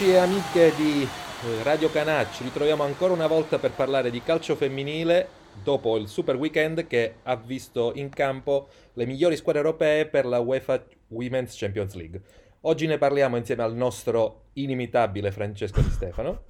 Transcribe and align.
Amici 0.00 0.16
e 0.16 0.16
amiche 0.16 0.72
di 0.76 1.02
eh, 1.02 1.62
Radio 1.62 1.90
Canà, 1.90 2.26
ci 2.30 2.42
ritroviamo 2.42 2.82
ancora 2.84 3.12
una 3.12 3.26
volta 3.26 3.58
per 3.58 3.72
parlare 3.72 4.10
di 4.10 4.22
calcio 4.22 4.56
femminile 4.56 5.28
dopo 5.62 5.98
il 5.98 6.08
super 6.08 6.36
weekend 6.36 6.86
che 6.86 7.16
ha 7.22 7.36
visto 7.36 7.92
in 7.96 8.08
campo 8.08 8.68
le 8.94 9.04
migliori 9.04 9.36
squadre 9.36 9.60
europee 9.60 10.06
per 10.06 10.24
la 10.24 10.38
UEFA 10.38 10.82
Women's 11.08 11.54
Champions 11.54 11.92
League. 11.96 12.22
Oggi 12.62 12.86
ne 12.86 12.96
parliamo 12.96 13.36
insieme 13.36 13.62
al 13.62 13.74
nostro 13.74 14.44
inimitabile 14.54 15.30
Francesco 15.32 15.82
Di 15.82 15.90
Stefano. 15.90 16.44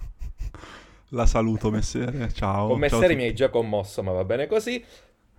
La 1.09 1.27
saluto, 1.27 1.73
Messere. 1.73 2.33
Ciao. 2.33 2.69
Con 2.69 2.79
Messere 2.79 3.17
mi 3.17 3.25
hai 3.25 3.35
già 3.35 3.49
commosso, 3.49 4.01
ma 4.05 4.13
va 4.13 4.23
bene 4.23 4.47
così. 4.47 4.85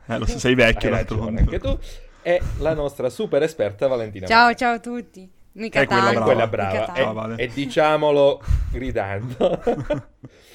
Eh, 0.08 0.18
lo 0.18 0.26
so, 0.26 0.38
sei 0.38 0.56
vecchio, 0.56 0.90
Hai 0.90 0.96
ragione, 0.96 1.40
anche 1.40 1.60
tu. 1.60 1.80
E 2.24 2.42
la 2.58 2.74
nostra 2.74 3.10
super 3.10 3.42
esperta 3.42 3.88
Valentina. 3.88 4.28
Ciao, 4.28 4.54
ciao 4.54 4.74
a 4.74 4.80
tutti. 4.80 5.40
È 5.54 5.86
quella 5.86 6.12
brava. 6.12 6.24
Quella 6.24 6.48
brava. 6.48 7.36
E, 7.36 7.44
e 7.44 7.48
diciamolo 7.48 8.42
gridando. 8.72 9.60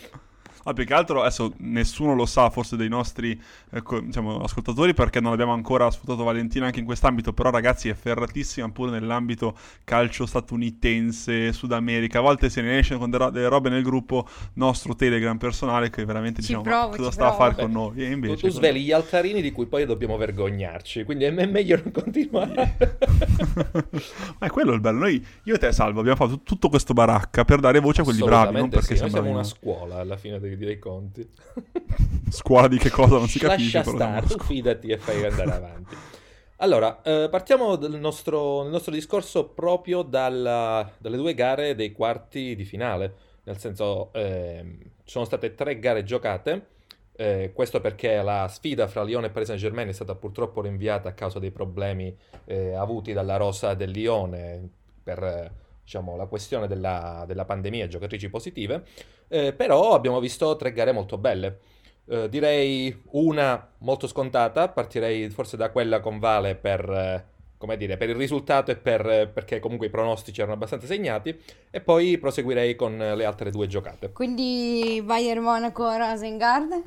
Ah, 0.69 0.73
più 0.73 0.85
che 0.85 0.95
altro 0.95 1.21
adesso 1.21 1.53
nessuno 1.59 2.15
lo 2.15 2.27
sa, 2.27 2.51
forse 2.51 2.77
dei 2.77 2.89
nostri 2.89 3.41
eh, 3.71 3.83
co- 3.83 4.01
diciamo, 4.01 4.41
ascoltatori, 4.41 4.95
perché 4.95 5.21
non 5.21 5.33
abbiamo 5.33 5.53
ancora 5.53 5.89
sfruttato 5.93 6.25
Valentina 6.25 6.67
anche 6.67 6.81
in 6.81 6.85
quest'ambito. 6.85 7.33
Però, 7.33 7.51
ragazzi, 7.51 7.89
è 7.89 7.95
ferratissima 7.95 8.69
pure 8.71 8.91
nell'ambito 8.91 9.57
calcio 9.85 10.27
statunitense, 10.27 11.53
Sud 11.53 11.71
America. 11.73 12.19
A 12.19 12.23
volte 12.23 12.51
se 12.51 12.63
ne 12.63 12.79
esce 12.79 12.97
con 12.97 13.11
de- 13.11 13.31
delle 13.31 13.49
robe 13.49 13.69
nel 13.69 13.83
gruppo 13.85 14.27
nostro 14.55 14.97
Telegram 14.97 15.37
personale 15.39 15.89
che 15.89 16.05
veramente 16.05 16.41
Ci 16.41 16.49
diciamo 16.49 16.63
provo, 16.65 16.89
"Ma 16.91 16.97
cosa 16.97 17.11
sta 17.13 17.27
a 17.27 17.35
provo." 17.35 17.43
fare 17.45 17.63
con 17.63 17.71
noi. 17.71 17.99
E 18.03 18.07
Tu, 18.07 18.13
invece, 18.13 18.49
tu 18.49 18.53
sveli 18.53 18.83
gli 18.83 18.93
altarini 18.93 19.41
di 19.41 19.53
cui 19.53 19.67
poi 19.67 19.85
dobbiamo 19.87 20.17
vergognarci, 20.17 21.05
quindi 21.05 21.25
è 21.25 21.31
me- 21.31 21.47
meglio 21.47 21.81
non 21.83 21.93
continuare. 21.93 22.77
Ma 24.39 24.47
è 24.47 24.51
quello 24.51 24.73
il 24.73 24.81
bello. 24.81 24.99
Noi, 24.99 25.25
io 25.45 25.55
e 25.55 25.59
te, 25.59 25.73
Salvo, 25.73 26.01
abbiamo 26.01 26.17
fatto 26.17 26.41
tutto 26.43 26.69
questo 26.69 26.93
baracca 26.93 27.45
per 27.45 27.61
dare 27.61 27.79
voce 27.81 28.01
a 28.01 28.05
quelli 28.05 28.23
bravi, 28.23 28.55
non 28.55 28.69
perché 28.69 28.97
sì, 28.97 29.01
noi 29.03 29.11
siamo 29.11 29.15
sembrano 29.15 29.39
una 29.39 29.45
scuola 29.45 29.97
alla 30.01 30.17
fine 30.17 30.41
dei, 30.41 30.56
dei 30.65 30.79
conti. 30.79 31.29
scuola 32.31 32.69
di 32.69 32.79
che 32.79 32.91
cosa 32.91 33.19
non 33.19 33.29
si 33.29 33.39
capisce. 33.39 33.79
Lascia 33.79 33.91
stare, 33.93 34.27
fidati 34.45 34.89
e 34.89 34.99
fai 34.99 35.25
andare 35.25 35.53
avanti. 35.53 35.97
Allora, 36.59 37.03
eh, 37.03 37.29
partiamo 37.31 37.77
del 37.77 37.99
nostro, 37.99 38.63
del 38.63 38.73
nostro 38.73 38.93
discorso 38.93 39.49
proprio 39.49 40.03
dalla- 40.03 40.91
dalle 40.99 41.17
due 41.19 41.35
gare 41.35 41.75
dei 41.75 41.93
quarti 41.93 42.55
di 42.57 42.65
finale. 42.65 43.15
Nel 43.45 43.59
senso, 43.59 44.11
ehm, 44.15 44.79
ci 45.05 45.11
sono 45.13 45.25
state 45.25 45.55
tre 45.55 45.79
gare 45.79 46.03
giocate. 46.05 46.67
eh, 47.19 47.53
questo 47.55 47.81
perché 47.81 48.21
la 48.21 48.47
sfida 48.47 48.87
fra 48.89 49.03
Lione 49.03 49.29
e 49.29 49.31
Paris 49.31 49.49
Saint-Germain 49.49 49.89
è 49.89 49.93
stata 49.93 50.15
purtroppo 50.15 50.61
rinviata 50.61 51.09
a 51.09 51.13
causa 51.13 51.39
dei 51.39 51.51
problemi 51.51 52.15
eh, 52.45 52.75
avuti 52.75 53.15
dalla 53.15 53.39
rosa 53.39 53.73
del 53.73 53.89
Lione 53.91 54.69
per 55.03 55.23
eh, 55.25 55.51
diciamo, 55.87 56.17
la 56.17 56.27
questione 56.27 56.67
della, 56.67 57.23
della 57.29 57.45
pandemia 57.45 57.87
giocatrici 57.87 58.29
positive. 58.29 58.83
Eh, 59.29 59.53
però 59.53 59.95
abbiamo 59.95 60.19
visto 60.19 60.57
tre 60.57 60.73
gare 60.73 60.91
molto 60.91 61.17
belle. 61.17 61.61
Eh, 62.09 62.29
direi 62.29 63.03
una 63.13 63.69
molto 63.79 64.09
scontata, 64.09 64.69
partirei 64.69 65.31
forse 65.31 65.57
da 65.57 65.71
quella 65.71 66.01
con 66.01 66.19
Vale 66.19 66.57
per, 66.57 66.91
eh, 66.91 67.25
come 67.57 67.77
dire, 67.77 67.97
per 67.97 68.09
il 68.09 68.17
risultato 68.17 68.73
e 68.73 68.77
per, 68.77 69.09
eh, 69.09 69.29
perché 69.29 69.61
comunque 69.61 69.87
i 69.87 69.91
pronostici 69.91 70.41
erano 70.41 70.57
abbastanza 70.57 70.87
segnati, 70.87 71.41
e 71.71 71.81
poi 71.81 72.19
proseguirei 72.19 72.75
con 72.75 73.01
eh, 73.01 73.15
le 73.15 73.25
altre 73.25 73.53
due 73.53 73.69
giocate. 73.69 74.11
Quindi 74.11 75.01
Bayern 75.05 75.43
Monaco 75.43 75.89
Rosengard? 75.97 76.83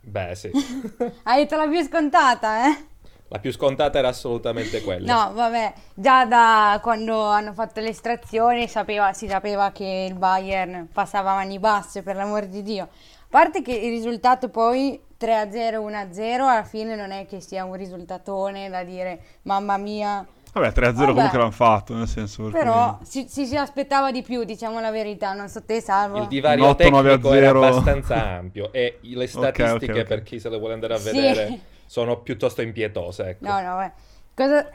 Beh, 0.00 0.34
sì, 0.34 0.50
Hai 1.22 1.42
detto 1.42 1.56
la 1.56 1.68
più 1.68 1.82
scontata, 1.82 2.66
eh? 2.66 2.92
La 3.28 3.38
più 3.38 3.50
scontata 3.52 3.98
era 3.98 4.08
assolutamente 4.08 4.82
quella. 4.82 5.12
No, 5.12 5.32
vabbè, 5.34 5.72
già 5.94 6.24
da 6.26 6.78
quando 6.82 7.20
hanno 7.22 7.52
fatto 7.52 7.80
le 7.80 7.88
estrazioni 7.88 8.68
sapeva- 8.68 9.12
si 9.12 9.26
sapeva 9.28 9.70
che 9.72 10.06
il 10.08 10.14
Bayern 10.16 10.88
passava 10.92 11.32
a 11.32 11.34
mani 11.36 11.58
basse, 11.58 12.02
per 12.02 12.16
l'amor 12.16 12.46
di 12.46 12.62
Dio. 12.62 12.84
A 12.84 12.88
parte 13.28 13.62
che 13.62 13.72
il 13.72 13.90
risultato 13.90 14.48
poi 14.48 15.00
3-0, 15.18 15.80
1-0, 15.80 16.46
alla 16.48 16.62
fine 16.64 16.94
non 16.94 17.10
è 17.10 17.26
che 17.26 17.40
sia 17.40 17.64
un 17.64 17.74
risultatone 17.74 18.68
da 18.68 18.84
dire 18.84 19.18
mamma 19.42 19.76
mia, 19.78 20.24
Vabbè, 20.52 20.68
3-0 20.68 20.92
Vabbè. 20.92 21.12
comunque 21.14 21.38
l'hanno 21.38 21.50
fatto, 21.50 21.94
nel 21.94 22.06
senso... 22.06 22.44
per 22.44 22.52
però 22.52 22.96
cui- 22.98 23.06
si, 23.06 23.26
si, 23.28 23.44
si 23.46 23.56
aspettava 23.56 24.12
di 24.12 24.22
più, 24.22 24.44
diciamo 24.44 24.78
la 24.78 24.92
verità, 24.92 25.32
non 25.32 25.48
so 25.48 25.64
te 25.64 25.80
salvo. 25.80 26.18
Il 26.18 26.28
divario 26.28 26.62
Un 26.66 26.70
8-9 26.70 26.72
a 26.72 26.74
tecnico 26.76 27.32
era 27.32 27.46
0. 27.48 27.66
abbastanza 27.66 28.14
ampio 28.24 28.72
e 28.72 28.98
le 29.02 29.26
statistiche, 29.26 29.92
ok, 29.92 29.98
ok. 29.98 30.04
per 30.04 30.22
chi 30.22 30.38
se 30.38 30.48
le 30.50 30.58
vuole 30.58 30.74
andare 30.74 30.94
a 30.94 30.98
Sì. 30.98 31.60
Sono 31.86 32.20
piuttosto 32.20 32.62
impietose. 32.62 33.28
Ecco. 33.30 33.46
No, 33.46 33.54
no, 33.60 33.74
vabbè. 33.76 33.92
Cosa... 34.34 34.68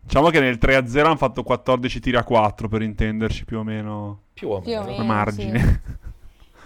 Diciamo 0.00 0.28
che 0.30 0.40
nel 0.40 0.58
3-0 0.60 1.04
hanno 1.04 1.16
fatto 1.16 1.42
14 1.42 2.00
tiri 2.00 2.16
a 2.16 2.22
4 2.24 2.68
per 2.68 2.82
intenderci 2.82 3.44
più 3.44 3.58
o 3.58 3.62
meno 3.64 4.20
Più 4.34 4.50
o 4.50 4.60
Più 4.60 4.72
o 4.72 4.80
meno. 4.82 4.90
meno. 4.90 5.02
a 5.02 5.04
margine. 5.04 5.82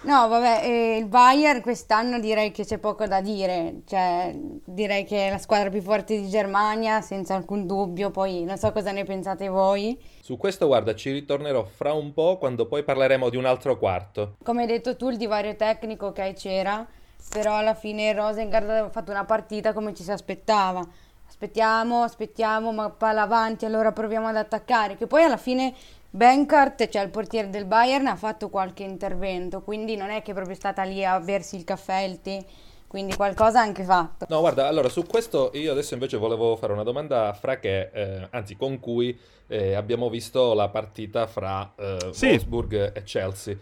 No, 0.03 0.29
vabbè, 0.29 0.63
eh, 0.65 0.97
il 0.97 1.05
Bayern 1.09 1.61
quest'anno 1.61 2.19
direi 2.19 2.53
che 2.53 2.65
c'è 2.65 2.79
poco 2.79 3.07
da 3.07 3.21
dire, 3.21 3.83
cioè 3.87 4.35
direi 4.65 5.05
che 5.05 5.27
è 5.27 5.31
la 5.31 5.37
squadra 5.37 5.69
più 5.69 5.83
forte 5.83 6.19
di 6.19 6.27
Germania, 6.27 7.03
senza 7.03 7.35
alcun 7.35 7.67
dubbio, 7.67 8.11
poi 8.11 8.45
non 8.45 8.57
so 8.57 8.73
cosa 8.73 8.93
ne 8.93 9.05
pensate 9.05 9.49
voi. 9.49 10.01
Su 10.23 10.39
questo, 10.39 10.69
guarda, 10.69 10.95
ci 10.95 11.13
ritornerò 11.13 11.65
fra 11.65 11.93
un 11.93 12.15
po' 12.15 12.39
quando 12.39 12.65
poi 12.65 12.83
parleremo 12.83 13.29
di 13.29 13.37
un 13.37 13.45
altro 13.45 13.77
quarto. 13.77 14.37
Come 14.43 14.63
hai 14.63 14.69
detto 14.69 14.97
tu, 14.97 15.11
il 15.11 15.19
divario 15.19 15.55
tecnico, 15.55 16.07
ok, 16.07 16.33
c'era, 16.33 16.87
però 17.29 17.57
alla 17.57 17.75
fine 17.75 18.13
Rosengard 18.13 18.69
aveva 18.69 18.91
fatto 18.91 19.11
una 19.11 19.25
partita 19.25 19.73
come 19.73 19.95
ci 19.95 20.03
si 20.03 20.11
aspettava. 20.11 20.87
Aspettiamo, 21.29 22.03
aspettiamo, 22.03 22.73
ma 22.73 22.91
palla 22.91 23.23
avanti, 23.23 23.65
allora 23.65 23.93
proviamo 23.93 24.27
ad 24.27 24.37
attaccare, 24.37 24.97
che 24.97 25.07
poi 25.07 25.23
alla 25.23 25.37
fine 25.37 25.73
Benkart, 26.11 26.89
cioè 26.89 27.03
il 27.03 27.11
portiere 27.11 27.51
del 27.51 27.65
Bayern, 27.67 28.07
ha 28.09 28.17
fatto 28.17 28.49
qualche 28.49 28.83
intervento, 28.83 29.63
quindi 29.63 29.97
non 29.97 30.11
è 30.11 30.23
che 30.23 30.33
è 30.33 30.35
proprio 30.35 30.57
stata 30.57 30.83
lì 30.83 31.05
a 31.05 31.19
bersi 31.21 31.57
il 31.57 31.65
caffè 31.65 32.03
e 32.03 32.07
il 32.07 32.21
tè, 32.21 32.45
quindi 32.89 33.15
qualcosa 33.15 33.61
ha 33.61 33.63
anche 33.63 33.85
fatto. 33.85 34.27
No, 34.29 34.41
guarda, 34.41 34.67
allora 34.67 34.89
su 34.89 35.07
questo 35.07 35.53
io 35.55 35.71
adesso 35.71 35.95
invece 35.95 36.17
volevo 36.17 36.57
fare 36.57 36.73
una 36.73 36.83
domanda 36.83 37.33
fra 37.33 37.59
che, 37.61 37.91
eh, 37.93 38.27
anzi 38.31 38.57
con 38.57 38.81
cui 38.81 39.17
eh, 39.47 39.75
abbiamo 39.75 40.11
visto 40.11 40.53
la 40.53 40.69
partita 40.69 41.29
fra 41.29 41.73
eh, 41.77 42.09
Sì. 42.11 42.27
Wolfsburg 42.27 42.93
e 42.97 43.03
Chelsea. 43.05 43.57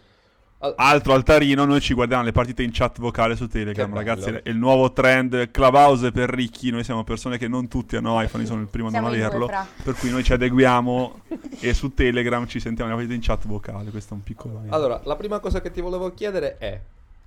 Al- 0.60 0.74
Altro 0.76 1.12
altarino, 1.12 1.64
noi 1.64 1.80
ci 1.80 1.94
guardiamo 1.94 2.24
le 2.24 2.32
partite 2.32 2.64
in 2.64 2.70
chat 2.72 2.98
vocale 2.98 3.36
su 3.36 3.46
Telegram, 3.46 3.94
ragazzi, 3.94 4.30
è 4.30 4.48
il 4.48 4.56
nuovo 4.56 4.92
trend 4.92 5.52
Clubhouse 5.52 6.10
per 6.10 6.28
ricchi, 6.30 6.70
noi 6.70 6.82
siamo 6.82 7.04
persone 7.04 7.38
che 7.38 7.46
non 7.46 7.68
tutti 7.68 7.94
hanno 7.94 8.20
iPhone, 8.20 8.42
io 8.42 8.48
sono 8.48 8.62
il 8.62 8.66
primo 8.66 8.88
a 8.88 8.90
non 8.90 9.04
due, 9.10 9.22
averlo, 9.22 9.48
per 9.84 9.94
cui 9.94 10.10
noi 10.10 10.24
ci 10.24 10.32
adeguiamo 10.32 11.20
e 11.60 11.74
su 11.74 11.94
Telegram 11.94 12.44
ci 12.48 12.58
sentiamo 12.58 12.90
le 12.90 12.96
partite 12.96 13.14
in 13.14 13.22
chat 13.22 13.46
vocale, 13.46 13.90
questo 13.90 14.14
è 14.14 14.16
un 14.16 14.24
piccolo... 14.24 14.62
Allora, 14.70 15.00
la 15.04 15.14
prima 15.14 15.38
cosa 15.38 15.60
che 15.60 15.70
ti 15.70 15.80
volevo 15.80 16.12
chiedere 16.12 16.58
è, 16.58 16.80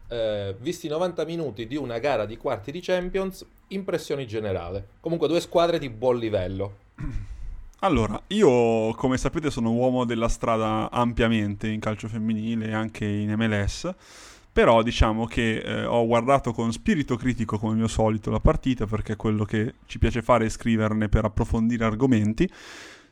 eh, 0.10 0.56
visti 0.60 0.88
i 0.88 0.90
90 0.90 1.24
minuti 1.24 1.68
di 1.68 1.78
una 1.78 2.00
gara 2.00 2.26
di 2.26 2.36
quarti 2.36 2.74
di 2.74 2.82
Champions, 2.82 3.46
impressioni 3.68 4.28
generale. 4.28 4.86
Comunque 5.00 5.30
due 5.30 5.40
squadre 5.40 5.80
di 5.80 5.90
buon 5.90 6.18
livello. 6.18 6.76
Allora, 7.84 8.22
io 8.28 8.94
come 8.94 9.18
sapete 9.18 9.50
sono 9.50 9.72
uomo 9.72 10.06
della 10.06 10.28
strada 10.28 10.92
ampiamente 10.92 11.68
in 11.68 11.80
calcio 11.80 12.08
femminile 12.08 12.68
e 12.68 12.74
anche 12.74 13.06
in 13.06 13.34
MLS, 13.34 13.90
però 14.52 14.84
diciamo 14.84 15.26
che 15.26 15.58
eh, 15.58 15.86
ho 15.86 16.06
guardato 16.06 16.54
con 16.54 16.72
spirito 16.72 17.16
critico 17.16 17.58
come 17.58 17.74
mio 17.74 17.88
solito 17.88 18.30
la 18.30 18.40
partita 18.40 18.86
perché 18.86 19.16
quello 19.16 19.46
che 19.46 19.74
ci 19.88 19.98
piace 19.98 20.22
fare 20.22 20.46
è 20.46 20.50
scriverne 20.50 21.10
per 21.10 21.26
approfondire 21.26 21.84
argomenti. 21.84 22.48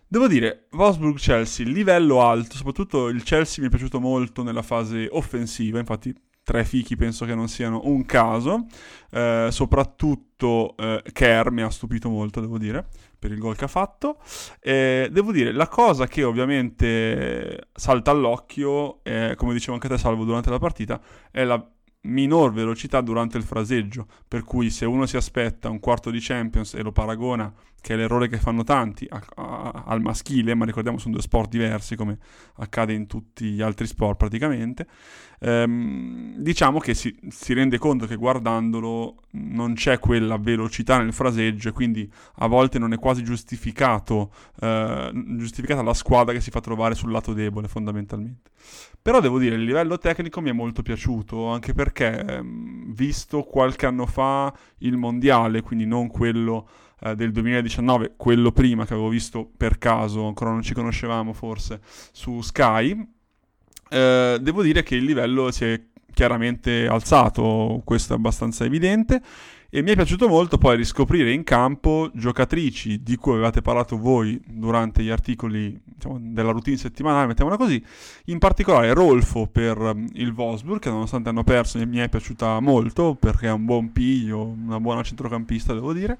Devo 0.07 0.27
dire, 0.27 0.67
Wolfsburg-Chelsea, 0.69 1.65
livello 1.65 2.21
alto, 2.21 2.55
soprattutto 2.55 3.07
il 3.07 3.23
Chelsea 3.23 3.63
mi 3.63 3.69
è 3.69 3.71
piaciuto 3.71 3.99
molto 3.99 4.43
nella 4.43 4.61
fase 4.61 5.07
offensiva, 5.09 5.79
infatti 5.79 6.13
tre 6.49 6.65
fichi 6.65 6.95
penso 6.95 7.25
che 7.25 7.35
non 7.35 7.47
siano 7.47 7.81
un 7.83 8.05
caso, 8.07 8.65
eh, 9.11 9.49
soprattutto 9.51 10.75
eh, 10.77 11.03
Kerr 11.13 11.51
mi 11.51 11.61
ha 11.61 11.69
stupito 11.69 12.09
molto, 12.09 12.41
devo 12.41 12.57
dire, 12.57 12.87
per 13.19 13.31
il 13.31 13.37
gol 13.37 13.55
che 13.55 13.65
ha 13.65 13.67
fatto. 13.67 14.17
Eh, 14.59 15.09
devo 15.11 15.31
dire, 15.31 15.51
la 15.51 15.67
cosa 15.67 16.07
che 16.07 16.23
ovviamente 16.23 17.67
salta 17.71 18.09
all'occhio, 18.09 19.03
eh, 19.03 19.35
come 19.37 19.53
dicevo 19.53 19.73
anche 19.73 19.89
te 19.89 19.99
Salvo 19.99 20.23
durante 20.23 20.49
la 20.49 20.57
partita, 20.57 20.99
è 21.29 21.43
la 21.43 21.63
minor 22.09 22.51
velocità 22.51 23.01
durante 23.01 23.37
il 23.37 23.43
fraseggio, 23.43 24.07
per 24.27 24.43
cui 24.43 24.69
se 24.69 24.85
uno 24.85 25.05
si 25.05 25.17
aspetta 25.17 25.69
un 25.69 25.79
quarto 25.79 26.09
di 26.11 26.19
Champions 26.19 26.73
e 26.73 26.81
lo 26.81 26.91
paragona, 26.91 27.53
che 27.81 27.93
è 27.93 27.97
l'errore 27.97 28.27
che 28.27 28.37
fanno 28.37 28.63
tanti, 28.63 29.07
a- 29.09 29.23
a- 29.35 29.83
al 29.87 30.01
maschile, 30.01 30.53
ma 30.53 30.65
ricordiamo 30.65 30.97
sono 30.97 31.13
due 31.13 31.21
sport 31.21 31.49
diversi 31.49 31.95
come 31.95 32.17
accade 32.57 32.93
in 32.93 33.07
tutti 33.07 33.45
gli 33.51 33.61
altri 33.61 33.87
sport 33.87 34.17
praticamente, 34.17 34.85
ehm, 35.39 36.35
diciamo 36.37 36.79
che 36.79 36.93
si, 36.93 37.15
si 37.29 37.53
rende 37.53 37.77
conto 37.77 38.05
che 38.05 38.15
guardandolo 38.15 39.23
non 39.31 39.73
c'è 39.75 39.99
quella 39.99 40.37
velocità 40.37 40.97
nel 40.97 41.13
fraseggio 41.13 41.69
e 41.69 41.71
quindi 41.71 42.11
a 42.35 42.47
volte 42.47 42.79
non 42.79 42.93
è 42.93 42.97
quasi 42.97 43.23
giustificato, 43.23 44.31
eh, 44.59 45.11
giustificata 45.37 45.81
la 45.81 45.93
squadra 45.93 46.33
che 46.33 46.41
si 46.41 46.51
fa 46.51 46.59
trovare 46.59 46.95
sul 46.95 47.11
lato 47.11 47.33
debole 47.33 47.67
fondamentalmente. 47.67 48.51
Però 49.01 49.21
devo 49.21 49.39
dire, 49.39 49.55
il 49.55 49.63
livello 49.63 49.97
tecnico 49.97 50.41
mi 50.41 50.49
è 50.49 50.53
molto 50.53 50.81
piaciuto, 50.81 51.47
anche 51.47 51.73
perché, 51.73 52.19
ehm, 52.19 52.93
visto 52.93 53.43
qualche 53.43 53.85
anno 53.85 54.05
fa 54.05 54.53
il 54.79 54.97
mondiale, 54.97 55.61
quindi 55.61 55.85
non 55.85 56.07
quello 56.07 56.67
eh, 57.01 57.15
del 57.15 57.31
2019, 57.31 58.13
quello 58.17 58.51
prima 58.51 58.85
che 58.85 58.93
avevo 58.93 59.09
visto 59.09 59.49
per 59.55 59.77
caso, 59.77 60.27
ancora 60.27 60.51
non 60.51 60.61
ci 60.61 60.73
conoscevamo 60.73 61.33
forse, 61.33 61.79
su 62.11 62.41
Sky, 62.41 63.07
eh, 63.89 64.37
devo 64.39 64.61
dire 64.61 64.83
che 64.83 64.95
il 64.95 65.05
livello 65.05 65.49
si 65.51 65.65
è 65.65 65.81
chiaramente 66.13 66.87
alzato, 66.87 67.81
questo 67.85 68.13
è 68.13 68.15
abbastanza 68.17 68.65
evidente. 68.65 69.21
E 69.71 69.83
mi 69.83 69.91
è 69.91 69.95
piaciuto 69.95 70.27
molto 70.27 70.57
poi 70.57 70.77
riscoprire 70.77 71.31
in 71.31 71.43
campo 71.43 72.09
giocatrici 72.15 73.03
di 73.03 73.15
cui 73.17 73.33
avevate 73.33 73.61
parlato 73.61 73.99
voi 73.99 74.41
durante 74.47 75.03
gli 75.03 75.11
articoli 75.11 75.79
diciamo, 75.83 76.17
della 76.19 76.49
routine 76.49 76.75
settimanale, 76.75 77.27
mettiamola 77.27 77.55
così. 77.55 77.79
In 78.25 78.39
particolare 78.39 78.91
Rolfo 78.95 79.45
per 79.45 79.77
um, 79.77 80.07
il 80.13 80.31
Wolfsburg, 80.31 80.79
che 80.79 80.89
nonostante 80.89 81.29
hanno 81.29 81.43
perso 81.43 81.77
mi 81.85 81.97
è 81.97 82.09
piaciuta 82.09 82.59
molto 82.59 83.13
perché 83.13 83.45
è 83.45 83.51
un 83.51 83.65
buon 83.65 83.91
piglio, 83.91 84.41
una 84.43 84.79
buona 84.79 85.03
centrocampista, 85.03 85.73
devo 85.75 85.93
dire 85.93 86.17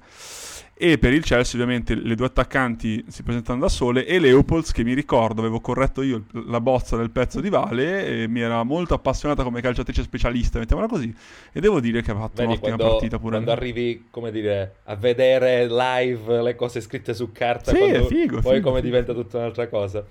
e 0.82 0.96
per 0.96 1.12
il 1.12 1.22
Chelsea 1.22 1.60
ovviamente 1.60 1.94
le 1.94 2.14
due 2.14 2.24
attaccanti 2.24 3.04
si 3.08 3.22
presentano 3.22 3.60
da 3.60 3.68
sole 3.68 4.06
e 4.06 4.18
Leopolds 4.18 4.72
che 4.72 4.82
mi 4.82 4.94
ricordo 4.94 5.42
avevo 5.42 5.60
corretto 5.60 6.00
io 6.00 6.24
la 6.46 6.58
bozza 6.58 6.96
del 6.96 7.10
pezzo 7.10 7.42
di 7.42 7.50
Vale 7.50 8.06
e 8.06 8.28
mi 8.28 8.40
era 8.40 8.62
molto 8.62 8.94
appassionata 8.94 9.42
come 9.42 9.60
calciatrice 9.60 10.02
specialista 10.02 10.58
mettiamola 10.58 10.88
così 10.88 11.14
e 11.52 11.60
devo 11.60 11.80
dire 11.80 12.00
che 12.00 12.12
ha 12.12 12.14
fatto 12.14 12.36
Vedi, 12.36 12.52
un'ottima 12.52 12.76
quando, 12.76 12.92
partita 12.92 13.18
pure 13.18 13.39
quando 13.44 13.52
arrivi 13.52 14.08
come 14.10 14.30
dire 14.30 14.76
a 14.84 14.96
vedere 14.96 15.66
live 15.66 16.42
le 16.42 16.54
cose 16.54 16.80
scritte 16.80 17.14
su 17.14 17.32
carta 17.32 17.72
sì, 17.72 17.78
quando, 17.78 18.04
figo, 18.06 18.40
poi 18.40 18.56
figo, 18.56 18.68
come 18.68 18.80
figo. 18.80 18.92
diventa 18.92 19.12
tutta 19.12 19.38
un'altra 19.38 19.68
cosa 19.68 20.04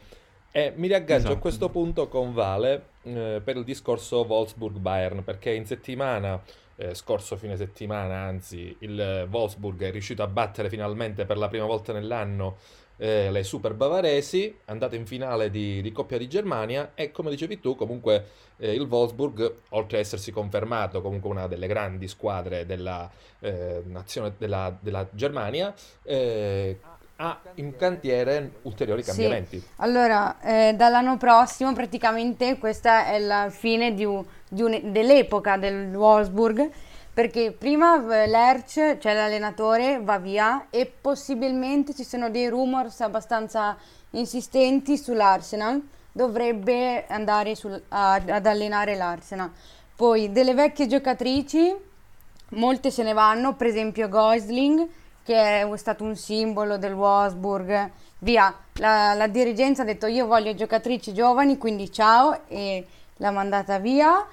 e 0.51 0.73
mi 0.75 0.87
riaggancio 0.87 1.25
esatto. 1.25 1.35
a 1.35 1.39
questo 1.39 1.69
punto 1.69 2.07
con 2.07 2.33
Vale 2.33 2.83
eh, 3.03 3.41
per 3.43 3.57
il 3.57 3.63
discorso 3.63 4.25
Wolfsburg-Bayern 4.27 5.23
perché 5.23 5.51
in 5.51 5.65
settimana 5.65 6.41
eh, 6.81 6.95
scorso 6.95 7.35
fine 7.35 7.57
settimana, 7.57 8.19
anzi, 8.19 8.73
il 8.79 9.27
Wolfsburg 9.29 9.81
è 9.83 9.91
riuscito 9.91 10.23
a 10.23 10.27
battere 10.27 10.69
finalmente 10.69 11.25
per 11.25 11.37
la 11.37 11.49
prima 11.49 11.65
volta 11.65 11.91
nell'anno 11.91 12.55
eh, 12.99 13.31
le 13.31 13.43
super 13.43 13.73
bavaresi, 13.73 14.55
andate 14.65 14.97
in 14.97 15.05
finale 15.05 15.49
di, 15.49 15.81
di, 15.81 15.91
Coppia 15.91 16.17
di 16.17 16.27
Germania 16.27 16.91
e 16.93 17.11
come 17.11 17.29
dicevi 17.29 17.59
tu 17.59 17.75
comunque 17.75 18.25
eh, 18.57 18.73
il 18.73 18.81
Wolfsburg, 18.81 19.53
oltre 19.69 19.97
ad 19.97 20.03
essersi 20.03 20.31
confermato 20.31 21.01
comunque 21.01 21.29
una 21.29 21.47
delle 21.47 21.67
grandi 21.67 22.07
squadre 22.07 22.65
della 22.65 23.09
eh, 23.39 23.81
nazione 23.85 24.33
della, 24.37 24.75
della 24.79 25.07
Germania, 25.11 25.73
eh, 26.03 26.77
ha 27.15 27.39
in 27.55 27.75
cantiere 27.75 28.51
ulteriori 28.63 29.03
cambiamenti. 29.03 29.59
Sì. 29.59 29.65
Allora, 29.77 30.39
eh, 30.41 30.73
dall'anno 30.73 31.17
prossimo 31.17 31.73
praticamente 31.73 32.57
questa 32.57 33.07
è 33.07 33.19
la 33.19 33.49
fine 33.49 33.93
di 33.93 34.05
di 34.49 34.63
un, 34.63 34.91
dell'epoca 34.91 35.57
del 35.57 35.95
Wolfsburg 35.95 36.69
perché 37.19 37.51
prima 37.51 37.95
eh, 37.95 38.27
Lerch, 38.27 38.97
cioè 38.97 39.13
l'allenatore, 39.13 39.99
va 40.01 40.19
via 40.19 40.67
e 40.69 40.85
possibilmente 40.85 41.93
ci 41.93 42.05
sono 42.05 42.29
dei 42.29 42.47
rumors 42.47 43.01
abbastanza 43.01 43.75
insistenti 44.11 44.97
sull'Arsenal, 44.97 45.85
dovrebbe 46.13 47.05
andare 47.07 47.55
sul, 47.55 47.73
a, 47.89 48.13
ad 48.13 48.45
allenare 48.45 48.95
l'Arsenal. 48.95 49.51
Poi 49.97 50.31
delle 50.31 50.53
vecchie 50.53 50.87
giocatrici, 50.87 51.75
molte 52.51 52.89
se 52.89 53.03
ne 53.03 53.11
vanno, 53.11 53.53
per 53.53 53.67
esempio 53.67 54.07
Goisling, 54.07 54.87
che 55.21 55.59
è 55.59 55.69
stato 55.75 56.05
un 56.05 56.15
simbolo 56.15 56.77
del 56.77 56.93
Wolfsburg, 56.93 57.91
via, 58.19 58.55
la, 58.75 59.13
la 59.13 59.27
dirigenza 59.27 59.81
ha 59.81 59.85
detto 59.85 60.07
io 60.07 60.25
voglio 60.25 60.55
giocatrici 60.55 61.13
giovani, 61.13 61.57
quindi 61.57 61.91
ciao 61.91 62.47
e 62.47 62.87
l'ha 63.17 63.31
mandata 63.31 63.77
via. 63.77 64.25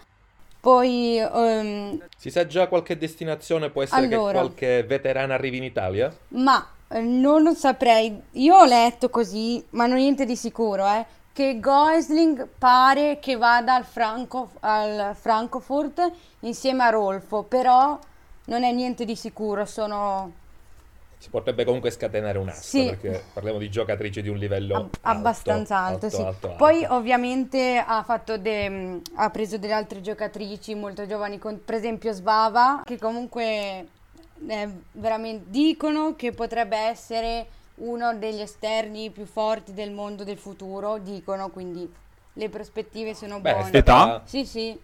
Poi 0.67 1.25
um, 1.33 1.97
si 2.17 2.29
sa 2.29 2.45
già 2.45 2.67
qualche 2.67 2.99
destinazione, 2.99 3.71
può 3.71 3.85
essere 3.85 4.07
allora, 4.07 4.33
che 4.33 4.39
qualche 4.39 4.83
veterana 4.83 5.35
arrivi 5.35 5.59
in 5.59 5.63
Italia? 5.63 6.13
Ma 6.31 6.69
eh, 6.89 7.03
non 7.03 7.45
lo 7.45 7.55
saprei. 7.55 8.21
Io 8.33 8.57
ho 8.57 8.65
letto 8.65 9.09
così, 9.09 9.65
ma 9.71 9.87
non 9.87 9.99
niente 9.99 10.25
di 10.25 10.35
sicuro, 10.35 10.85
eh, 10.89 11.07
che 11.33 11.61
Goisling 11.61 12.49
pare 12.59 13.21
che 13.21 13.37
vada 13.37 13.77
al, 13.77 13.85
Franco, 13.85 14.51
al 14.59 15.15
Frankfurt 15.15 16.11
insieme 16.41 16.83
a 16.83 16.89
Rolfo, 16.89 17.45
però 17.45 17.97
non 18.47 18.65
è 18.65 18.73
niente 18.73 19.05
di 19.05 19.15
sicuro, 19.15 19.67
sono 19.67 20.33
si 21.19 21.31
potrebbe 21.31 21.65
comunque 21.65 21.91
scatenare 21.91 22.39
un 22.39 22.49
asso 22.49 22.63
sì. 22.63 22.85
perché 22.85 23.25
parliamo 23.33 23.59
di 23.59 23.71
giocatrici 23.71 24.23
di 24.23 24.29
un 24.29 24.37
livello 24.37 24.77
Ab- 24.77 24.97
abbastanza 25.01 25.79
alto, 25.79 26.07
alto, 26.07 26.17
sì. 26.17 26.23
alto, 26.23 26.47
alto 26.49 26.57
Poi 26.59 26.85
ovviamente 26.85 27.83
ha, 27.85 28.23
de- 28.39 29.01
ha, 29.15 29.31
preso 29.31 29.59
delle 29.59 29.73
altre 29.73 30.01
giocatrici 30.01 30.75
molto 30.75 31.07
giovani, 31.07 31.39
con, 31.39 31.61
per 31.65 31.75
esempio 31.75 32.13
Svava, 32.13 32.83
che 32.85 32.99
comunque 32.99 33.89
veramente 34.93 35.47
dicono 35.49 36.15
che 36.15 36.33
potrebbe 36.33 36.77
essere 36.77 37.47
uno 37.77 38.15
degli 38.17 38.41
esterni 38.41 39.11
più 39.11 39.25
forti 39.25 39.73
del 39.73 39.93
mondo 39.93 40.25
del 40.25 40.39
futuro, 40.39 40.99
dicono, 40.99 41.49
quindi 41.49 41.91
le 42.35 42.49
prospettive 42.49 43.15
sono 43.15 43.41
Beh, 43.41 43.53
buone. 43.53 43.71
Età? 43.73 44.23
Sì, 44.25 44.45
sì. 44.45 44.79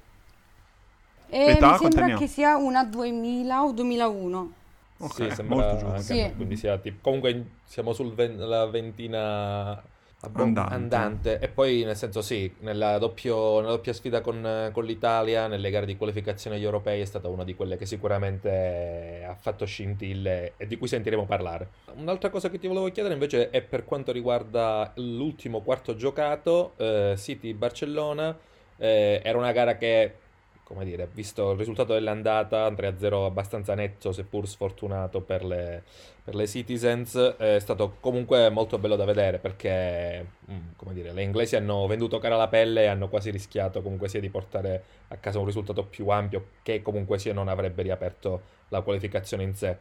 E 1.28 1.44
età, 1.50 1.72
mi 1.72 1.78
sembra 1.78 2.16
che 2.16 2.26
sia 2.26 2.56
una 2.56 2.84
2000 2.84 3.62
o 3.62 3.72
2001. 3.72 4.52
Okay, 4.98 5.28
sì, 5.28 5.34
sembra 5.34 5.56
molto 5.56 5.76
giovane. 5.78 6.02
Sì. 6.02 6.32
Quindi 6.36 6.56
sia 6.56 6.78
tipo, 6.78 6.98
comunque 7.02 7.46
siamo 7.64 7.92
sulla 7.92 8.66
ventina 8.66 9.82
andante. 10.30 10.74
andante. 10.74 11.38
E 11.40 11.48
poi 11.48 11.82
nel 11.84 11.96
senso 11.96 12.22
sì, 12.22 12.52
nella, 12.60 12.98
doppio, 12.98 13.60
nella 13.60 13.72
doppia 13.72 13.92
sfida 13.92 14.20
con, 14.20 14.70
con, 14.72 14.84
l'Italia, 14.84 15.46
nelle 15.48 15.70
gare 15.70 15.86
di 15.86 15.96
qualificazione 15.96 16.56
agli 16.56 16.64
europei 16.64 17.00
è 17.00 17.04
stata 17.04 17.28
una 17.28 17.44
di 17.44 17.54
quelle 17.54 17.76
che 17.76 17.86
sicuramente 17.86 19.24
ha 19.26 19.34
fatto 19.34 19.64
scintille 19.64 20.54
e 20.56 20.66
di 20.66 20.76
cui 20.76 20.88
sentiremo 20.88 21.24
parlare. 21.24 21.68
Un'altra 21.94 22.30
cosa 22.30 22.48
che 22.48 22.58
ti 22.58 22.68
volevo 22.68 22.90
chiedere 22.90 23.14
invece 23.14 23.50
è 23.50 23.62
per 23.62 23.84
quanto 23.84 24.12
riguarda 24.12 24.92
l'ultimo 24.96 25.60
quarto 25.62 25.96
giocato, 25.96 26.74
eh, 26.76 27.14
City-Barcellona. 27.16 28.38
Eh, 28.76 29.20
era 29.22 29.38
una 29.38 29.52
gara 29.52 29.76
che 29.76 30.14
come 30.64 30.84
dire, 30.84 31.08
visto 31.12 31.52
il 31.52 31.58
risultato 31.58 31.92
dell'andata, 31.92 32.68
3-0 32.70 33.24
abbastanza 33.24 33.74
netto, 33.74 34.12
seppur 34.12 34.48
sfortunato 34.48 35.20
per 35.20 35.44
le, 35.44 35.82
per 36.22 36.34
le 36.34 36.46
Citizens, 36.46 37.14
è 37.36 37.58
stato 37.58 37.96
comunque 38.00 38.48
molto 38.48 38.78
bello 38.78 38.96
da 38.96 39.04
vedere 39.04 39.38
perché, 39.38 40.26
mm, 40.50 40.70
come 40.76 40.94
dire, 40.94 41.12
le 41.12 41.22
inglesi 41.22 41.56
hanno 41.56 41.86
venduto 41.86 42.18
cara 42.18 42.36
la 42.36 42.48
pelle 42.48 42.82
e 42.82 42.86
hanno 42.86 43.08
quasi 43.08 43.30
rischiato 43.30 43.82
comunque 43.82 44.08
sia 44.08 44.20
di 44.20 44.30
portare 44.30 44.84
a 45.08 45.16
casa 45.16 45.38
un 45.38 45.46
risultato 45.46 45.84
più 45.84 46.08
ampio 46.08 46.46
che 46.62 46.80
comunque 46.80 47.18
sia 47.18 47.34
non 47.34 47.48
avrebbe 47.48 47.82
riaperto 47.82 48.40
la 48.68 48.80
qualificazione 48.80 49.42
in 49.42 49.54
sé. 49.54 49.76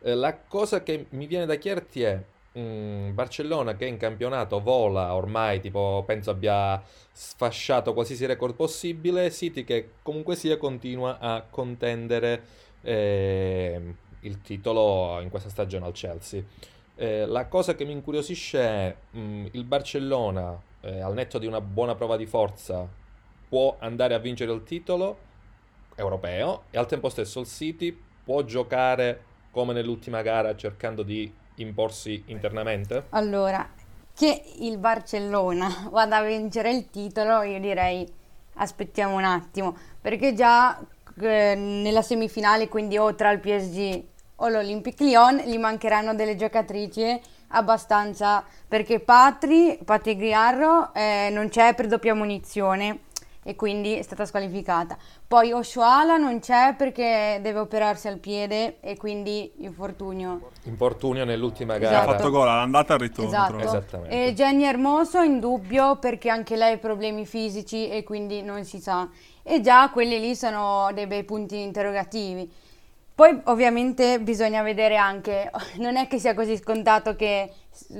Eh, 0.00 0.14
la 0.14 0.36
cosa 0.36 0.82
che 0.82 1.06
mi 1.10 1.26
viene 1.26 1.46
da 1.46 1.54
chiederti 1.54 2.02
è, 2.02 2.22
Mm, 2.56 3.14
Barcellona 3.14 3.74
che 3.74 3.84
in 3.84 3.96
campionato 3.96 4.60
vola 4.60 5.14
ormai, 5.14 5.60
tipo 5.60 6.04
penso 6.06 6.30
abbia 6.30 6.80
sfasciato 7.10 7.92
qualsiasi 7.92 8.26
record 8.26 8.54
possibile, 8.54 9.32
City 9.32 9.64
che 9.64 9.94
comunque 10.02 10.36
sia 10.36 10.56
continua 10.56 11.18
a 11.18 11.42
contendere 11.42 12.42
eh, 12.82 13.94
il 14.20 14.40
titolo 14.40 15.20
in 15.20 15.30
questa 15.30 15.48
stagione 15.48 15.86
al 15.86 15.92
Chelsea. 15.92 16.42
Eh, 16.94 17.26
la 17.26 17.46
cosa 17.46 17.74
che 17.74 17.84
mi 17.84 17.90
incuriosisce 17.92 18.60
è 18.60 18.96
mm, 19.16 19.46
il 19.50 19.64
Barcellona, 19.64 20.56
eh, 20.82 21.00
al 21.00 21.14
netto 21.14 21.38
di 21.38 21.46
una 21.46 21.60
buona 21.60 21.96
prova 21.96 22.16
di 22.16 22.26
forza, 22.26 22.88
può 23.48 23.76
andare 23.80 24.14
a 24.14 24.18
vincere 24.18 24.52
il 24.52 24.62
titolo 24.62 25.18
europeo 25.96 26.64
e 26.70 26.78
al 26.78 26.86
tempo 26.86 27.08
stesso 27.08 27.40
il 27.40 27.46
City 27.46 27.96
può 28.24 28.44
giocare 28.44 29.32
come 29.50 29.72
nell'ultima 29.72 30.22
gara 30.22 30.54
cercando 30.54 31.02
di 31.02 31.32
imporsi 31.56 32.22
internamente? 32.26 33.06
Allora, 33.10 33.68
che 34.14 34.42
il 34.60 34.78
Barcellona 34.78 35.88
vada 35.90 36.18
a 36.18 36.22
vincere 36.22 36.70
il 36.70 36.90
titolo, 36.90 37.42
io 37.42 37.60
direi 37.60 38.06
aspettiamo 38.54 39.16
un 39.16 39.24
attimo, 39.24 39.76
perché 40.00 40.32
già 40.32 40.78
eh, 41.20 41.54
nella 41.54 42.02
semifinale, 42.02 42.68
quindi 42.68 42.96
o 42.98 43.14
tra 43.14 43.30
il 43.30 43.40
PSG 43.40 44.02
o 44.36 44.48
l'Olympique 44.48 45.06
Lyon, 45.06 45.36
gli 45.38 45.58
mancheranno 45.58 46.14
delle 46.14 46.36
giocatrici 46.36 47.20
abbastanza, 47.48 48.44
perché 48.66 49.00
Patri, 49.00 49.78
Patri 49.84 50.16
Griarro 50.16 50.92
eh, 50.92 51.28
non 51.30 51.48
c'è 51.48 51.74
per 51.74 51.86
doppia 51.86 52.14
munizione 52.14 53.03
e 53.44 53.54
quindi 53.54 53.96
è 53.96 54.02
stata 54.02 54.24
squalificata. 54.24 54.96
Poi 55.28 55.52
Oshuala 55.52 56.16
non 56.16 56.40
c'è 56.40 56.74
perché 56.76 57.38
deve 57.40 57.60
operarsi 57.60 58.08
al 58.08 58.18
piede 58.18 58.80
e 58.80 58.96
quindi 58.96 59.52
infortunio. 59.58 60.50
Infortunio 60.64 61.24
nell'ultima 61.24 61.78
gara. 61.78 61.96
Esatto. 61.96 62.10
Ha 62.10 62.14
fatto 62.14 62.30
gol 62.30 62.48
all'andata 62.48 62.92
e 62.92 62.96
al 62.96 63.00
ritorno. 63.00 63.30
Esatto. 63.30 63.58
Esattamente. 63.58 64.26
E 64.26 64.32
Jenny 64.32 64.64
Hermoso 64.64 65.20
in 65.20 65.38
dubbio 65.38 65.98
perché 65.98 66.30
anche 66.30 66.56
lei 66.56 66.72
ha 66.72 66.78
problemi 66.78 67.26
fisici 67.26 67.88
e 67.88 68.02
quindi 68.02 68.42
non 68.42 68.64
si 68.64 68.80
sa. 68.80 69.08
E 69.42 69.60
già 69.60 69.90
quelli 69.90 70.18
lì 70.18 70.34
sono 70.34 70.90
dei 70.94 71.06
bei 71.06 71.22
punti 71.22 71.60
interrogativi. 71.60 72.50
Poi 73.14 73.42
ovviamente 73.44 74.18
bisogna 74.20 74.62
vedere 74.62 74.96
anche, 74.96 75.48
non 75.78 75.96
è 75.96 76.08
che 76.08 76.18
sia 76.18 76.34
così 76.34 76.56
scontato 76.56 77.14
che 77.14 77.52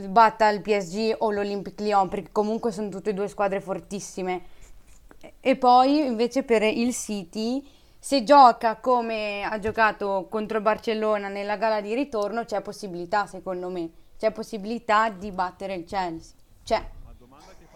batta 0.09 0.49
il 0.49 0.61
PSG 0.61 1.15
o 1.19 1.31
l'Olympique 1.31 1.85
Lyon, 1.85 2.09
perché 2.09 2.31
comunque 2.33 2.73
sono 2.73 2.89
tutte 2.89 3.11
e 3.11 3.15
due 3.15 3.29
squadre 3.29 3.61
fortissime 3.61 4.43
e 5.41 5.57
poi 5.57 6.07
invece 6.07 6.43
per 6.43 6.63
il 6.63 6.95
City, 6.95 7.67
se 7.99 8.23
gioca 8.25 8.77
come 8.77 9.43
ha 9.43 9.59
giocato 9.59 10.27
contro 10.31 10.59
il 10.59 10.63
Barcellona 10.63 11.29
nella 11.29 11.57
gara 11.57 11.81
di 11.81 11.95
ritorno, 11.95 12.45
c'è 12.45 12.61
possibilità, 12.61 13.27
secondo 13.27 13.71
me, 13.71 13.91
c'è 14.19 14.31
possibilità 14.31 15.11
di 15.11 15.31
battere 15.31 15.75
il 15.75 15.85
Chelsea. 15.85 16.35
C'è. 16.65 16.91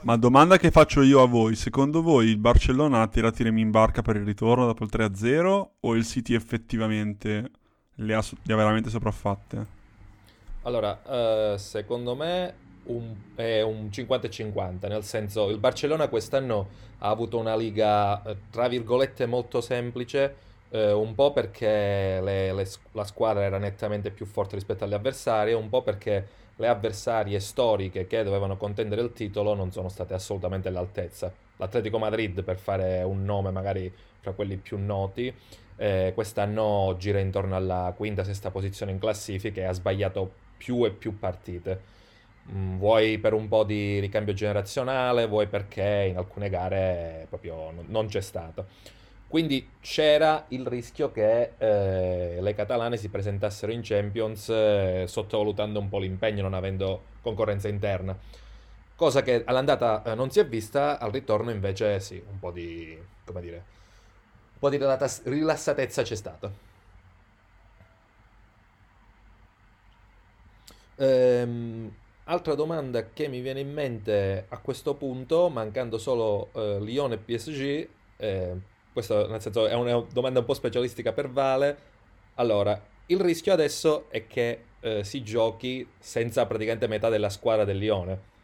Ma 0.03 0.17
domanda 0.17 0.59
che 0.59 0.71
faccio 0.71 1.03
io 1.03 1.21
a 1.23 1.27
voi, 1.27 1.57
secondo 1.57 2.03
voi 2.03 2.29
il 2.29 2.39
Barcellona 2.39 3.03
ha 3.03 3.09
tirato 3.09 3.43
i 3.43 3.45
remi 3.47 3.63
in 3.63 3.71
barca 3.71 4.01
per 4.01 4.17
il 4.17 4.25
ritorno 4.25 4.65
dopo 4.65 4.85
il 4.85 4.91
3-0 4.93 5.69
o 5.81 5.95
il 5.95 6.05
City 6.05 6.35
effettivamente 6.35 7.51
le 7.97 8.15
ha, 8.15 8.23
le 8.43 8.53
ha 8.53 8.57
veramente 8.57 8.91
sopraffatte? 8.91 9.67
Allora, 10.63 11.01
uh, 11.05 11.57
secondo 11.57 12.15
me 12.15 12.55
un, 12.89 13.15
è 13.35 13.63
un 13.63 13.89
50-50, 13.91 14.89
nel 14.89 15.05
senso 15.05 15.49
il 15.49 15.59
Barcellona 15.59 16.09
quest'anno 16.09 16.69
ha 16.99 17.09
avuto 17.09 17.39
una 17.39 17.57
liga, 17.57 18.23
eh, 18.23 18.37
tra 18.51 18.69
virgolette, 18.69 19.27
molto 19.27 19.61
semplice, 19.61 20.47
eh, 20.71 20.93
un 20.93 21.15
po' 21.15 21.33
perché 21.33 22.21
le, 22.21 22.53
le, 22.53 22.69
la 22.93 23.05
squadra 23.05 23.45
era 23.45 23.59
nettamente 23.59 24.11
più 24.11 24.27
forte 24.27 24.57
rispetto 24.57 24.85
alle 24.85 24.97
avversarie, 24.97 25.55
un 25.55 25.69
po' 25.69 25.83
perché 25.83 26.27
le 26.57 26.67
avversarie 26.67 27.39
storiche 27.39 28.07
che 28.07 28.23
dovevano 28.25 28.57
contendere 28.57 29.01
il 29.03 29.13
titolo 29.13 29.55
non 29.55 29.71
sono 29.71 29.89
state 29.89 30.15
assolutamente 30.15 30.69
all'altezza. 30.69 31.33
L'Atletico 31.57 31.99
Madrid, 31.99 32.43
per 32.43 32.59
fare 32.59 33.03
un 33.03 33.25
nome 33.25 33.51
magari 33.51 33.93
fra 34.21 34.33
quelli 34.33 34.57
più 34.57 34.77
noti, 34.79 35.33
eh, 35.77 36.11
quest'anno 36.15 36.97
gira 36.99 37.21
intorno 37.21 37.55
alla 37.55 37.93
quinta, 37.97 38.25
sesta 38.25 38.51
posizione 38.51 38.91
in 38.91 38.99
classifica 38.99 39.61
e 39.61 39.65
ha 39.65 39.73
sbagliato 39.73 40.31
più 40.57 40.85
e 40.85 40.91
più 40.91 41.19
partite. 41.19 41.97
Mm, 42.51 42.79
vuoi 42.79 43.19
per 43.19 43.35
un 43.35 43.47
po' 43.49 43.65
di 43.65 43.99
ricambio 43.99 44.33
generazionale, 44.33 45.27
vuoi 45.27 45.47
perché 45.49 46.07
in 46.09 46.17
alcune 46.17 46.49
gare 46.49 47.27
proprio 47.29 47.73
non 47.87 48.07
c'è 48.07 48.21
stato. 48.21 48.67
Quindi 49.29 49.69
c'era 49.81 50.47
il 50.49 50.67
rischio 50.67 51.13
che 51.13 51.53
eh, 51.59 52.39
le 52.41 52.55
catalane 52.55 52.97
si 52.97 53.11
presentassero 53.11 53.73
in 53.73 53.81
Champions 53.83 54.49
eh, 54.49 55.05
sottovalutando 55.07 55.79
un 55.81 55.89
po' 55.91 55.99
l'impegno, 55.99 56.43
non 56.43 56.55
avendo 56.55 57.03
concorrenza 57.23 57.69
interna. 57.69 58.17
Cosa 58.97 59.23
che 59.23 59.45
all'andata 59.47 60.03
eh, 60.05 60.15
non 60.15 60.31
si 60.31 60.41
è 60.41 60.47
vista, 60.47 60.99
al 60.99 61.13
ritorno 61.13 61.51
invece 61.51 62.01
sì, 62.01 62.23
un 62.31 62.39
po' 62.39 62.51
di, 62.51 62.99
come 63.25 63.41
dire, 63.43 63.57
un 63.57 64.59
po' 64.61 64.71
di 64.71 64.79
rilassatezza 65.25 66.03
c'è 66.03 66.17
stata. 66.17 66.51
Ehm, 70.97 71.91
altra 72.29 72.55
domanda 72.55 73.09
che 73.13 73.29
mi 73.29 73.41
viene 73.41 73.61
in 73.61 73.73
mente 73.73 74.47
a 74.49 74.59
questo 74.59 74.95
punto, 74.95 75.49
mancando 75.49 75.99
solo 75.99 76.51
eh, 76.53 76.79
Lione 76.81 77.15
e 77.15 77.19
PSG, 77.19 77.89
eh, 78.17 78.57
questo 78.93 79.29
nel 79.29 79.41
senso 79.41 79.67
è 79.67 79.75
una 79.75 80.05
domanda 80.13 80.41
un 80.41 80.45
po' 80.45 80.55
specialistica 80.55 81.13
per 81.13 81.31
Vale. 81.31 81.77
Allora, 82.35 82.81
il 83.07 83.21
rischio 83.21 83.53
adesso 83.53 84.07
è 84.11 84.27
che 84.27 84.65
eh, 84.81 85.05
si 85.05 85.23
giochi 85.23 85.87
senza 85.99 86.47
praticamente 86.47 86.87
metà 86.87 87.09
della 87.09 87.31
squadra 87.31 87.65
del 87.65 87.79
Lione. 87.79 88.37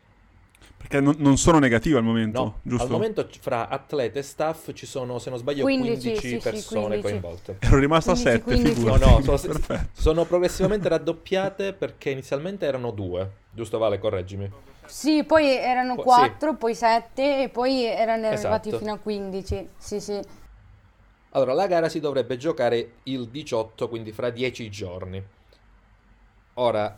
Perché 0.77 1.01
non, 1.01 1.15
non 1.19 1.39
sono 1.39 1.59
negativo 1.59 1.97
al 1.97 2.05
momento, 2.05 2.43
no, 2.43 2.59
giusto? 2.63 2.85
Al 2.85 2.91
momento 2.91 3.27
fra 3.41 3.69
atlete 3.69 4.19
e 4.19 4.23
staff 4.23 4.73
ci 4.75 4.85
sono, 4.85 5.19
se 5.19 5.31
non 5.31 5.39
sbaglio, 5.39 5.63
15, 5.63 6.11
15 6.11 6.29
sì, 6.29 6.37
persone 6.37 6.97
sì, 6.97 7.01
15. 7.01 7.03
coinvolte. 7.03 7.57
Ero 7.61 7.79
rimasto 7.79 8.11
a 8.11 8.15
7, 8.15 8.57
No, 8.81 8.97
no, 8.97 9.21
sono, 9.39 9.61
sono 9.93 10.25
progressivamente 10.25 10.89
raddoppiate 10.89 11.73
perché 11.73 12.11
inizialmente 12.11 12.67
erano 12.67 12.91
due. 12.91 13.31
Giusto 13.51 13.79
Vale, 13.79 13.99
correggimi. 13.99 14.51
Sì, 14.87 15.25
poi 15.25 15.57
erano 15.57 15.95
4, 15.95 16.51
sì. 16.51 16.57
poi 16.57 16.75
7 16.75 17.43
e 17.45 17.49
poi 17.49 17.85
erano 17.85 18.27
arrivati 18.27 18.69
esatto. 18.69 18.79
fino 18.85 18.93
a 18.93 18.99
15. 18.99 19.69
Sì, 19.79 20.01
sì. 20.01 20.21
Allora, 21.31 21.53
la 21.55 21.67
gara 21.67 21.89
si 21.89 21.99
dovrebbe 21.99 22.37
giocare 22.37 22.97
il 23.05 23.29
18, 23.29 23.89
quindi 23.89 24.13
fra 24.13 24.31
10 24.31 24.71
giorni. 24.71 25.23
Ora, 26.55 26.97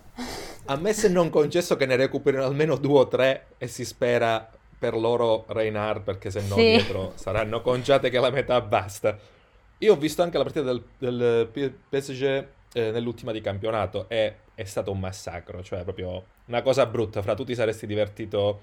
ammesso 0.67 1.07
e 1.07 1.09
non 1.09 1.31
concesso 1.31 1.77
che 1.77 1.87
ne 1.87 1.97
recuperino 1.97 2.45
almeno 2.45 2.77
due 2.77 3.01
o 3.01 3.09
tre 3.09 3.47
e 3.59 3.67
si 3.67 3.85
spera 3.85 4.51
per 4.79 4.95
loro 4.95 5.45
Reinhard, 5.49 6.03
perché 6.03 6.31
se 6.31 6.43
no 6.47 6.55
sì. 6.55 6.63
dietro 6.63 7.13
saranno 7.15 7.63
conciate 7.63 8.11
che 8.11 8.21
la 8.21 8.31
metà 8.31 8.61
basta. 8.61 9.19
Io 9.79 9.93
ho 9.93 9.97
visto 9.97 10.23
anche 10.23 10.39
la 10.39 10.45
partita 10.45 10.65
del, 10.65 10.83
del 10.99 11.75
PSG 11.89 12.23
eh, 12.73 12.91
nell'ultima 12.91 13.33
di 13.33 13.41
campionato 13.41 14.07
e 14.09 14.35
è 14.55 14.65
stato 14.65 14.91
un 14.91 15.01
massacro, 15.01 15.63
cioè 15.63 15.83
proprio 15.83 16.25
una 16.47 16.63
cosa 16.63 16.87
brutta. 16.87 17.23
Fra 17.23 17.35
tu 17.35 17.45
ti 17.45 17.55
saresti 17.55 17.87
divertito 17.87 18.63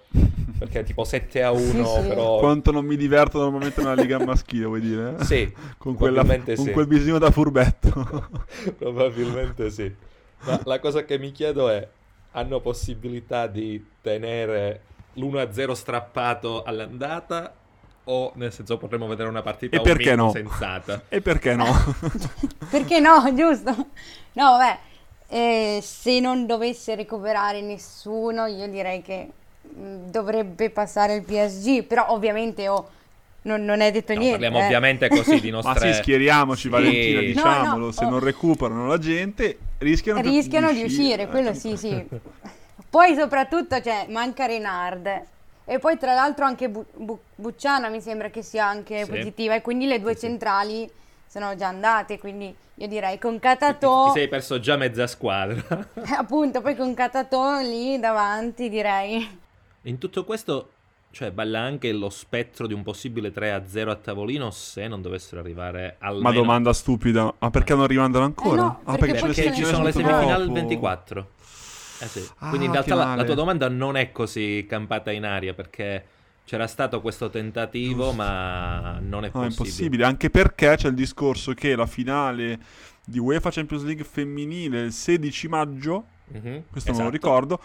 perché 0.57 0.79
è 0.79 0.83
tipo 0.83 1.03
7 1.03 1.43
a 1.43 1.51
1, 1.51 1.61
sì, 1.61 2.01
sì. 2.01 2.07
però... 2.07 2.39
Quanto 2.39 2.71
non 2.71 2.85
mi 2.85 2.95
diverto 2.95 3.39
normalmente 3.39 3.81
nella 3.81 4.01
Liga 4.01 4.23
maschile, 4.23 4.65
vuoi 4.65 4.81
dire? 4.81 5.23
Sì, 5.23 5.51
con, 5.77 5.95
quella, 5.95 6.23
con 6.25 6.71
quel 6.71 6.87
bisogno 6.87 7.19
da 7.19 7.31
furbetto. 7.31 8.29
probabilmente 8.77 9.69
sì. 9.69 9.93
Ma 10.45 10.59
la 10.63 10.79
cosa 10.79 11.03
che 11.05 11.17
mi 11.17 11.31
chiedo 11.31 11.69
è, 11.69 11.87
hanno 12.31 12.59
possibilità 12.59 13.47
di 13.47 13.83
tenere 14.01 14.81
l'1-0 15.13 15.71
strappato 15.71 16.63
all'andata 16.63 17.53
o 18.05 18.31
nel 18.35 18.51
senso 18.51 18.77
potremmo 18.77 19.07
vedere 19.07 19.29
una 19.29 19.41
partita 19.41 19.77
e 19.77 19.81
perché 19.81 20.15
no? 20.15 20.31
sensata? 20.31 21.03
E 21.07 21.21
perché 21.21 21.55
no? 21.55 21.73
perché 22.69 22.99
no, 22.99 23.33
giusto? 23.33 23.71
No, 24.33 24.57
vabbè, 24.57 24.79
eh, 25.27 25.79
se 25.81 26.19
non 26.19 26.45
dovesse 26.45 26.95
recuperare 26.95 27.61
nessuno, 27.61 28.45
io 28.45 28.67
direi 28.67 29.01
che 29.01 29.29
Mm, 29.77 30.09
dovrebbe 30.09 30.69
passare 30.69 31.15
il 31.15 31.23
PSG, 31.23 31.83
però 31.83 32.07
ovviamente 32.09 32.67
oh, 32.67 32.89
non, 33.43 33.63
non, 33.63 33.81
è 33.81 33.91
detto 33.91 34.13
no, 34.13 34.19
niente. 34.19 34.39
Parliamo 34.39 34.63
eh. 34.63 34.65
ovviamente 34.65 35.07
così 35.07 35.39
di 35.39 35.49
nostre... 35.51 35.87
Ma 35.87 35.93
sì, 35.93 36.01
schieriamoci 36.01 36.61
sì. 36.61 36.69
Valentina, 36.69 37.19
diciamolo, 37.21 37.77
no, 37.77 37.85
no, 37.85 37.91
se 37.91 38.05
oh. 38.05 38.09
non 38.09 38.19
recuperano 38.19 38.87
la 38.87 38.97
gente 38.99 39.57
rischiano, 39.83 40.21
rischiano 40.21 40.71
di, 40.71 40.79
di 40.79 40.83
uscire. 40.85 41.27
quello 41.27 41.53
sì, 41.53 41.77
sì. 41.77 42.05
Poi 42.89 43.15
soprattutto 43.15 43.81
cioè, 43.81 44.07
manca 44.09 44.45
Renard. 44.45 45.21
E 45.65 45.79
poi 45.79 45.97
tra 45.97 46.13
l'altro 46.13 46.45
anche 46.45 46.69
Bu- 46.69 46.85
Bu- 46.93 47.19
Bucciana 47.35 47.89
mi 47.89 48.01
sembra 48.01 48.29
che 48.29 48.41
sia 48.41 48.65
anche 48.65 49.05
sì. 49.05 49.09
positiva 49.09 49.55
e 49.55 49.61
quindi 49.61 49.85
le 49.85 49.99
due 49.99 50.13
sì, 50.13 50.21
centrali 50.21 50.89
sono 51.25 51.55
già 51.55 51.67
andate, 51.67 52.19
quindi 52.19 52.53
io 52.75 52.87
direi 52.87 53.17
con 53.17 53.39
Catato... 53.39 54.03
Ti, 54.05 54.11
ti 54.13 54.19
sei 54.19 54.27
perso 54.27 54.59
già 54.59 54.75
mezza 54.75 55.07
squadra. 55.07 55.87
appunto, 56.17 56.61
poi 56.61 56.75
con 56.75 56.93
Catato 56.93 57.59
lì 57.59 57.99
davanti 57.99 58.69
direi 58.69 59.41
in 59.83 59.97
tutto 59.97 60.23
questo, 60.23 60.72
cioè, 61.13 61.29
balla 61.31 61.59
anche 61.59 61.91
lo 61.91 62.09
spettro 62.09 62.65
di 62.65 62.73
un 62.73 62.81
possibile 62.81 63.31
3-0 63.31 63.87
a 63.87 63.95
tavolino 63.95 64.49
se 64.49 64.87
non 64.87 65.03
dovessero 65.03 65.41
arrivare 65.41 65.97
al 65.99 66.19
Ma 66.19 66.31
domanda 66.31 66.73
stupida, 66.73 67.31
ma 67.37 67.51
perché 67.51 67.75
non 67.75 67.85
rimandano 67.85 68.25
ancora? 68.25 68.61
Eh 68.61 68.65
no, 68.65 68.81
ah, 68.83 68.97
perché, 68.97 69.19
perché, 69.19 69.43
perché 69.43 69.53
ci 69.53 69.63
sono 69.63 69.83
le 69.83 69.91
semifinali 69.91 70.43
il 70.43 70.51
24. 70.51 71.29
Eh 71.99 72.07
sì. 72.07 72.27
ah, 72.39 72.49
Quindi 72.49 72.65
in 72.65 72.71
realtà 72.71 72.95
la, 72.95 73.13
la, 73.13 73.23
tua 73.23 73.35
domanda 73.35 73.69
non 73.69 73.95
è 73.95 74.11
così 74.11 74.65
campata 74.67 75.11
in 75.11 75.23
aria 75.23 75.53
perché 75.53 76.03
c'era 76.45 76.65
stato 76.65 76.99
questo 76.99 77.29
tentativo, 77.29 78.11
ma 78.11 78.97
non 78.99 79.23
è 79.23 79.29
possibile. 79.29 79.31
No, 79.33 79.43
è 79.43 79.49
impossibile, 79.49 80.05
anche 80.05 80.29
perché 80.31 80.75
c'è 80.77 80.87
il 80.87 80.95
discorso 80.95 81.53
che 81.53 81.75
la 81.75 81.85
finale 81.85 82.59
di 83.05 83.19
UEFA 83.19 83.51
Champions 83.51 83.83
League 83.83 84.03
femminile 84.03 84.81
il 84.81 84.91
16 84.91 85.47
maggio 85.47 86.05
Mm-hmm, 86.33 86.57
questo 86.71 86.91
esatto. 86.91 86.97
me 86.97 87.09
lo 87.09 87.09
esatto. 87.09 87.09
ricordo. 87.09 87.59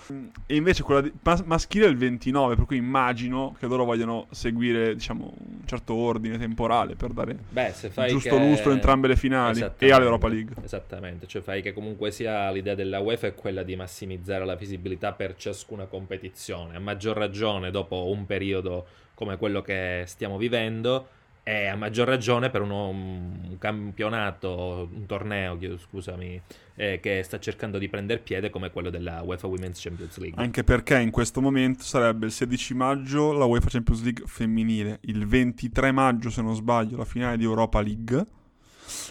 E 0.47 0.57
invece 0.57 0.83
quella 0.83 1.01
di, 1.01 1.13
mas- 1.23 1.43
maschile 1.43 1.87
è 1.87 1.89
il 1.89 1.97
29, 1.97 2.57
per 2.57 2.65
cui 2.67 2.77
immagino 2.77 3.55
che 3.59 3.67
loro 3.67 3.85
vogliano 3.85 4.27
seguire, 4.31 4.95
diciamo, 4.95 5.33
un 5.37 5.67
certo 5.67 5.95
ordine 5.95 6.39
temporale 6.39 6.95
per 6.95 7.11
dare 7.11 7.37
Beh, 7.49 7.73
giusto 8.09 8.37
che... 8.37 8.49
lustro 8.49 8.71
a 8.71 8.75
entrambe 8.75 9.09
le 9.09 9.17
finali 9.17 9.65
e 9.79 9.91
all'Europa 9.91 10.29
League. 10.29 10.55
Esattamente, 10.63 11.27
cioè 11.27 11.43
fai 11.43 11.63
che 11.63 11.73
comunque 11.73 12.11
sia 12.11 12.51
l'idea 12.51 12.75
della 12.75 13.01
UEFA 13.01 13.29
è 13.29 13.35
quella 13.35 13.63
di 13.63 13.77
massimizzare 13.77 14.45
la 14.45 14.55
visibilità 14.55 15.13
per 15.13 15.37
ciascuna 15.37 15.87
competizione. 15.87 16.77
A 16.77 16.81
maggior 16.81 17.17
ragione 17.17 17.71
dopo 17.71 18.11
un 18.11 18.27
periodo 18.27 18.87
come 19.15 19.37
quello 19.37 19.63
che 19.63 20.05
stiamo 20.07 20.37
vivendo 20.37 21.09
e 21.49 21.67
a 21.67 21.77
maggior 21.77 22.07
ragione 22.07 22.51
per 22.51 22.61
uno, 22.61 22.91
un 22.91 23.57
campionato, 23.59 24.87
un 24.93 25.07
torneo, 25.07 25.59
scusami, 25.79 26.39
eh, 26.75 27.01
che 27.01 27.23
sta 27.23 27.41
cercando 27.41 27.79
di 27.79 27.89
prendere 27.89 28.21
piede 28.21 28.51
come 28.51 28.71
quello 28.71 28.91
della 28.91 29.23
UEFA 29.23 29.47
Women's 29.47 29.81
Champions 29.81 30.19
League. 30.19 30.43
Anche 30.43 30.63
perché 30.63 30.99
in 30.99 31.11
questo 31.11 31.41
momento 31.41 31.85
sarebbe 31.85 32.27
il 32.27 32.33
16 32.33 32.75
maggio 32.75 33.33
la 33.33 33.47
UEFA 33.47 33.71
Champions 33.71 34.03
League 34.03 34.27
femminile, 34.27 34.99
il 35.05 35.27
23 35.27 35.91
maggio 35.91 36.29
se 36.29 36.43
non 36.43 36.55
sbaglio 36.55 36.99
la 36.99 37.07
finale 37.07 37.39
di 37.39 37.45
Europa 37.45 37.81
League 37.81 38.27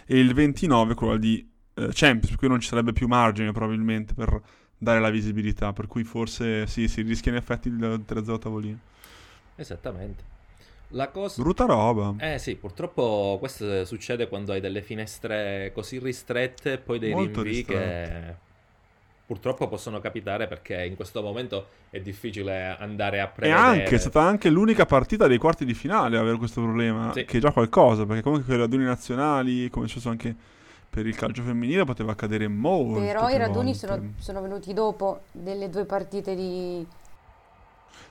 e 0.06 0.20
il 0.20 0.32
29 0.36 0.94
quella 0.94 1.18
di 1.18 1.44
eh, 1.74 1.90
Champions, 1.92 2.28
per 2.28 2.38
cui 2.38 2.50
non 2.50 2.60
ci 2.60 2.68
sarebbe 2.68 2.94
più 2.94 3.08
margine 3.08 3.52
probabilmente 3.52 4.14
per 4.14 4.40
dare 4.78 5.00
la 5.00 5.10
visibilità, 5.10 5.74
per 5.74 5.88
cui 5.88 6.04
forse 6.04 6.68
sì, 6.68 6.88
si 6.88 7.02
rischia 7.02 7.32
in 7.32 7.38
effetti 7.38 7.68
il 7.68 8.04
3-0 8.08 8.38
tavolino. 8.38 8.78
Esattamente. 9.56 10.36
La 10.90 11.10
cosa... 11.10 11.42
Brutta 11.42 11.66
roba. 11.66 12.16
Eh 12.20 12.40
sì, 12.40 12.56
purtroppo 12.56 13.38
questo 13.40 13.84
succede 13.86 14.28
quando 14.28 14.54
hai 14.54 14.62
delle 14.62 14.82
finestre 14.82 15.72
così 15.74 16.00
ristrette 16.00 16.74
e 16.74 16.78
poi 16.78 17.00
dei 17.00 17.12
Molto 17.12 17.42
rinvii 17.42 17.66
che 17.66 18.36
purtroppo 19.28 19.68
possono 19.68 20.00
capitare 20.00 20.48
perché 20.48 20.86
in 20.86 20.96
questo 20.96 21.22
momento 21.22 21.68
è 21.90 22.00
difficile 22.00 22.78
andare 22.80 23.20
a 23.20 23.28
prevedere. 23.28 23.62
E 23.62 23.82
anche, 23.82 23.96
è 23.96 24.00
stata 24.00 24.22
anche 24.22 24.50
l'unica 24.50 24.86
partita 24.86 25.28
dei 25.28 25.38
quarti 25.38 25.66
di 25.66 25.74
finale 25.74 26.16
a 26.18 26.22
avere 26.22 26.38
questo 26.38 26.62
problema, 26.62 27.12
sì. 27.12 27.26
che 27.26 27.38
è 27.38 27.42
già 27.42 27.52
qualcosa, 27.52 28.06
perché 28.06 28.22
comunque 28.22 28.48
con 28.48 28.56
i 28.56 28.60
raduni 28.60 28.86
nazionali, 28.86 29.70
come 29.70 29.86
è 29.86 29.88
successo 29.90 30.10
anche 30.10 30.34
per 30.90 31.06
il 31.06 31.16
calcio 31.16 31.44
femminile, 31.44 31.84
poteva 31.84 32.14
accadere 32.14 32.48
molto. 32.48 33.02
Però 33.02 33.28
i 33.30 33.38
raduni 33.38 33.76
sono, 33.76 34.14
sono 34.18 34.42
venuti 34.42 34.74
dopo 34.74 35.24
delle 35.34 35.70
due 35.70 35.84
partite 35.84 36.34
di 36.34 36.88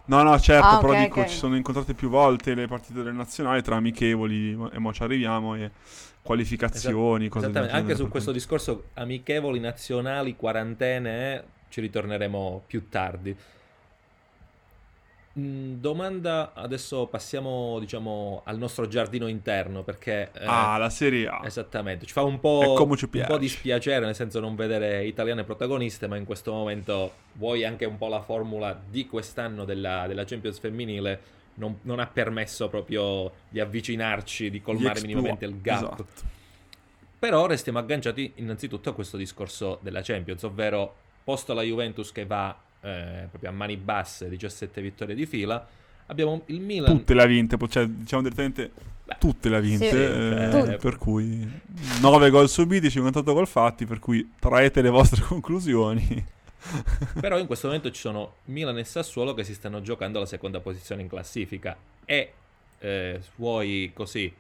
No, 0.07 0.23
no, 0.23 0.39
certo, 0.39 0.77
Ah, 0.77 0.79
però 0.79 0.93
ok, 0.93 0.99
dico, 0.99 1.21
ok. 1.21 1.27
ci 1.27 1.37
sono 1.37 1.57
incontrate 1.57 1.95
più 1.95 2.09
volte 2.09 2.55
le 2.55 2.67
partite 2.69 3.03
delle 3.03 3.13
nazionali 3.13 3.63
tra 3.63 3.77
amichevoli, 3.77 4.53
e 4.73 4.79
mo 4.79 4.93
ci 4.93 5.03
arriviamo, 5.03 5.55
e 5.57 5.71
qualificazioni, 6.23 7.29
cose 7.29 7.51
del 7.51 7.55
Esattamente, 7.55 7.75
anche 7.75 7.87
genere, 7.89 7.97
su 7.97 8.09
questo 8.09 8.33
discorso 8.33 8.85
amichevoli 8.95 9.59
nazionali, 9.61 10.37
quarantene, 10.37 11.35
eh, 11.35 11.45
ci 11.69 11.81
ritorneremo 11.81 12.65
più 12.67 12.89
tardi. 12.89 13.37
Mm, 15.39 15.75
domanda, 15.81 16.55
adesso 16.55 17.07
passiamo 17.09 17.79
diciamo 17.79 18.41
al 18.47 18.57
nostro 18.57 18.89
giardino 18.89 19.27
interno 19.27 19.83
perché 19.83 20.31
eh, 20.33 20.47
Ah, 20.47 20.79
la 20.79 20.89
Serie 20.89 21.27
A. 21.27 21.43
esattamente 21.45 22.07
ci 22.07 22.13
fa 22.15 22.23
un 22.23 22.41
po', 22.41 22.75
ci 22.97 23.05
un 23.05 23.11
po' 23.11 23.19
piace. 23.19 23.39
dispiacere 23.39 24.07
nel 24.07 24.15
senso 24.15 24.41
non 24.41 24.57
vedere 24.57 25.05
italiane 25.05 25.45
protagoniste 25.45 26.07
ma 26.07 26.17
in 26.17 26.25
questo 26.25 26.53
momento 26.53 27.13
vuoi 27.35 27.67
anche 27.67 27.85
un 27.85 27.99
po' 27.99 28.09
la 28.09 28.23
formula 28.23 28.81
di 28.89 29.07
quest'anno 29.07 29.67
della, 29.67 30.07
della 30.07 30.25
Champions 30.25 30.59
femminile 30.59 31.21
non, 31.57 31.81
non 31.83 32.01
ha 32.01 32.07
permesso 32.07 32.69
proprio 32.69 33.31
di 33.51 33.61
avvicinarci, 33.61 34.49
di 34.51 34.63
colmare 34.63 35.01
minimamente 35.03 35.45
il 35.45 35.61
gap. 35.61 35.83
Esatto. 35.83 36.07
Però 37.19 37.47
restiamo 37.47 37.79
agganciati 37.79 38.33
innanzitutto 38.37 38.91
a 38.91 38.95
questo 38.95 39.17
discorso 39.17 39.79
della 39.83 40.01
Champions, 40.03 40.43
ovvero 40.45 40.95
posto 41.25 41.55
la 41.55 41.63
Juventus 41.63 42.13
che 42.13 42.27
va 42.27 42.55
eh, 42.87 43.27
proprio 43.29 43.51
a 43.51 43.53
mani 43.53 43.77
basse, 43.77 44.29
17 44.29 44.81
vittorie 44.81 45.15
di 45.17 45.27
fila, 45.27 45.67
abbiamo 46.07 46.43
il 46.47 46.61
Milan. 46.61 46.97
Tutte 46.97 47.15
le 47.15 47.23
ha 47.23 47.27
vinte, 47.27 47.57
cioè 47.69 47.87
diciamo 47.87 48.23
direttamente 48.23 48.71
Beh, 49.05 49.17
tutte 49.19 49.49
le 49.49 49.57
ha 49.57 49.61
vinte, 49.61 49.91
Sì, 49.91 50.73
eh, 50.73 50.77
per 50.77 50.97
cui 50.97 51.49
9 52.01 52.31
gol 52.31 52.49
subiti, 52.49 52.89
58 52.89 53.33
gol 53.33 53.49
fatti, 53.49 53.87
per 53.87 53.99
cui 53.99 54.35
traete 54.39 54.83
le 54.83 54.91
vostre 54.91 55.23
conclusioni. 55.27 56.25
Però 57.21 57.39
in 57.39 57.47
questo 57.47 57.67
momento 57.67 57.91
ci 57.91 58.01
sono 58.01 58.37
Milan 58.45 58.79
e 58.79 58.85
Sassuolo 58.85 59.35
che 59.35 59.45
si 59.45 59.55
stanno 59.55 59.83
giocando 59.83 60.19
la 60.21 60.27
seconda 60.27 60.61
posizione 60.61 61.03
in 61.03 61.09
classifica. 61.09 61.77
E 62.05 62.33
eh, 62.79 63.21
vuoi 63.37 63.91
così 63.95 64.33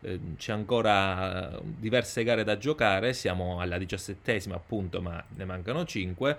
eh, 0.00 0.20
c'è 0.36 0.52
ancora 0.52 1.60
diverse 1.62 2.24
gare 2.24 2.42
da 2.42 2.58
giocare, 2.58 3.12
siamo 3.12 3.60
alla 3.60 3.78
diciassettesima 3.78 4.54
appunto 4.54 5.00
ma 5.00 5.22
ne 5.28 5.44
mancano 5.44 5.84
5 5.84 6.38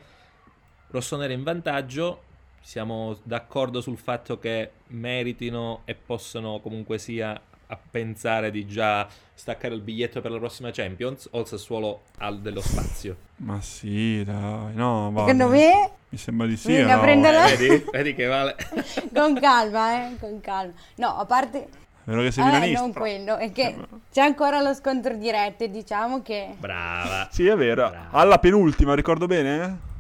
Rossonero 0.88 1.34
in 1.34 1.44
vantaggio 1.44 2.22
siamo 2.62 3.16
d'accordo 3.24 3.80
sul 3.82 3.98
fatto 3.98 4.40
che 4.40 4.72
meritino 4.88 5.82
e 5.86 5.94
possono 5.96 6.60
comunque 6.60 6.98
sia 6.98 7.40
a 7.68 7.78
pensare 7.92 8.52
di 8.52 8.66
già 8.68 9.08
staccare 9.34 9.74
il 9.74 9.82
biglietto 9.82 10.22
per 10.22 10.32
la 10.32 10.38
prossima 10.38 10.70
Champions 10.72 11.28
o 11.32 11.40
il 11.42 11.48
Sassuolo 11.48 12.02
ha 12.20 12.32
dello 12.32 12.62
spazio 12.62 13.16
Ma 13.38 13.60
sì, 13.62 14.24
dai, 14.24 14.74
no, 14.74 15.12
va. 15.12 15.22
Secondo 15.22 15.48
me, 15.50 15.90
Mi 16.10 16.18
sembra 16.18 16.48
di 16.48 16.56
sì. 16.58 16.68
Bisogna 16.70 16.96
no? 16.96 17.02
prendere- 17.02 17.52
Eh, 17.54 17.58
vedi? 17.58 17.86
vedi 17.92 18.16
che 18.16 18.26
vale 18.26 18.56
con 19.14 19.40
calma, 19.40 20.08
eh, 20.10 20.18
con 20.20 20.40
calma. 20.42 20.74
No, 20.96 21.18
a 21.18 21.26
parte... 21.26 21.68
Vero 22.04 22.22
che 22.22 22.32
sei 22.32 22.44
Vabbè, 22.44 22.56
milanista? 22.56 22.82
non 22.82 22.94
quello, 22.94 23.38
è 23.38 23.52
che 23.52 23.76
c'è 24.12 24.22
ancora 24.22 24.62
lo 24.62 24.76
scontro 24.76 25.16
diretto 25.16 25.64
e 25.64 25.72
diciamo 25.72 26.22
che... 26.22 26.54
Brava. 26.58 27.28
Sì, 27.32 27.48
è 27.48 27.56
vero. 27.56 27.90
Bravo. 27.90 28.16
Alla 28.18 28.38
penultima, 28.38 28.94
ricordo 28.94 29.26
bene? 29.26 29.94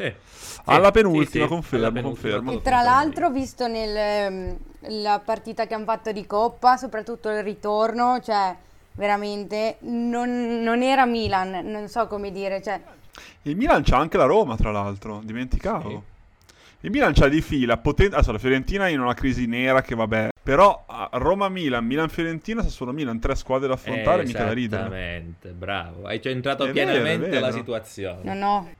Sì. 0.00 0.12
Alla 0.64 0.86
Sì, 0.86 0.92
penultima, 0.92 1.24
sì, 1.26 1.40
sì, 1.40 1.46
confermo, 1.46 1.84
alla 1.86 1.94
penultima, 1.94 2.36
confermo. 2.36 2.58
E 2.58 2.62
tra 2.62 2.82
l'altro, 2.82 3.30
visto 3.30 3.66
nella 3.66 5.20
partita 5.24 5.66
che 5.66 5.74
hanno 5.74 5.84
fatto 5.84 6.12
di 6.12 6.26
Coppa, 6.26 6.76
soprattutto 6.76 7.28
il 7.30 7.42
ritorno, 7.42 8.20
cioè 8.22 8.54
veramente 8.92 9.76
non, 9.80 10.60
non 10.62 10.82
era 10.82 11.06
Milan, 11.06 11.60
non 11.64 11.88
so 11.88 12.06
come 12.06 12.30
dire, 12.32 12.62
cioè 12.62 12.80
Il 13.42 13.56
Milan 13.56 13.82
c'ha 13.82 13.98
anche 13.98 14.16
la 14.16 14.24
Roma, 14.24 14.56
tra 14.56 14.70
l'altro, 14.70 15.20
dimenticavo. 15.22 16.04
Il 16.82 16.90
Milan 16.90 17.12
c'ha 17.12 17.28
di 17.28 17.42
fila 17.42 17.76
potente. 17.76 18.14
Adesso 18.14 18.32
la 18.32 18.38
Fiorentina 18.38 18.86
è 18.86 18.90
in 18.90 19.00
una 19.00 19.12
crisi 19.12 19.44
nera 19.46 19.82
che 19.82 19.94
vabbè. 19.94 20.28
Però 20.42 20.86
Roma-Milan, 21.12 21.84
Milan-Fiorentina, 21.84 22.62
solo 22.62 22.92
Milan, 22.92 23.20
tre 23.20 23.34
squadre 23.34 23.68
da 23.68 23.74
affrontare, 23.74 24.24
mica 24.24 24.44
da 24.44 24.52
ridere. 24.52 24.80
Esattamente, 24.80 25.50
bravo. 25.50 26.06
Hai 26.06 26.22
centrato 26.22 26.64
È 26.64 26.72
vero, 26.72 26.90
pienamente 26.90 27.26
è 27.26 27.30
vero. 27.30 27.46
la 27.46 27.52
situazione. 27.52 28.20
no, 28.22 28.34
no, 28.34 28.70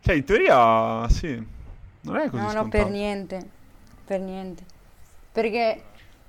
Cioè, 0.00 0.14
in 0.14 0.24
teoria, 0.24 1.08
sì. 1.08 1.54
Non 2.02 2.16
è 2.16 2.28
così 2.28 2.42
no, 2.42 2.42
no, 2.42 2.50
scontato. 2.50 2.84
per 2.84 2.92
niente, 2.92 3.48
per 4.04 4.20
niente. 4.20 4.64
Perché, 5.32 5.82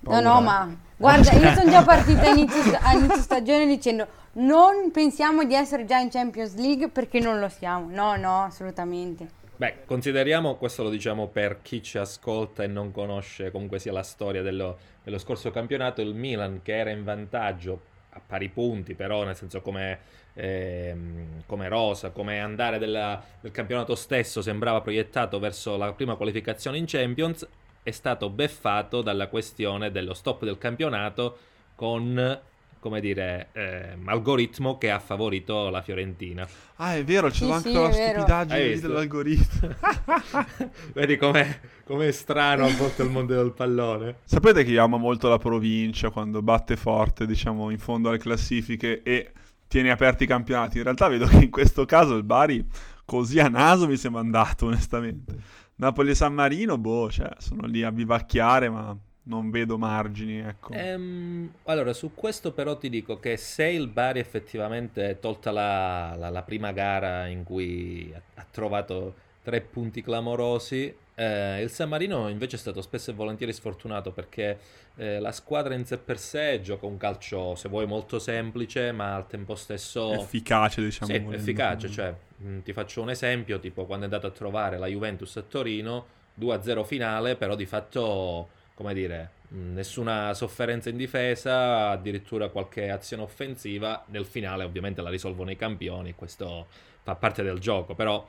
Paura, 0.04 0.22
no, 0.22 0.34
no, 0.34 0.42
ma 0.42 0.76
guarda, 0.98 1.32
io 1.32 1.54
sono 1.54 1.70
già 1.70 1.84
partita 1.86 2.22
a 2.22 2.30
inizio, 2.30 2.62
sta- 2.64 2.80
a 2.82 2.94
inizio 2.94 3.22
stagione 3.22 3.68
dicendo 3.68 4.08
non 4.34 4.92
pensiamo 4.92 5.44
di 5.44 5.54
essere 5.54 5.86
già 5.86 5.98
in 5.98 6.10
Champions 6.10 6.56
League 6.56 6.90
perché 6.90 7.20
non 7.20 7.40
lo 7.40 7.50
siamo. 7.50 7.90
No, 7.90 8.16
no, 8.16 8.44
assolutamente. 8.44 9.36
Beh, 9.56 9.86
consideriamo, 9.86 10.56
questo 10.56 10.84
lo 10.84 10.90
diciamo 10.90 11.28
per 11.28 11.64
chi 11.64 11.82
ci 11.82 11.98
ascolta 11.98 12.64
e 12.64 12.68
non 12.68 12.92
conosce 12.92 13.50
comunque 13.50 13.80
sia 13.80 13.92
la 13.92 14.04
storia 14.04 14.44
dello, 14.44 14.78
dello 15.04 15.18
scorso 15.18 15.50
campionato, 15.50 16.02
il 16.02 16.14
Milan 16.14 16.60
che 16.62 16.78
era 16.78 16.92
in 16.92 17.04
vantaggio 17.04 17.82
a 18.12 18.22
pari 18.24 18.50
punti, 18.50 18.94
però 18.94 19.24
nel 19.24 19.36
senso 19.36 19.62
come, 19.62 20.00
ehm, 20.38 21.44
come 21.46 21.68
rosa, 21.68 22.12
come 22.12 22.40
andare 22.40 22.78
della- 22.78 23.22
del 23.42 23.52
campionato 23.52 23.96
stesso 23.96 24.42
sembrava 24.42 24.82
proiettato 24.82 25.40
verso 25.40 25.76
la 25.78 25.92
prima 25.94 26.16
qualificazione 26.16 26.78
in 26.78 26.86
Champions, 26.88 27.48
è 27.82 27.92
stato 27.92 28.30
beffato 28.30 29.02
dalla 29.02 29.28
questione 29.28 29.92
dello 29.92 30.14
stop 30.14 30.44
del 30.44 30.58
campionato 30.58 31.38
con, 31.74 32.40
come 32.80 33.00
dire, 33.00 33.48
ehm, 33.54 34.08
algoritmo 34.10 34.78
che 34.78 34.92
ha 34.92 35.00
favorito 35.00 35.70
la 35.70 35.82
Fiorentina. 35.82 36.48
Ah, 36.78 36.96
è 36.96 37.04
vero, 37.04 37.30
c'è 37.30 37.46
Sì, 37.46 37.52
anche 37.52 37.70
sì, 37.70 37.76
la 37.76 37.92
stupidaggine 37.92 38.80
dell'algoritmo. 38.80 39.70
Vedi 40.94 41.18
com'è, 41.18 41.60
com'è 41.86 42.12
strano 42.12 42.66
a 42.66 42.70
volte 42.78 43.04
il 43.04 43.10
mondo 43.10 43.34
del 43.36 43.52
pallone? 43.54 44.18
Sapete 44.26 44.64
che 44.64 44.72
io 44.72 44.84
amo 44.84 44.98
molto 44.98 45.30
la 45.30 45.38
provincia 45.38 46.10
quando 46.10 46.42
batte 46.42 46.76
forte, 46.76 47.26
diciamo, 47.26 47.70
in 47.70 47.80
fondo 47.80 48.10
alle 48.10 48.18
classifiche 48.18 49.02
e 49.02 49.32
tiene 49.68 49.92
aperti 49.92 50.24
i 50.24 50.28
campionati. 50.28 50.78
In 50.78 50.84
realtà 50.84 51.08
vedo 51.08 51.26
che 51.28 51.38
in 51.44 51.50
questo 51.52 51.86
caso 51.86 52.16
il 52.16 52.24
Bari 52.24 52.66
così 53.06 53.40
a 53.40 53.48
naso 53.48 53.88
mi 53.88 53.98
sembra 53.98 54.22
andato, 54.22 54.66
onestamente. 54.68 55.36
Napoli 55.76 56.12
e 56.12 56.16
San 56.16 56.34
Marino, 56.34 56.78
boh, 56.78 57.10
cioè, 57.12 57.30
sono 57.38 57.68
lì 57.68 57.84
a 57.84 57.92
bivacchiare, 57.92 58.70
ma 58.70 58.98
non 59.24 59.50
vedo 59.52 59.78
margini, 59.78 60.40
ecco. 60.40 60.74
Ehm, 60.74 61.52
allora, 61.66 61.94
su 61.94 62.14
questo 62.16 62.52
però 62.52 62.78
ti 62.78 62.90
dico 62.90 63.20
che 63.20 63.38
se 63.38 63.66
il 63.66 63.88
Bari 63.88 64.20
effettivamente, 64.20 65.18
tolta 65.20 65.52
la, 65.52 66.16
la- 66.18 66.30
la 66.30 66.42
prima 66.42 66.72
gara 66.72 67.28
in 67.28 67.44
cui 67.44 68.12
ha, 68.16 68.22
ha 68.42 68.46
trovato 68.50 69.16
tre 69.44 69.62
punti 69.62 70.02
clamorosi, 70.02 70.94
eh, 71.20 71.64
il 71.64 71.72
San 71.72 71.90
Marino 71.90 72.30
invece 72.30 72.58
è 72.58 72.60
stato 72.60 72.80
spesso 72.82 73.10
e 73.10 73.16
volentieri 73.16 73.52
sfortunato 73.52 74.12
perché 74.12 74.60
eh, 74.98 75.20
la 75.20 75.32
squadra 75.32 75.74
in 75.74 75.84
sé 75.84 75.98
per 75.98 76.20
sé 76.20 76.62
gioca 76.62 76.86
un 76.86 76.98
calcio, 76.98 77.56
se 77.56 77.70
vuoi, 77.70 77.88
molto 77.88 78.20
semplice, 78.20 78.92
ma 78.92 79.16
al 79.16 79.26
tempo 79.26 79.56
stesso... 79.56 80.14
Efficace, 80.14 80.84
diciamo. 80.84 81.12
Sì, 81.12 81.18
volendo. 81.18 81.42
efficace, 81.42 81.90
cioè, 81.90 82.14
mh, 82.38 82.60
ti 82.60 82.72
faccio 82.72 83.02
un 83.02 83.10
esempio, 83.10 83.60
tipo 83.60 83.86
quando 83.86 84.06
è 84.06 84.08
andato 84.08 84.28
a 84.28 84.32
trovare 84.32 84.78
la 84.78 84.86
Juventus 84.86 85.38
a 85.38 85.42
Torino, 85.42 86.06
2-0 86.40 86.86
finale, 86.86 87.36
però 87.36 87.56
di 87.56 87.66
fatto, 87.66 88.50
come 88.76 88.94
dire, 88.94 89.32
mh, 89.48 89.74
nessuna 89.74 90.36
sofferenza 90.36 90.90
in 90.90 90.98
difesa, 90.98 91.90
addirittura 91.90 92.50
qualche 92.50 92.92
azione 92.92 93.24
offensiva, 93.24 94.04
nel 94.10 94.26
finale 94.26 94.64
ovviamente 94.64 95.02
la 95.02 95.10
risolvono 95.10 95.50
i 95.50 95.56
campioni, 95.56 96.14
questo 96.14 96.68
fa 97.02 97.16
parte 97.16 97.42
del 97.42 97.58
gioco, 97.58 97.96
però 97.96 98.24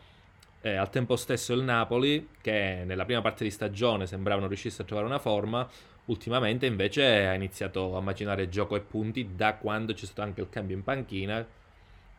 eh, 0.61 0.75
al 0.75 0.91
tempo 0.91 1.17
stesso 1.17 1.53
il 1.55 1.63
Napoli, 1.63 2.31
che 2.41 2.83
nella 2.85 3.05
prima 3.05 3.21
parte 3.21 3.45
di 3.45 3.51
stagione 3.51 4.07
sembrava 4.07 4.41
non 4.41 4.49
riuscisse 4.49 4.83
a 4.83 4.85
trovare 4.85 5.07
una 5.07 5.19
forma, 5.19 5.69
ultimamente 6.07 6.67
invece 6.67 7.27
ha 7.27 7.35
iniziato 7.35 7.97
a 7.97 8.01
macinare 8.01 8.49
gioco 8.49 8.77
e 8.77 8.81
punti 8.81 9.31
da 9.35 9.55
quando 9.55 9.93
c'è 9.93 10.07
stato 10.07 10.23
anche 10.23 10.41
il 10.41 10.49
cambio 10.51 10.77
in 10.77 10.83
panchina, 10.83 11.47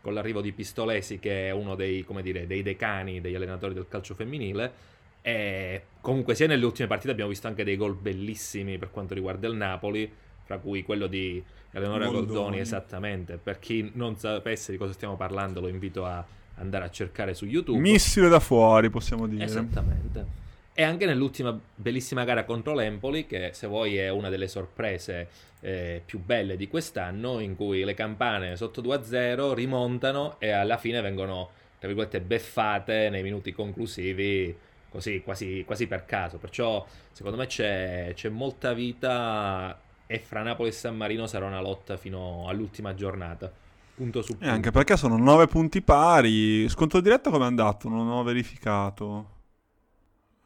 con 0.01 0.13
l'arrivo 0.13 0.41
di 0.41 0.53
Pistolesi, 0.53 1.19
che 1.19 1.47
è 1.47 1.51
uno 1.51 1.75
dei, 1.75 2.03
come 2.03 2.21
dire, 2.21 2.47
dei 2.47 2.61
decani 2.63 3.19
degli 3.19 3.35
allenatori 3.35 3.73
del 3.73 3.87
calcio 3.89 4.15
femminile. 4.15 4.87
E 5.21 5.83
comunque, 5.99 6.35
sia 6.35 6.47
nelle 6.47 6.63
ultime 6.63 6.87
partite 6.87 7.11
abbiamo 7.11 7.29
visto 7.29 7.47
anche 7.47 7.65
dei 7.65 7.75
gol 7.75 7.95
bellissimi 7.95 8.77
per 8.77 8.91
quanto 8.91 9.13
riguarda 9.13 9.47
il 9.47 9.55
Napoli, 9.55 10.09
fra 10.45 10.57
cui 10.57 10.83
quello 10.83 11.07
di 11.07 11.43
Eleonora. 11.71 12.07
Goldoni, 12.07 12.59
esattamente. 12.59 13.37
Per 13.37 13.59
chi 13.59 13.91
non 13.95 14.15
sapesse 14.15 14.71
di 14.71 14.77
cosa 14.77 14.93
stiamo 14.93 15.17
parlando, 15.17 15.59
lo 15.59 15.67
invito 15.67 16.05
a 16.05 16.25
andare 16.59 16.85
a 16.85 16.89
cercare 16.89 17.33
su 17.33 17.45
YouTube. 17.45 17.79
Missile 17.79 18.29
da 18.29 18.39
fuori, 18.39 18.89
possiamo 18.89 19.27
dire. 19.27 19.43
Esattamente. 19.43 20.47
E 20.73 20.83
anche 20.83 21.05
nell'ultima 21.05 21.57
bellissima 21.75 22.23
gara 22.23 22.45
contro 22.45 22.73
l'Empoli, 22.73 23.25
che 23.25 23.49
se 23.53 23.67
vuoi 23.67 23.97
è 23.97 24.09
una 24.09 24.29
delle 24.29 24.47
sorprese 24.47 25.27
eh, 25.59 26.01
più 26.05 26.19
belle 26.19 26.55
di 26.55 26.69
quest'anno, 26.69 27.39
in 27.39 27.55
cui 27.55 27.83
le 27.83 27.93
campane 27.93 28.55
sotto 28.55 28.81
2-0 28.81 29.53
rimontano 29.53 30.39
e 30.39 30.51
alla 30.51 30.77
fine 30.77 31.01
vengono, 31.01 31.49
tra 31.79 31.87
virgolette, 31.87 32.21
beffate 32.21 33.09
nei 33.09 33.23
minuti 33.23 33.51
conclusivi, 33.51 34.55
così 34.89 35.21
quasi, 35.21 35.63
quasi 35.65 35.85
per 35.85 36.05
caso. 36.05 36.37
Perciò 36.37 36.85
secondo 37.11 37.37
me 37.37 37.47
c'è, 37.47 38.13
c'è 38.15 38.29
molta 38.29 38.73
vita 38.73 39.77
e 40.07 40.19
fra 40.19 40.43
Napoli 40.43 40.69
e 40.69 40.71
San 40.71 40.95
Marino 40.95 41.27
sarà 41.27 41.45
una 41.45 41.61
lotta 41.61 41.97
fino 41.97 42.47
all'ultima 42.47 42.95
giornata. 42.95 43.51
Punto 43.99 44.21
su 44.21 44.31
E 44.31 44.35
punto. 44.35 44.53
anche 44.53 44.71
perché 44.71 44.95
sono 44.95 45.17
9 45.17 45.47
punti 45.47 45.81
pari. 45.81 46.69
Scontro 46.69 47.01
diretto 47.01 47.29
come 47.31 47.43
è 47.43 47.47
andato? 47.47 47.89
Non 47.89 48.07
ho 48.07 48.23
verificato. 48.23 49.37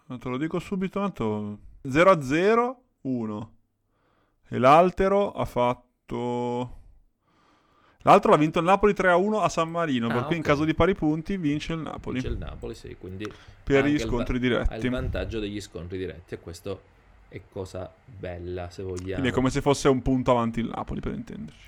Te 0.08 0.28
lo 0.30 0.38
dico 0.38 0.58
subito, 0.58 1.00
tanto 1.00 1.58
0-0, 1.88 2.76
1. 3.02 3.52
E 4.50 4.58
l'altro 4.58 5.32
ha 5.34 5.46
fatto... 5.46 6.78
L'altro 8.06 8.32
l'ha 8.32 8.38
vinto 8.38 8.58
il 8.60 8.66
Napoli 8.66 8.94
3-1 8.94 9.42
a 9.44 9.50
San 9.50 9.70
Marino, 9.70 10.08
Ah, 10.10 10.14
per 10.14 10.24
cui 10.26 10.36
in 10.36 10.42
caso 10.42 10.66
di 10.66 10.74
pari 10.74 10.96
punti 10.96 11.38
vince 11.38 11.74
il 11.74 11.80
Napoli. 11.80 12.22
C'è 12.22 12.28
il 12.30 12.38
Napoli, 12.38 12.74
sì, 12.74 12.96
quindi 13.00 13.32
Per 13.64 13.86
gli 13.86 13.94
il 13.94 14.00
scontri 14.00 14.40
va- 14.40 14.46
Ha 14.62 14.64
diretti. 14.66 14.86
il 14.86 14.92
vantaggio 14.92 15.40
degli 15.40 15.62
scontri 15.62 15.98
diretti 16.00 16.34
e 16.34 16.40
questo 16.40 16.82
è 17.30 17.40
cosa 17.52 17.92
bella, 18.06 18.70
se 18.72 18.82
vogliamo. 18.84 19.12
Quindi 19.14 19.30
è 19.30 19.32
come 19.32 19.50
se 19.52 19.62
fosse 19.62 19.88
un 19.90 20.02
punto 20.02 20.32
avanti 20.32 20.60
il 20.60 20.70
Napoli, 20.74 21.00
per 21.00 21.14
intenderci. 21.14 21.68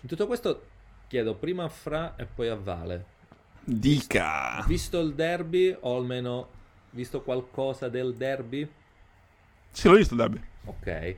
In 0.00 0.08
tutto 0.08 0.26
questo 0.26 0.62
chiedo 1.08 1.34
prima 1.34 1.64
a 1.64 1.68
Fra 1.68 2.14
e 2.16 2.26
poi 2.26 2.48
a 2.48 2.54
Vale. 2.54 3.16
Dica! 3.64 4.62
Visto 4.66 5.00
il 5.00 5.14
derby, 5.14 5.76
o 5.80 5.96
almeno 5.96 6.48
visto 6.90 7.22
qualcosa 7.22 7.88
del 7.88 8.14
derby? 8.14 8.70
Sì, 9.70 9.88
l'ho 9.88 9.94
visto 9.94 10.14
il 10.14 10.20
derby. 10.20 10.40
Ok. 10.64 11.16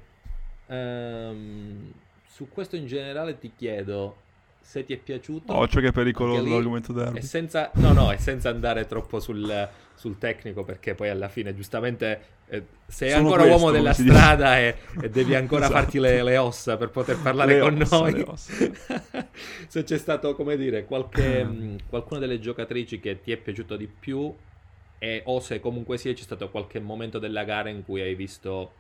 Ehm, 0.67 1.93
su 2.27 2.49
questo 2.49 2.77
in 2.77 2.87
generale 2.87 3.39
ti 3.39 3.53
chiedo 3.55 4.29
se 4.71 4.85
ti 4.85 4.93
è 4.93 4.99
piaciuto. 4.99 5.53
Occhio 5.53 5.81
che 5.81 5.89
è 5.89 5.93
pericoloso 5.93 6.45
lì 6.45 6.51
l'argomento 6.51 6.93
derby. 6.93 7.19
E 7.19 7.23
senza, 7.23 7.73
no, 7.75 7.93
no, 7.93 8.13
e 8.13 8.19
senza 8.19 8.51
andare 8.51 8.87
troppo 8.87 9.19
sul, 9.19 9.69
sul 9.97 10.17
tecnico, 10.17 10.63
perché 10.63 10.95
poi 10.95 11.09
alla 11.09 11.29
fine, 11.29 11.57
giustamente, 11.57 12.21
eh, 12.47 12.67
sei 12.87 13.11
Sono 13.11 13.23
ancora 13.23 13.43
questo, 13.43 13.59
uomo 13.59 13.73
della 13.73 13.93
strada 13.93 14.59
e, 14.61 14.77
e 15.03 15.11
devi 15.11 15.35
ancora 15.35 15.65
Esatto. 15.65 15.81
farti 15.81 15.99
le, 15.99 16.23
le 16.23 16.37
ossa 16.37 16.77
per 16.77 16.91
poter 16.91 17.19
parlare 17.21 17.55
Le 17.55 17.61
con 17.63 17.81
ossa, 17.81 17.99
noi. 17.99 18.25
Se 19.67 19.83
c'è 19.83 19.99
stato, 19.99 20.37
come 20.37 20.57
dire, 20.57 20.85
qualche, 20.85 21.43
mh, 21.43 21.89
qualcuna 21.89 22.21
delle 22.21 22.39
giocatrici 22.39 23.01
che 23.01 23.21
ti 23.21 23.33
è 23.33 23.39
piaciuto 23.39 23.77
di 23.77 23.89
più, 23.89 24.33
e, 25.01 25.23
o 25.25 25.41
se 25.41 25.59
comunque 25.59 25.99
sia 25.99 26.13
c'è 26.13 26.23
stato 26.23 26.49
qualche 26.49 26.79
momento 26.79 27.19
della 27.19 27.43
gara 27.43 27.71
in 27.71 27.83
cui 27.85 28.03
hai 28.03 28.15
visto, 28.15 28.73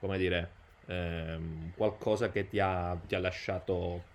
come 0.00 0.18
dire, 0.18 0.50
ehm, 0.86 1.70
qualcosa 1.76 2.30
che 2.32 2.48
ti 2.48 2.58
ha, 2.58 2.98
ti 3.06 3.14
ha 3.14 3.20
lasciato 3.20 4.14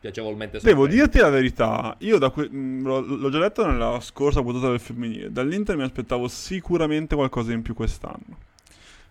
piacevolmente 0.00 0.58
Devo 0.62 0.82
sorpreso. 0.82 1.02
dirti 1.02 1.18
la 1.18 1.28
verità, 1.30 1.94
io 1.98 2.30
que- 2.30 2.48
l'ho, 2.50 3.00
l'ho 3.00 3.30
già 3.30 3.38
detto 3.38 3.66
nella 3.66 4.00
scorsa 4.00 4.42
puntata 4.42 4.70
del 4.70 4.80
femminile, 4.80 5.30
dall'Inter 5.30 5.76
mi 5.76 5.82
aspettavo 5.82 6.26
sicuramente 6.26 7.14
qualcosa 7.14 7.52
in 7.52 7.62
più 7.62 7.74
quest'anno. 7.74 8.48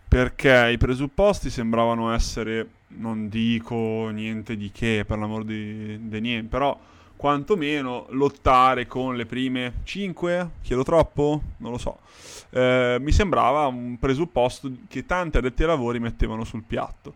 Perché 0.07 0.71
i 0.73 0.77
presupposti 0.77 1.51
sembravano 1.51 2.11
essere, 2.11 2.67
non 2.87 3.29
dico 3.29 4.09
niente 4.09 4.57
di 4.57 4.71
che, 4.71 5.03
per 5.05 5.19
l'amor 5.19 5.43
di, 5.45 6.09
di 6.09 6.19
niente, 6.19 6.47
però 6.49 6.77
quantomeno 7.15 8.07
lottare 8.09 8.87
con 8.87 9.15
le 9.15 9.27
prime 9.27 9.81
5, 9.83 10.49
chiedo 10.63 10.83
troppo? 10.83 11.41
Non 11.57 11.71
lo 11.71 11.77
so. 11.77 11.99
Eh, 12.49 12.97
mi 12.99 13.11
sembrava 13.11 13.67
un 13.67 13.99
presupposto 13.99 14.71
che 14.87 15.05
tanti 15.05 15.37
addetti 15.37 15.61
ai 15.61 15.67
lavori 15.67 15.99
mettevano 15.99 16.43
sul 16.43 16.63
piatto. 16.65 17.13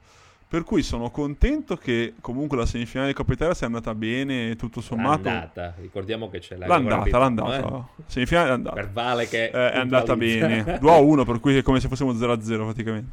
Per 0.54 0.63
cui 0.63 0.84
sono 0.84 1.10
contento 1.10 1.78
che 1.78 2.13
comunque 2.22 2.56
la 2.56 2.68
semifinale 2.68 3.10
di 3.10 3.16
Coppa 3.16 3.34
Italia 3.34 3.56
sia 3.56 3.66
andata 3.66 3.96
bene, 3.96 4.56
tutto 4.56 4.82
sommato. 4.82 5.24
L'andata, 5.24 5.74
ricordiamo 5.82 6.30
che 6.30 6.38
c'è 6.38 6.56
la 6.58 6.68
L'andata, 6.68 7.18
l'andata. 7.18 7.56
ritmo, 7.56 7.89
Semifinale 8.06 8.46
è 8.46 8.52
eh? 8.52 8.54
andata. 8.54 8.76
Per 8.76 8.92
Vale 8.92 9.28
che 9.28 9.46
Eh, 9.46 9.72
è 9.72 9.78
andata 9.78 10.16
bene. 10.16 10.78
2 10.80 10.92
a 10.92 10.98
1, 10.98 11.26
per 11.26 11.39
cui 11.39 11.58
è 11.58 11.63
come 11.63 11.80
se 11.80 11.88
fossimo 11.88 12.13
0 12.13 12.34
a 12.34 12.39
0 12.39 12.66
praticamente. 12.66 13.12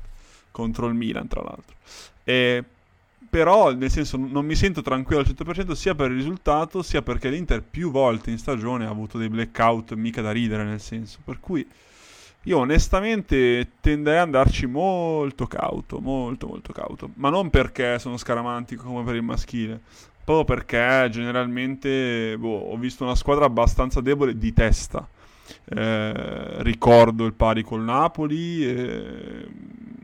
Contro 0.51 0.87
il 0.87 0.93
Milan, 0.93 1.29
tra 1.29 1.41
l'altro. 1.41 1.75
E, 2.25 2.63
però, 3.31 3.73
nel 3.73 3.91
senso, 3.91 4.19
non 4.19 4.45
mi 4.45 4.55
sento 4.55 4.83
tranquillo 4.83 5.23
al 5.23 5.27
100% 5.27 5.73
sia 5.73 5.95
per 5.95 6.11
il 6.11 6.19
risultato, 6.19 6.83
sia 6.83 7.01
perché 7.01 7.31
l'Inter 7.31 7.63
più 7.63 7.91
volte 7.91 8.31
in 8.31 8.37
stagione 8.37 8.85
ha 8.85 8.91
avuto 8.91 9.17
dei 9.17 9.31
blackout 9.31 9.95
mica 9.95 10.21
da 10.21 10.31
ridere, 10.31 10.65
nel 10.65 10.79
senso. 10.81 11.21
Per 11.25 11.41
cui 11.41 11.67
io 12.45 12.59
onestamente 12.59 13.73
tenderei 13.81 14.21
ad 14.21 14.27
andarci 14.27 14.67
molto 14.67 15.47
cauto, 15.47 16.01
molto 16.01 16.47
molto 16.47 16.73
cauto. 16.73 17.11
Ma 17.15 17.29
non 17.29 17.51
perché 17.51 17.99
sono 17.99 18.17
scaramantico 18.17 18.85
come 18.85 19.05
per 19.05 19.15
il 19.15 19.23
maschile, 19.23 19.81
proprio 20.25 20.45
perché 20.57 21.09
generalmente 21.11 22.37
boh, 22.39 22.71
ho 22.73 22.77
visto 22.79 23.05
una 23.05 23.15
squadra 23.15 23.45
abbastanza 23.45 24.01
debole 24.01 24.39
di 24.39 24.53
testa. 24.53 25.07
Eh, 25.65 26.63
ricordo 26.63 27.27
il 27.27 27.35
pari 27.35 27.63
col 27.63 27.83
Napoli, 27.83 28.65
eh, 28.65 29.47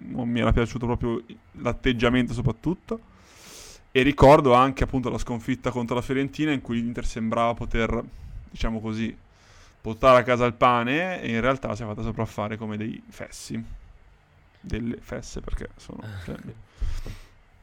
non 0.09 0.29
mi 0.29 0.40
era 0.40 0.53
piaciuto 0.53 0.85
proprio 0.85 1.22
l'atteggiamento 1.53 2.35
soprattutto. 2.35 3.01
E 3.92 4.03
ricordo 4.03 4.53
anche 4.53 4.85
appunto 4.85 5.09
la 5.09 5.16
sconfitta 5.16 5.70
contro 5.70 5.94
la 5.94 6.03
Fiorentina 6.03 6.53
in 6.53 6.61
cui 6.61 6.83
l'Inter 6.83 7.07
sembrava 7.07 7.55
poter, 7.55 8.05
diciamo 8.51 8.79
così, 8.79 9.16
portare 9.87 10.18
a 10.18 10.22
casa 10.25 10.46
il 10.46 10.55
pane 10.55 11.22
e 11.22 11.31
in 11.31 11.40
realtà 11.40 11.77
si 11.77 11.85
è 11.85 11.87
fatta 11.87 12.03
sopraffare 12.03 12.57
come 12.57 12.77
dei 12.77 13.01
fessi. 13.09 13.64
Delle 14.61 14.96
fesse 15.01 15.40
perché 15.40 15.68
sono... 15.77 16.03
cioè, 16.25 16.35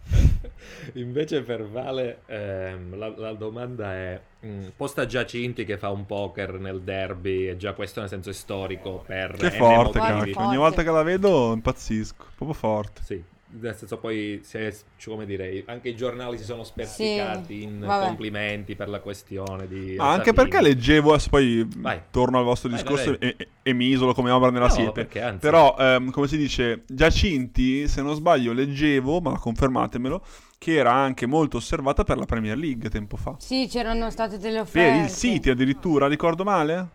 Invece 0.93 1.41
per 1.41 1.67
Vale 1.67 2.21
ehm, 2.27 2.97
la, 2.97 3.13
la 3.17 3.33
domanda 3.33 3.93
è, 3.93 4.21
mh, 4.39 4.67
posta 4.77 5.05
Giacinti 5.05 5.65
che 5.65 5.77
fa 5.77 5.89
un 5.89 6.05
poker 6.05 6.59
nel 6.59 6.81
derby, 6.81 7.49
e 7.49 7.57
già 7.57 7.73
questo 7.73 7.99
nel 7.99 8.07
senso 8.07 8.29
è 8.29 8.33
storico 8.33 9.03
per 9.05 9.35
che 9.35 9.51
forte, 9.51 9.99
cacchio. 9.99 10.33
Forte. 10.33 10.47
Ogni 10.47 10.57
volta 10.57 10.81
che 10.81 10.91
la 10.91 11.03
vedo 11.03 11.51
impazzisco. 11.51 12.25
Proprio 12.37 12.57
forte. 12.57 13.01
Sì, 13.03 13.21
nel 13.59 13.75
senso 13.75 13.97
poi, 13.97 14.41
è- 14.51 14.73
cioè, 14.97 15.13
come 15.13 15.25
dire, 15.25 15.63
anche 15.67 15.89
i 15.89 15.95
giornali 15.95 16.37
si 16.37 16.43
sono 16.43 16.63
spersicati 16.63 17.57
Sì, 17.59 17.63
in 17.63 17.79
vabbè. 17.79 18.05
complimenti 18.05 18.75
per 18.75 18.89
la 18.89 18.99
questione 18.99 19.67
di... 19.67 19.95
Ma 19.97 20.11
anche 20.11 20.33
perché 20.33 20.61
leggevo, 20.61 21.13
adesso 21.13 21.29
poi 21.29 21.67
Vai. 21.77 21.99
torno 22.11 22.37
al 22.39 22.43
vostro 22.43 22.69
Vai, 22.69 22.79
discorso 22.79 23.09
vai, 23.11 23.19
vai. 23.19 23.35
E, 23.37 23.47
e- 23.63 23.73
mi 23.73 23.87
isolo 23.87 24.13
come 24.13 24.31
obra 24.31 24.49
nella 24.49 24.67
No, 24.67 24.73
siepe. 24.73 24.91
perché 24.91 25.21
anzi... 25.21 25.39
Però, 25.39 25.75
ehm, 25.77 26.11
come 26.11 26.27
si 26.27 26.37
dice, 26.37 26.83
Giacinti, 26.87 27.87
se 27.87 28.01
non 28.01 28.15
sbaglio, 28.15 28.53
leggevo, 28.53 29.21
ma 29.21 29.37
confermatemelo, 29.37 30.23
che 30.57 30.75
era 30.75 30.93
anche 30.93 31.25
molto 31.25 31.57
osservata 31.57 32.03
per 32.03 32.17
la 32.17 32.25
Premier 32.25 32.57
League 32.57 32.89
tempo 32.89 33.17
fa. 33.17 33.35
Sì, 33.39 33.67
c'erano 33.69 34.09
state 34.09 34.37
delle 34.37 34.57
Per 34.57 34.61
offerte. 34.61 34.97
il 34.97 35.09
City 35.09 35.49
addirittura, 35.49 36.07
ricordo 36.07 36.43
male? 36.43 36.87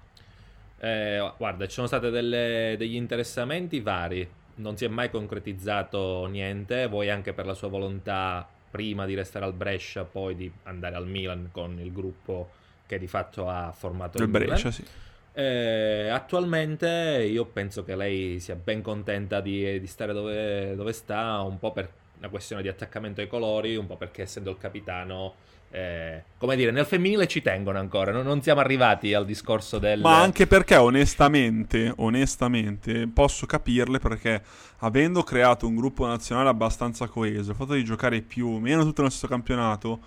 Eh, 0.81 1.33
guarda, 1.37 1.67
ci 1.67 1.73
sono 1.73 1.87
stati 1.89 2.09
degli 2.09 2.95
interessamenti 2.95 3.81
vari, 3.81 4.27
non 4.59 4.77
si 4.77 4.85
è 4.85 4.89
mai 4.89 5.11
concretizzato 5.11 6.27
niente, 6.27 6.87
voi 6.87 7.11
anche 7.11 7.33
per 7.33 7.47
la 7.47 7.55
sua 7.55 7.69
volontà 7.69 8.47
prima 8.71 9.07
di 9.07 9.15
restare 9.15 9.45
al 9.45 9.55
Brescia, 9.55 10.05
poi 10.05 10.37
di 10.37 10.51
andare 10.65 10.95
al 10.97 11.07
Milan 11.07 11.49
con 11.51 11.79
il 11.81 11.93
gruppo 11.93 12.51
che 12.87 12.99
di 12.99 13.07
fatto 13.07 13.49
ha 13.49 13.73
formato 13.73 14.19
il, 14.19 14.25
Il 14.25 14.31
Brescia, 14.31 14.55
Milan. 14.55 14.73
sì. 14.73 14.85
Eh, 15.33 16.09
attualmente 16.09 17.25
io 17.31 17.45
penso 17.45 17.85
che 17.85 17.95
lei 17.95 18.41
sia 18.41 18.57
ben 18.57 18.83
contenta 18.83 19.41
di, 19.41 19.79
di 19.79 19.87
stare 19.87 20.13
dove, 20.13 20.75
dove 20.75 20.93
sta, 20.93 21.41
un 21.43 21.59
po' 21.59 21.71
per 21.71 21.89
una 22.19 22.29
questione 22.29 22.63
di 22.63 22.69
attaccamento 22.69 23.21
ai 23.21 23.29
colori, 23.29 23.77
un 23.77 23.87
po' 23.87 23.97
perché 23.97 24.23
essendo 24.23 24.51
il 24.51 24.59
capitano, 24.59 25.35
eh, 25.71 26.23
come 26.39 26.57
dire, 26.57 26.71
nel 26.71 26.87
femminile 26.87 27.27
ci 27.27 27.43
tengono 27.43 27.79
ancora, 27.79 28.11
non, 28.11 28.25
non 28.25 28.41
siamo 28.43 28.61
arrivati 28.61 29.13
al 29.13 29.27
discorso 29.27 29.79
del... 29.79 30.01
Ma 30.01 30.21
anche 30.21 30.47
perché 30.47 30.77
onestamente, 30.77 31.93
onestamente, 31.97 33.07
posso 33.07 33.45
capirle 33.45 33.99
perché 33.99 34.43
avendo 34.79 35.23
creato 35.23 35.67
un 35.67 35.77
gruppo 35.77 36.07
nazionale 36.07 36.49
abbastanza 36.49 37.07
coeso, 37.07 37.51
il 37.51 37.57
fatto 37.57 37.75
di 37.75 37.85
giocare 37.85 38.23
più 38.23 38.49
o 38.49 38.59
meno 38.59 38.83
tutto 38.83 39.03
nello 39.03 39.13
stesso 39.13 39.29
campionato, 39.29 40.01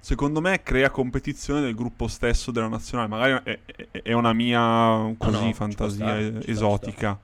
secondo 0.00 0.40
me 0.40 0.62
crea 0.62 0.90
competizione 0.90 1.60
del 1.60 1.74
gruppo 1.74 2.08
stesso 2.08 2.50
della 2.50 2.68
nazionale. 2.68 3.08
Magari 3.08 3.40
è, 3.44 3.58
è- 3.90 4.02
è 4.02 4.12
una 4.12 4.32
mia 4.32 5.14
così 5.18 5.30
no, 5.30 5.38
ci 5.38 5.44
può 5.44 5.52
fantasia 5.52 5.96
stare, 5.96 6.46
esotica. 6.46 7.18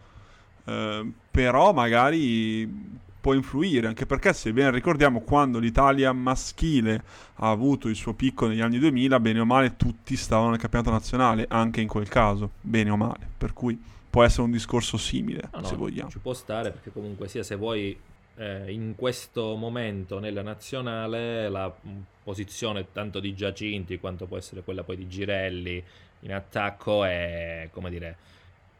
Eh, 0.64 1.12
però 1.30 1.72
magari 1.72 3.06
può 3.20 3.34
influire, 3.34 3.86
anche 3.86 4.06
perché 4.06 4.32
se 4.32 4.52
ben 4.52 4.70
ricordiamo 4.70 5.20
quando 5.20 5.58
l'Italia 5.58 6.12
maschile 6.12 7.02
ha 7.36 7.50
avuto 7.50 7.88
il 7.88 7.96
suo 7.96 8.14
picco 8.14 8.46
negli 8.46 8.60
anni 8.60 8.78
2000, 8.78 9.20
bene 9.20 9.40
o 9.40 9.44
male 9.44 9.76
tutti 9.76 10.16
stavano 10.16 10.50
nel 10.50 10.58
campionato 10.58 10.90
nazionale, 10.90 11.46
anche 11.48 11.80
in 11.80 11.88
quel 11.88 12.08
caso, 12.08 12.50
bene 12.60 12.90
o 12.90 12.96
male, 12.96 13.28
per 13.36 13.52
cui 13.52 13.80
può 14.08 14.22
essere 14.24 14.42
un 14.42 14.50
discorso 14.50 14.96
simile, 14.96 15.48
No, 15.52 15.60
no, 15.60 15.66
se 15.66 15.76
vogliamo. 15.76 16.10
Ci 16.10 16.18
può 16.18 16.32
stare 16.32 16.70
perché 16.70 16.90
comunque 16.90 17.28
sia 17.28 17.42
se 17.42 17.56
vuoi 17.56 17.96
eh, 18.36 18.72
in 18.72 18.94
questo 18.96 19.56
momento 19.56 20.18
nella 20.20 20.42
nazionale 20.42 21.48
la 21.48 21.68
mh, 21.68 21.90
posizione 22.22 22.86
tanto 22.92 23.20
di 23.20 23.34
Giacinti 23.34 23.98
quanto 23.98 24.26
può 24.26 24.36
essere 24.36 24.62
quella 24.62 24.84
poi 24.84 24.96
di 24.96 25.08
Girelli 25.08 25.82
in 26.20 26.32
attacco 26.32 27.04
è 27.04 27.68
come 27.72 27.90
dire 27.90 28.16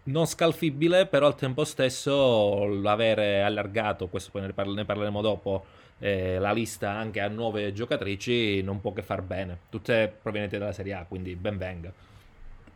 non 0.09 0.27
scalfibile 0.27 1.07
però 1.07 1.27
al 1.27 1.35
tempo 1.35 1.65
stesso 1.65 2.65
l'avere 2.67 3.43
allargato 3.43 4.09
questo 4.09 4.31
poi 4.31 4.43
ne, 4.43 4.53
parla- 4.53 4.75
ne 4.75 4.85
parleremo 4.85 5.21
dopo 5.21 5.65
eh, 6.01 6.39
la 6.39 6.53
lista 6.53 6.91
anche 6.91 7.21
a 7.21 7.29
nuove 7.29 7.73
giocatrici 7.73 8.63
non 8.63 8.81
può 8.81 8.93
che 8.93 9.03
far 9.03 9.23
bene 9.23 9.59
tutte 9.71 10.13
provenienti 10.23 10.59
dalla 10.59 10.73
Serie 10.73 10.95
A 10.95 11.05
quindi 11.09 11.35
ben 11.35 11.57
venga 11.57 11.93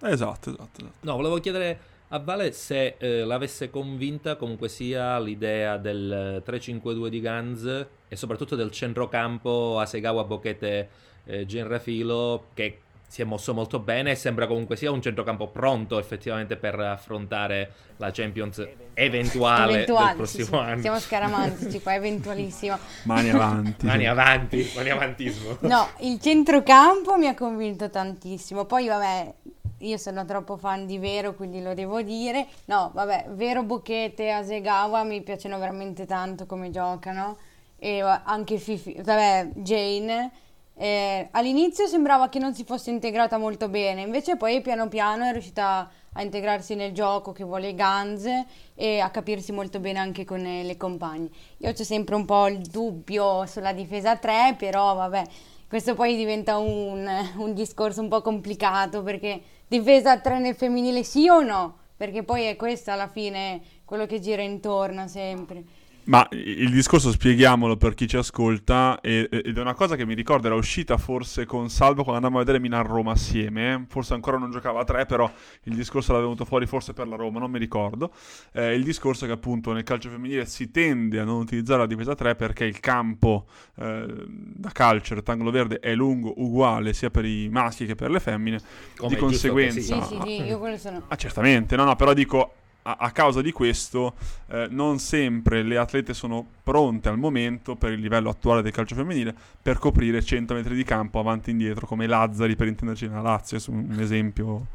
Esatto, 0.04 0.50
esatto, 0.50 0.80
esatto. 0.80 0.96
No, 1.00 1.14
volevo 1.14 1.38
chiedere 1.38 1.78
a 2.08 2.18
Vale 2.18 2.52
se 2.52 2.96
eh, 2.98 3.24
l'avesse 3.24 3.70
convinta 3.70 4.36
comunque 4.36 4.68
sia 4.68 5.18
l'idea 5.18 5.76
del 5.78 6.42
3-5-2 6.44 7.06
di 7.06 7.20
Ganz 7.20 7.86
e 8.08 8.16
soprattutto 8.16 8.56
del 8.56 8.70
centrocampo 8.70 9.78
Asegawa 9.78 10.24
Bochete 10.24 10.88
eh, 11.24 11.46
Genrafilo 11.46 12.48
che 12.52 12.80
si 13.12 13.20
è 13.20 13.24
mosso 13.26 13.52
molto 13.52 13.78
bene 13.78 14.12
e 14.12 14.14
sembra 14.14 14.46
comunque 14.46 14.74
sia 14.74 14.90
un 14.90 15.02
centrocampo 15.02 15.48
pronto 15.48 15.98
effettivamente 15.98 16.56
per 16.56 16.80
affrontare 16.80 17.70
la 17.98 18.10
Champions 18.10 18.66
eventuale, 18.94 19.82
eventuale 19.82 20.06
del 20.06 20.16
prossimo 20.16 20.46
sì, 20.46 20.54
anno. 20.54 20.80
Siamo 20.80 20.98
scaramantici 20.98 21.82
qua, 21.82 21.92
eventualissimo. 21.96 22.78
Mani 23.02 23.28
avanti. 23.28 23.84
mani 23.84 24.06
avanti, 24.06 24.72
mani 24.74 24.88
avantismo. 24.88 25.58
No, 25.60 25.90
il 25.98 26.18
centrocampo 26.20 27.18
mi 27.18 27.26
ha 27.26 27.34
convinto 27.34 27.90
tantissimo. 27.90 28.64
Poi 28.64 28.86
vabbè, 28.86 29.34
io 29.80 29.96
sono 29.98 30.24
troppo 30.24 30.56
fan 30.56 30.86
di 30.86 30.96
Vero, 30.96 31.34
quindi 31.34 31.60
lo 31.60 31.74
devo 31.74 32.00
dire. 32.00 32.46
No, 32.64 32.92
vabbè, 32.94 33.26
Vero, 33.32 33.62
Bocchete 33.62 34.22
e 34.22 34.30
Asegawa 34.30 35.02
mi 35.04 35.20
piacciono 35.20 35.58
veramente 35.58 36.06
tanto 36.06 36.46
come 36.46 36.70
giocano. 36.70 37.36
E 37.76 38.00
anche 38.00 38.56
Fifi, 38.56 38.94
vabbè, 39.02 39.50
Jane 39.56 40.30
eh, 40.74 41.28
all'inizio 41.32 41.86
sembrava 41.86 42.28
che 42.28 42.38
non 42.38 42.54
si 42.54 42.64
fosse 42.64 42.90
integrata 42.90 43.36
molto 43.38 43.68
bene, 43.68 44.02
invece 44.02 44.36
poi 44.36 44.60
piano 44.62 44.88
piano 44.88 45.24
è 45.24 45.32
riuscita 45.32 45.90
a 46.14 46.22
integrarsi 46.22 46.74
nel 46.74 46.92
gioco 46.92 47.32
che 47.32 47.44
vuole 47.44 47.74
Guns 47.74 48.26
e 48.74 48.98
a 48.98 49.10
capirsi 49.10 49.52
molto 49.52 49.80
bene 49.80 49.98
anche 49.98 50.24
con 50.24 50.44
eh, 50.44 50.62
le 50.62 50.76
compagne. 50.76 51.28
Io 51.58 51.70
ho 51.70 51.74
sempre 51.74 52.14
un 52.14 52.24
po' 52.24 52.48
il 52.48 52.58
dubbio 52.58 53.46
sulla 53.46 53.72
difesa 53.72 54.16
3, 54.16 54.56
però 54.58 54.94
vabbè, 54.94 55.24
questo 55.68 55.94
poi 55.94 56.16
diventa 56.16 56.58
un, 56.58 57.08
un 57.36 57.54
discorso 57.54 58.00
un 58.00 58.08
po' 58.08 58.20
complicato 58.20 59.02
perché 59.02 59.40
difesa 59.66 60.18
3 60.18 60.38
nel 60.38 60.54
femminile 60.54 61.02
sì 61.02 61.28
o 61.28 61.40
no? 61.42 61.78
Perché 61.96 62.24
poi 62.24 62.44
è 62.44 62.56
questo 62.56 62.90
alla 62.90 63.08
fine 63.08 63.60
quello 63.84 64.06
che 64.06 64.20
gira 64.20 64.42
intorno 64.42 65.06
sempre. 65.06 65.64
Ma 66.04 66.26
il 66.32 66.70
discorso 66.70 67.12
spieghiamolo 67.12 67.76
per 67.76 67.94
chi 67.94 68.08
ci 68.08 68.16
ascolta, 68.16 68.98
ed 69.00 69.28
è 69.30 69.60
una 69.60 69.74
cosa 69.74 69.94
che 69.94 70.04
mi 70.04 70.14
ricordo, 70.14 70.48
era 70.48 70.56
uscita 70.56 70.96
forse 70.96 71.46
con 71.46 71.70
Salvo 71.70 72.02
quando 72.02 72.14
andavamo 72.14 72.38
a 72.38 72.40
vedere 72.40 72.58
Milan-Roma 72.58 73.12
assieme, 73.12 73.72
eh? 73.72 73.84
forse 73.88 74.14
ancora 74.14 74.36
non 74.36 74.50
giocava 74.50 74.80
a 74.80 74.84
tre, 74.84 75.06
però 75.06 75.30
il 75.64 75.74
discorso 75.76 76.12
era 76.12 76.20
venuto 76.20 76.44
fuori 76.44 76.66
forse 76.66 76.92
per 76.92 77.06
la 77.06 77.14
Roma, 77.14 77.38
non 77.38 77.52
mi 77.52 77.60
ricordo. 77.60 78.12
Eh, 78.52 78.74
il 78.74 78.82
discorso 78.82 79.24
è 79.24 79.28
che 79.28 79.34
appunto 79.34 79.72
nel 79.72 79.84
calcio 79.84 80.08
femminile 80.08 80.44
si 80.46 80.72
tende 80.72 81.20
a 81.20 81.24
non 81.24 81.36
utilizzare 81.36 81.80
la 81.80 81.86
difesa 81.86 82.16
3 82.16 82.34
perché 82.34 82.64
il 82.64 82.80
campo 82.80 83.46
eh, 83.76 84.06
da 84.26 84.70
calcio 84.70 85.14
rettangolo 85.14 85.52
verde 85.52 85.78
è 85.78 85.94
lungo, 85.94 86.32
uguale 86.36 86.94
sia 86.94 87.10
per 87.10 87.24
i 87.24 87.48
maschi 87.48 87.86
che 87.86 87.94
per 87.94 88.10
le 88.10 88.18
femmine, 88.18 88.60
Come 88.96 89.14
di 89.14 89.20
conseguenza... 89.20 89.80
Sì, 89.80 90.02
sì, 90.02 90.18
sì, 90.20 90.42
io 90.42 90.58
quello 90.58 90.76
sono... 90.78 91.04
Ah, 91.06 91.16
certamente, 91.16 91.76
no, 91.76 91.84
no, 91.84 91.94
però 91.94 92.12
dico 92.12 92.54
a, 92.82 92.96
a 92.98 93.10
causa 93.10 93.40
di 93.42 93.52
questo 93.52 94.14
eh, 94.48 94.66
non 94.70 94.98
sempre 94.98 95.62
le 95.62 95.76
atlete 95.76 96.14
sono 96.14 96.46
pronte 96.62 97.08
al 97.08 97.18
momento 97.18 97.76
per 97.76 97.92
il 97.92 98.00
livello 98.00 98.30
attuale 98.30 98.62
del 98.62 98.72
calcio 98.72 98.94
femminile 98.94 99.34
per 99.60 99.78
coprire 99.78 100.22
100 100.22 100.54
metri 100.54 100.74
di 100.74 100.84
campo 100.84 101.18
avanti 101.18 101.50
e 101.50 101.52
indietro 101.52 101.86
come 101.86 102.06
Lazzari 102.06 102.56
per 102.56 102.66
intenderci 102.66 103.06
nella 103.08 103.20
Lazio, 103.20 103.58
un 103.68 103.96
esempio 103.98 104.66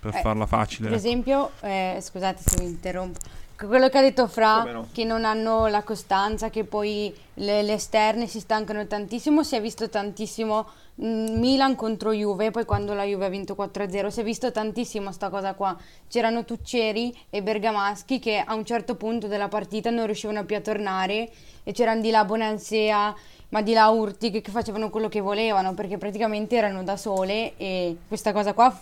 per 0.00 0.16
eh, 0.16 0.20
farla 0.20 0.46
facile. 0.46 0.88
Per 0.88 0.96
esempio, 0.96 1.52
eh, 1.60 1.98
scusate 2.00 2.42
se 2.44 2.56
mi 2.60 2.68
interrompo, 2.68 3.20
quello 3.66 3.88
che 3.88 3.98
ha 3.98 4.02
detto 4.02 4.26
Fra, 4.26 4.64
no? 4.64 4.88
che 4.92 5.04
non 5.04 5.24
hanno 5.24 5.66
la 5.66 5.82
costanza, 5.82 6.50
che 6.50 6.64
poi 6.64 7.14
le, 7.34 7.62
le 7.62 7.72
esterne 7.72 8.26
si 8.26 8.40
stancano 8.40 8.86
tantissimo, 8.86 9.42
si 9.42 9.56
è 9.56 9.60
visto 9.60 9.88
tantissimo 9.88 10.66
Mm, 11.00 11.38
Milan 11.38 11.74
contro 11.74 12.12
Juve, 12.12 12.50
poi 12.50 12.66
quando 12.66 12.92
la 12.92 13.04
Juve 13.04 13.24
ha 13.24 13.28
vinto 13.30 13.54
4-0 13.54 14.08
si 14.08 14.20
è 14.20 14.22
visto 14.22 14.52
tantissimo 14.52 15.10
sta 15.10 15.30
cosa 15.30 15.54
qua. 15.54 15.74
C'erano 16.06 16.44
Tucceri 16.44 17.16
e 17.30 17.42
Bergamaschi 17.42 18.18
che 18.18 18.42
a 18.44 18.54
un 18.54 18.64
certo 18.66 18.94
punto 18.96 19.26
della 19.26 19.48
partita 19.48 19.88
non 19.88 20.04
riuscivano 20.04 20.44
più 20.44 20.54
a 20.54 20.60
tornare 20.60 21.30
e 21.64 21.72
c'erano 21.72 22.02
di 22.02 22.10
là 22.10 22.26
Bonansea, 22.26 23.14
ma 23.48 23.62
di 23.62 23.72
là 23.72 23.88
Urti 23.88 24.30
che 24.30 24.42
facevano 24.50 24.90
quello 24.90 25.08
che 25.08 25.20
volevano 25.20 25.72
perché 25.72 25.96
praticamente 25.96 26.56
erano 26.56 26.82
da 26.82 26.98
sole 26.98 27.54
e 27.56 27.96
questa 28.06 28.32
cosa 28.32 28.52
qua 28.52 28.78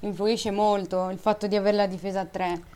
influisce 0.00 0.50
molto 0.50 1.08
il 1.08 1.18
fatto 1.18 1.46
di 1.46 1.56
avere 1.56 1.78
la 1.78 1.86
difesa 1.86 2.20
a 2.20 2.24
3. 2.26 2.73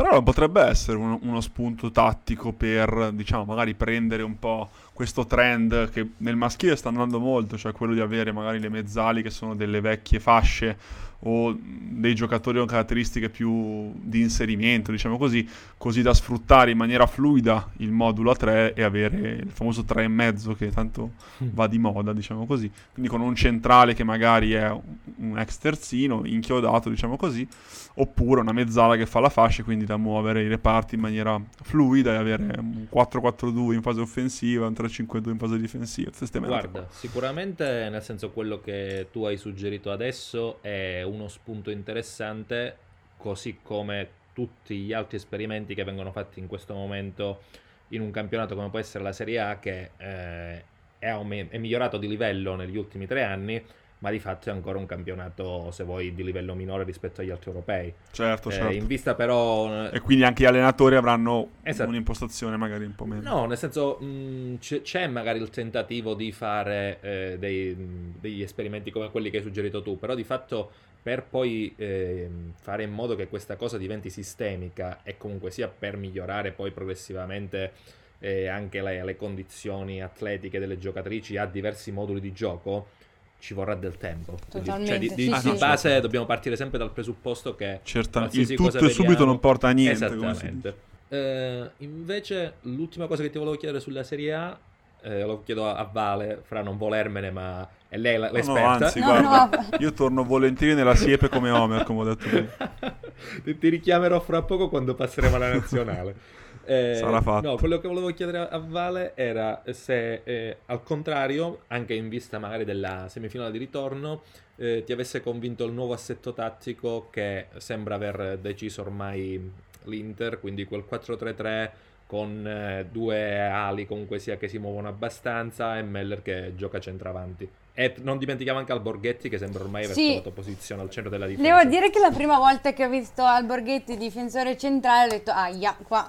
Però 0.00 0.22
potrebbe 0.22 0.62
essere 0.62 0.96
uno, 0.96 1.18
uno 1.24 1.42
spunto 1.42 1.90
tattico 1.90 2.54
per, 2.54 3.10
diciamo, 3.12 3.44
magari 3.44 3.74
prendere 3.74 4.22
un 4.22 4.38
po' 4.38 4.70
questo 4.94 5.26
trend 5.26 5.90
che 5.90 6.12
nel 6.16 6.36
maschile 6.36 6.74
sta 6.74 6.88
andando 6.88 7.20
molto, 7.20 7.58
cioè 7.58 7.72
quello 7.72 7.92
di 7.92 8.00
avere 8.00 8.32
magari 8.32 8.60
le 8.60 8.70
mezzali 8.70 9.20
che 9.22 9.28
sono 9.28 9.54
delle 9.54 9.82
vecchie 9.82 10.18
fasce 10.18 10.78
o 11.20 11.56
dei 11.58 12.14
giocatori 12.14 12.58
con 12.58 12.66
caratteristiche 12.66 13.28
più 13.28 13.92
di 13.94 14.20
inserimento, 14.20 14.90
diciamo 14.90 15.18
così, 15.18 15.46
così 15.76 16.02
da 16.02 16.14
sfruttare 16.14 16.70
in 16.70 16.78
maniera 16.78 17.06
fluida 17.06 17.70
il 17.78 17.90
modulo 17.90 18.30
a 18.30 18.36
3 18.36 18.74
e 18.74 18.82
avere 18.82 19.16
il 19.42 19.50
famoso 19.50 19.84
3 19.84 20.04
e 20.04 20.08
mezzo 20.08 20.54
che 20.54 20.70
tanto 20.70 21.12
mm. 21.42 21.48
va 21.52 21.66
di 21.66 21.78
moda, 21.78 22.12
diciamo 22.12 22.46
così. 22.46 22.70
Quindi 22.92 23.10
con 23.10 23.20
un 23.20 23.34
centrale 23.34 23.94
che 23.94 24.04
magari 24.04 24.52
è 24.52 24.70
un 24.70 25.38
ex 25.38 25.58
terzino, 25.58 26.22
inchiodato, 26.24 26.88
diciamo 26.88 27.16
così, 27.16 27.46
oppure 27.94 28.40
una 28.40 28.52
mezzala 28.52 28.96
che 28.96 29.04
fa 29.04 29.20
la 29.20 29.28
fascia, 29.28 29.62
quindi 29.62 29.84
da 29.84 29.96
muovere 29.98 30.42
i 30.42 30.48
reparti 30.48 30.94
in 30.94 31.02
maniera 31.02 31.40
fluida 31.62 32.14
e 32.14 32.16
avere 32.16 32.58
un 32.58 32.86
4-4-2 32.90 33.74
in 33.74 33.82
fase 33.82 34.00
offensiva, 34.00 34.66
un 34.66 34.72
3-5-2 34.72 35.28
in 35.28 35.38
fase 35.38 35.58
difensiva. 35.58 36.10
Guarda, 36.38 36.86
sicuramente 36.90 37.88
nel 37.90 38.02
senso 38.02 38.30
quello 38.30 38.60
che 38.60 39.08
tu 39.10 39.24
hai 39.24 39.36
suggerito 39.36 39.90
adesso 39.90 40.62
è 40.62 41.02
uno 41.10 41.28
spunto 41.28 41.70
interessante, 41.70 42.76
così 43.16 43.58
come 43.62 44.18
tutti 44.32 44.76
gli 44.76 44.92
altri 44.92 45.16
esperimenti 45.16 45.74
che 45.74 45.84
vengono 45.84 46.12
fatti 46.12 46.38
in 46.38 46.46
questo 46.46 46.74
momento 46.74 47.42
in 47.88 48.00
un 48.00 48.10
campionato 48.10 48.54
come 48.54 48.70
può 48.70 48.78
essere 48.78 49.02
la 49.02 49.12
Serie 49.12 49.40
A, 49.40 49.58
che 49.58 49.90
eh, 49.96 50.64
è, 50.98 51.08
è 51.08 51.58
migliorato 51.58 51.98
di 51.98 52.08
livello 52.08 52.54
negli 52.54 52.76
ultimi 52.76 53.06
tre 53.06 53.24
anni, 53.24 53.62
ma 53.98 54.10
di 54.10 54.18
fatto 54.18 54.48
è 54.48 54.52
ancora 54.52 54.78
un 54.78 54.86
campionato, 54.86 55.70
se 55.72 55.84
vuoi, 55.84 56.14
di 56.14 56.24
livello 56.24 56.54
minore 56.54 56.84
rispetto 56.84 57.20
agli 57.20 57.30
altri 57.30 57.50
europei. 57.50 57.92
Certo, 58.12 58.48
eh, 58.48 58.52
certo. 58.52 58.72
In 58.72 58.86
vista 58.86 59.14
però... 59.14 59.90
E 59.90 60.00
quindi 60.00 60.24
anche 60.24 60.44
gli 60.44 60.46
allenatori 60.46 60.94
avranno 60.94 61.50
esatto. 61.62 61.90
un'impostazione 61.90 62.56
magari 62.56 62.84
un 62.86 62.94
po' 62.94 63.04
meno. 63.04 63.20
No, 63.22 63.44
nel 63.44 63.58
senso 63.58 63.98
mh, 63.98 64.58
c- 64.58 64.80
c'è 64.80 65.06
magari 65.06 65.38
il 65.40 65.50
tentativo 65.50 66.14
di 66.14 66.32
fare 66.32 66.98
eh, 67.02 67.36
dei, 67.38 67.76
degli 68.18 68.40
esperimenti 68.40 68.90
come 68.90 69.10
quelli 69.10 69.28
che 69.28 69.38
hai 69.38 69.42
suggerito 69.42 69.82
tu, 69.82 69.98
però 69.98 70.14
di 70.14 70.24
fatto 70.24 70.70
per 71.02 71.24
poi 71.24 71.72
eh, 71.76 72.28
fare 72.60 72.82
in 72.82 72.90
modo 72.90 73.16
che 73.16 73.28
questa 73.28 73.56
cosa 73.56 73.78
diventi 73.78 74.10
sistemica 74.10 75.00
e 75.02 75.16
comunque 75.16 75.50
sia 75.50 75.68
per 75.68 75.96
migliorare 75.96 76.52
poi 76.52 76.70
progressivamente 76.70 77.72
eh, 78.18 78.48
anche 78.48 78.82
le, 78.82 79.02
le 79.02 79.16
condizioni 79.16 80.02
atletiche 80.02 80.58
delle 80.58 80.78
giocatrici 80.78 81.36
a 81.36 81.46
diversi 81.46 81.90
moduli 81.90 82.20
di 82.20 82.32
gioco 82.32 82.98
ci 83.40 83.54
vorrà 83.54 83.74
del 83.74 83.96
tempo. 83.96 84.38
Quindi, 84.50 84.86
cioè, 84.86 84.98
di, 84.98 85.08
di, 85.14 85.24
sì, 85.24 85.30
di 85.30 85.38
sì. 85.38 85.56
base 85.56 86.00
dobbiamo 86.00 86.26
partire 86.26 86.56
sempre 86.56 86.78
dal 86.78 86.92
presupposto 86.92 87.54
che 87.54 87.80
Certamente. 87.82 88.38
il 88.38 88.54
tutto 88.54 88.78
e 88.78 88.90
subito 88.90 89.24
non 89.24 89.40
porta 89.40 89.68
a 89.68 89.72
niente. 89.72 90.04
Esattamente. 90.04 90.88
Eh, 91.08 91.70
invece, 91.78 92.54
l'ultima 92.62 93.06
cosa 93.06 93.22
che 93.22 93.30
ti 93.30 93.38
volevo 93.38 93.56
chiedere 93.56 93.80
sulla 93.80 94.04
Serie 94.04 94.32
A, 94.34 94.58
eh, 95.02 95.24
lo 95.24 95.42
chiedo 95.42 95.66
a, 95.66 95.76
a, 95.76 95.88
Vale, 95.90 96.40
fra 96.44 96.62
non 96.62 96.76
volermene, 96.76 97.30
ma 97.30 97.68
è 97.90 97.98
lei 97.98 98.18
l'esperta. 98.18 98.52
No, 98.52 98.66
anzi, 98.66 99.00
no, 99.00 99.06
guarda, 99.06 99.48
no. 99.50 99.76
io 99.80 99.92
torno 99.92 100.24
volentieri 100.24 100.74
nella 100.74 100.94
siepe 100.94 101.28
come 101.28 101.50
Homer, 101.50 101.82
come 101.82 102.00
ho 102.00 102.04
detto 102.04 102.28
prima. 102.28 103.58
ti 103.58 103.68
richiamerò 103.68 104.20
fra 104.20 104.42
poco 104.42 104.68
quando 104.68 104.94
passeremo 104.94 105.36
alla 105.36 105.52
nazionale. 105.52 106.14
Eh, 106.62 106.96
Sarà 106.96 107.20
fatto. 107.20 107.48
No, 107.48 107.56
quello 107.56 107.80
che 107.80 107.88
volevo 107.88 108.10
chiedere 108.10 108.46
a 108.48 108.58
Vale 108.58 109.12
era 109.16 109.62
se 109.70 110.20
eh, 110.22 110.58
al 110.66 110.84
contrario, 110.84 111.62
anche 111.68 111.94
in 111.94 112.08
vista 112.08 112.38
magari 112.38 112.64
della 112.64 113.08
semifinale 113.08 113.50
di 113.50 113.58
ritorno, 113.58 114.22
eh, 114.54 114.84
ti 114.84 114.92
avesse 114.92 115.20
convinto 115.20 115.64
il 115.64 115.72
nuovo 115.72 115.94
assetto 115.94 116.32
tattico 116.32 117.08
che 117.10 117.46
sembra 117.56 117.96
aver 117.96 118.38
deciso 118.38 118.82
ormai 118.82 119.50
l'Inter, 119.84 120.38
quindi 120.38 120.64
quel 120.64 120.84
4-3-3 120.88 121.70
con 122.06 122.46
eh, 122.46 122.86
due 122.90 123.40
ali 123.40 123.86
comunque 123.86 124.20
sia 124.20 124.36
che 124.36 124.46
si 124.46 124.58
muovono 124.58 124.86
abbastanza 124.86 125.76
e 125.76 125.82
Meller 125.82 126.22
che 126.22 126.52
gioca 126.54 126.78
centravanti. 126.78 127.48
E 127.72 127.94
non 127.98 128.18
dimentichiamo 128.18 128.58
anche 128.58 128.72
Alborghetti 128.72 129.28
che 129.28 129.38
sembra 129.38 129.62
ormai 129.62 129.84
aver 129.84 129.94
sì. 129.94 130.08
trovato 130.08 130.32
posizione 130.32 130.82
al 130.82 130.90
centro 130.90 131.10
della 131.10 131.26
difesa. 131.26 131.48
Devo 131.48 131.68
dire 131.70 131.90
che 131.90 131.98
la 131.98 132.10
prima 132.10 132.38
volta 132.38 132.72
che 132.72 132.84
ho 132.84 132.88
visto 132.88 133.22
Alborghetti 133.22 133.96
difensore 133.96 134.56
centrale 134.58 135.06
ho 135.06 135.10
detto, 135.10 135.30
ahia, 135.30 135.76
qua 135.82 136.06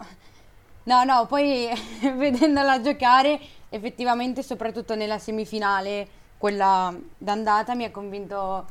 No, 0.84 1.04
no, 1.04 1.26
poi 1.28 1.69
vedendola 2.17 2.82
giocare, 2.82 3.39
effettivamente, 3.69 4.41
soprattutto 4.41 4.95
nella 4.95 5.19
semifinale, 5.19 6.08
quella 6.38 6.93
d'andata, 7.17 7.76
mi 7.76 7.84
ha 7.84 7.91
convinto 7.91 8.65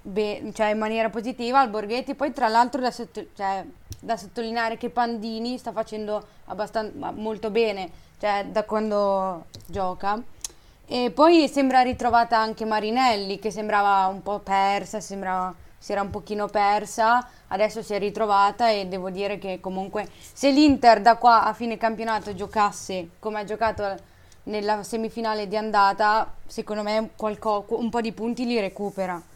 be- 0.00 0.50
cioè 0.54 0.70
in 0.70 0.78
maniera 0.78 1.10
positiva 1.10 1.60
al 1.60 1.68
Borghetti. 1.68 2.14
Poi, 2.14 2.32
tra 2.32 2.48
l'altro, 2.48 2.80
da, 2.80 2.90
sotto- 2.90 3.26
cioè, 3.34 3.64
da 4.00 4.16
sottolineare 4.16 4.78
che 4.78 4.88
Pandini 4.88 5.58
sta 5.58 5.72
facendo 5.72 6.26
abbastanza 6.46 7.10
molto 7.10 7.50
bene, 7.50 7.90
cioè 8.18 8.46
da 8.50 8.64
quando 8.64 9.46
gioca. 9.66 10.22
E 10.94 11.10
poi 11.10 11.48
sembra 11.48 11.80
ritrovata 11.80 12.36
anche 12.36 12.66
Marinelli, 12.66 13.38
che 13.38 13.50
sembrava 13.50 14.08
un 14.08 14.20
po' 14.20 14.40
persa, 14.40 15.00
sembrava 15.00 15.54
si 15.78 15.90
era 15.90 16.02
un 16.02 16.10
pochino 16.10 16.48
persa, 16.48 17.26
adesso 17.48 17.80
si 17.80 17.94
è 17.94 17.98
ritrovata 17.98 18.68
e 18.68 18.84
devo 18.84 19.08
dire 19.08 19.38
che 19.38 19.58
comunque 19.58 20.06
se 20.20 20.50
l'Inter 20.50 21.00
da 21.00 21.16
qua 21.16 21.44
a 21.44 21.54
fine 21.54 21.78
campionato 21.78 22.34
giocasse 22.34 23.08
come 23.20 23.40
ha 23.40 23.44
giocato 23.44 23.96
nella 24.42 24.82
semifinale 24.82 25.48
di 25.48 25.56
andata, 25.56 26.30
secondo 26.46 26.82
me 26.82 27.08
qualco- 27.16 27.64
un 27.68 27.88
po' 27.88 28.02
di 28.02 28.12
punti 28.12 28.44
li 28.44 28.60
recupera. 28.60 29.31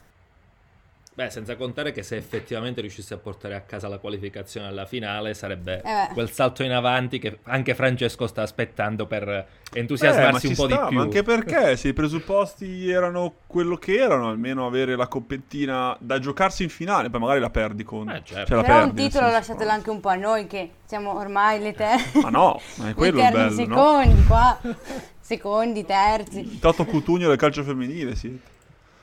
Beh, 1.16 1.30
senza 1.30 1.56
contare 1.56 1.92
che 1.92 2.02
se 2.02 2.16
effettivamente 2.18 2.82
riuscisse 2.82 3.14
a 3.14 3.16
portare 3.16 3.54
a 3.54 3.62
casa 3.62 3.88
la 3.88 3.96
qualificazione 3.96 4.66
alla 4.66 4.84
finale 4.84 5.32
sarebbe 5.32 5.80
Eh. 5.82 6.12
quel 6.12 6.30
salto 6.30 6.62
in 6.62 6.72
avanti 6.72 7.18
che 7.18 7.38
anche 7.44 7.74
Francesco 7.74 8.26
sta 8.26 8.42
aspettando 8.42 9.06
per 9.06 9.26
Eh, 9.26 9.34
ma 9.34 9.78
entusiasmarsi 9.80 10.40
ci 10.40 10.46
un 10.48 10.54
po' 10.68 10.74
sta, 10.74 10.82
di 10.82 10.88
più. 10.88 10.96
ma 10.98 11.02
anche 11.04 11.22
perché 11.22 11.74
se 11.78 11.88
i 11.88 11.92
presupposti 11.94 12.90
erano 12.90 13.36
quello 13.46 13.76
che 13.76 13.96
erano, 13.96 14.28
almeno 14.28 14.66
avere 14.66 14.94
la 14.94 15.06
coppettina 15.08 15.96
da 16.00 16.18
giocarsi 16.18 16.64
in 16.64 16.68
finale, 16.68 17.08
poi 17.08 17.20
magari 17.20 17.40
la 17.40 17.48
perdi 17.48 17.82
con... 17.82 18.10
Eh, 18.10 18.20
certo. 18.22 18.48
cioè 18.48 18.56
la 18.56 18.62
Però 18.62 18.74
un 18.74 18.84
perdi, 18.84 19.00
nel 19.00 19.10
titolo 19.10 19.30
lasciatelo 19.30 19.70
anche 19.70 19.88
un 19.88 20.00
po' 20.00 20.08
a 20.10 20.16
noi 20.16 20.46
che 20.46 20.70
siamo 20.84 21.16
ormai 21.18 21.60
le 21.60 21.72
te- 21.72 21.96
Ma 22.20 22.28
no, 22.28 22.60
ma 22.74 22.90
è 22.90 22.94
quello 22.94 23.22
il 23.22 23.30
bello, 23.32 23.48
no? 23.48 23.50
secondi 23.56 24.24
qua, 24.26 24.58
secondi, 25.18 25.82
terzi. 25.86 26.58
Toto 26.58 26.84
Cutugno 26.84 27.28
del 27.28 27.38
calcio 27.38 27.62
femminile, 27.62 28.14
sì. 28.14 28.38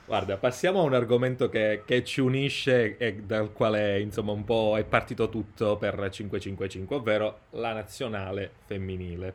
Guarda, 0.06 0.36
passiamo 0.36 0.80
a 0.80 0.82
un 0.82 0.92
argomento 0.92 1.48
che, 1.48 1.82
che 1.86 2.04
ci 2.04 2.20
unisce 2.20 2.98
e 2.98 3.14
dal 3.22 3.54
quale 3.54 4.00
insomma 4.00 4.32
un 4.32 4.44
po' 4.44 4.76
è 4.76 4.84
partito 4.84 5.30
tutto 5.30 5.78
per 5.78 5.94
555, 5.94 6.96
ovvero 6.96 7.38
la 7.52 7.72
nazionale 7.72 8.50
femminile. 8.66 9.34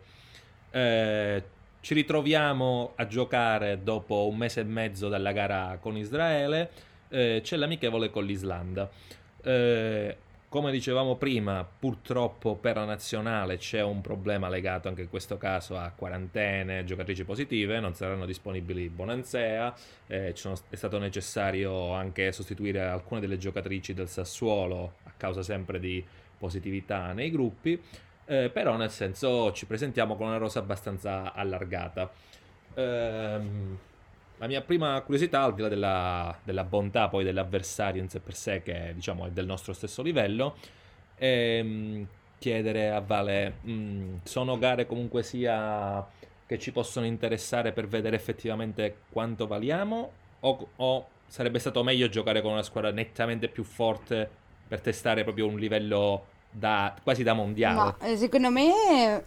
Eh, 0.70 1.44
ci 1.82 1.94
ritroviamo 1.96 2.94
a 2.98 3.08
giocare 3.08 3.82
dopo 3.82 4.28
un 4.28 4.38
mese 4.38 4.60
e 4.60 4.66
mezzo 4.66 5.10
dalla 5.10 5.32
gara 5.32 5.80
con 5.82 5.98
Israele, 5.98 6.70
eh, 7.10 7.40
c'è 7.44 7.56
l'amichevole 7.56 8.12
con 8.12 8.24
l'Islanda. 8.26 8.88
Eh, 9.42 10.18
come 10.50 10.72
dicevamo 10.72 11.16
prima, 11.16 11.64
purtroppo 11.64 12.56
per 12.56 12.76
la 12.76 12.86
nazionale 12.86 13.58
c'è 13.58 13.84
un 13.84 14.02
problema 14.02 14.50
legato 14.50 14.88
anche 14.88 15.04
in 15.04 15.10
questo 15.10 15.38
caso 15.38 15.78
a 15.78 15.92
quarantene, 15.96 16.84
giocatrici 16.86 17.24
positive, 17.24 17.80
non 17.80 17.94
saranno 17.94 18.26
disponibili 18.26 18.90
Bonanzea, 18.90 19.72
eh, 20.08 20.34
è 20.34 20.76
stato 20.76 20.98
necessario 20.98 21.92
anche 21.94 22.32
sostituire 22.32 22.82
alcune 22.82 23.20
delle 23.20 23.38
giocatrici 23.38 23.94
del 23.94 24.10
Sassuolo 24.10 24.94
a 25.04 25.14
causa 25.16 25.44
sempre 25.44 25.80
di 25.80 26.04
positività 26.40 27.14
nei 27.14 27.30
gruppi, 27.30 27.80
eh, 28.26 28.50
però 28.50 28.76
nel 28.76 28.90
senso 28.90 29.52
ci 29.52 29.68
presentiamo 29.68 30.16
con 30.16 30.28
una 30.28 30.38
rosa 30.38 30.58
abbastanza 30.58 31.32
allargata. 31.32 32.10
Ehm, 32.74 33.78
la 34.40 34.48
mia 34.48 34.62
prima 34.62 35.00
curiosità, 35.02 35.44
al 35.44 35.54
di 35.54 35.62
là 35.62 35.68
della, 35.68 36.38
della 36.44 36.64
bontà 36.64 37.10
poi 37.10 37.26
dell'avversario 37.26 38.02
in 38.02 38.10
sé 38.10 38.20
per 38.20 38.34
sé, 38.34 38.62
che 38.64 38.94
diciamo 38.96 39.26
è 39.26 39.30
del 39.32 39.46
nostro 39.46 39.74
stesso 39.74 40.02
livello, 40.02 40.56
è 41.16 41.62
mm, 41.62 42.04
chiedere 42.40 42.90
a 42.90 43.02
Vale, 43.02 43.58
mm, 43.68 44.16
sono 44.24 44.58
gare 44.58 44.88
comunque 44.88 45.24
sia 45.24 46.06
che 46.46 46.58
ci 46.58 46.72
possono 46.72 47.06
interessare 47.06 47.74
per 47.74 47.88
vedere 47.88 48.16
effettivamente 48.16 49.02
quanto 49.12 49.46
valiamo 49.46 50.12
o, 50.40 50.68
o 50.78 51.08
sarebbe 51.28 51.60
stato 51.60 51.84
meglio 51.84 52.08
giocare 52.08 52.42
con 52.42 52.54
una 52.54 52.64
squadra 52.64 52.92
nettamente 52.92 53.50
più 53.50 53.64
forte 53.64 54.28
per 54.68 54.80
testare 54.80 55.24
proprio 55.24 55.48
un 55.48 55.60
livello 55.60 56.26
da, 56.50 56.96
quasi 57.04 57.24
da 57.24 57.34
mondiale? 57.34 57.76
Ma 57.76 57.98
eh, 58.08 58.18
secondo 58.18 58.50
me 58.50 58.72
eh, 59.16 59.24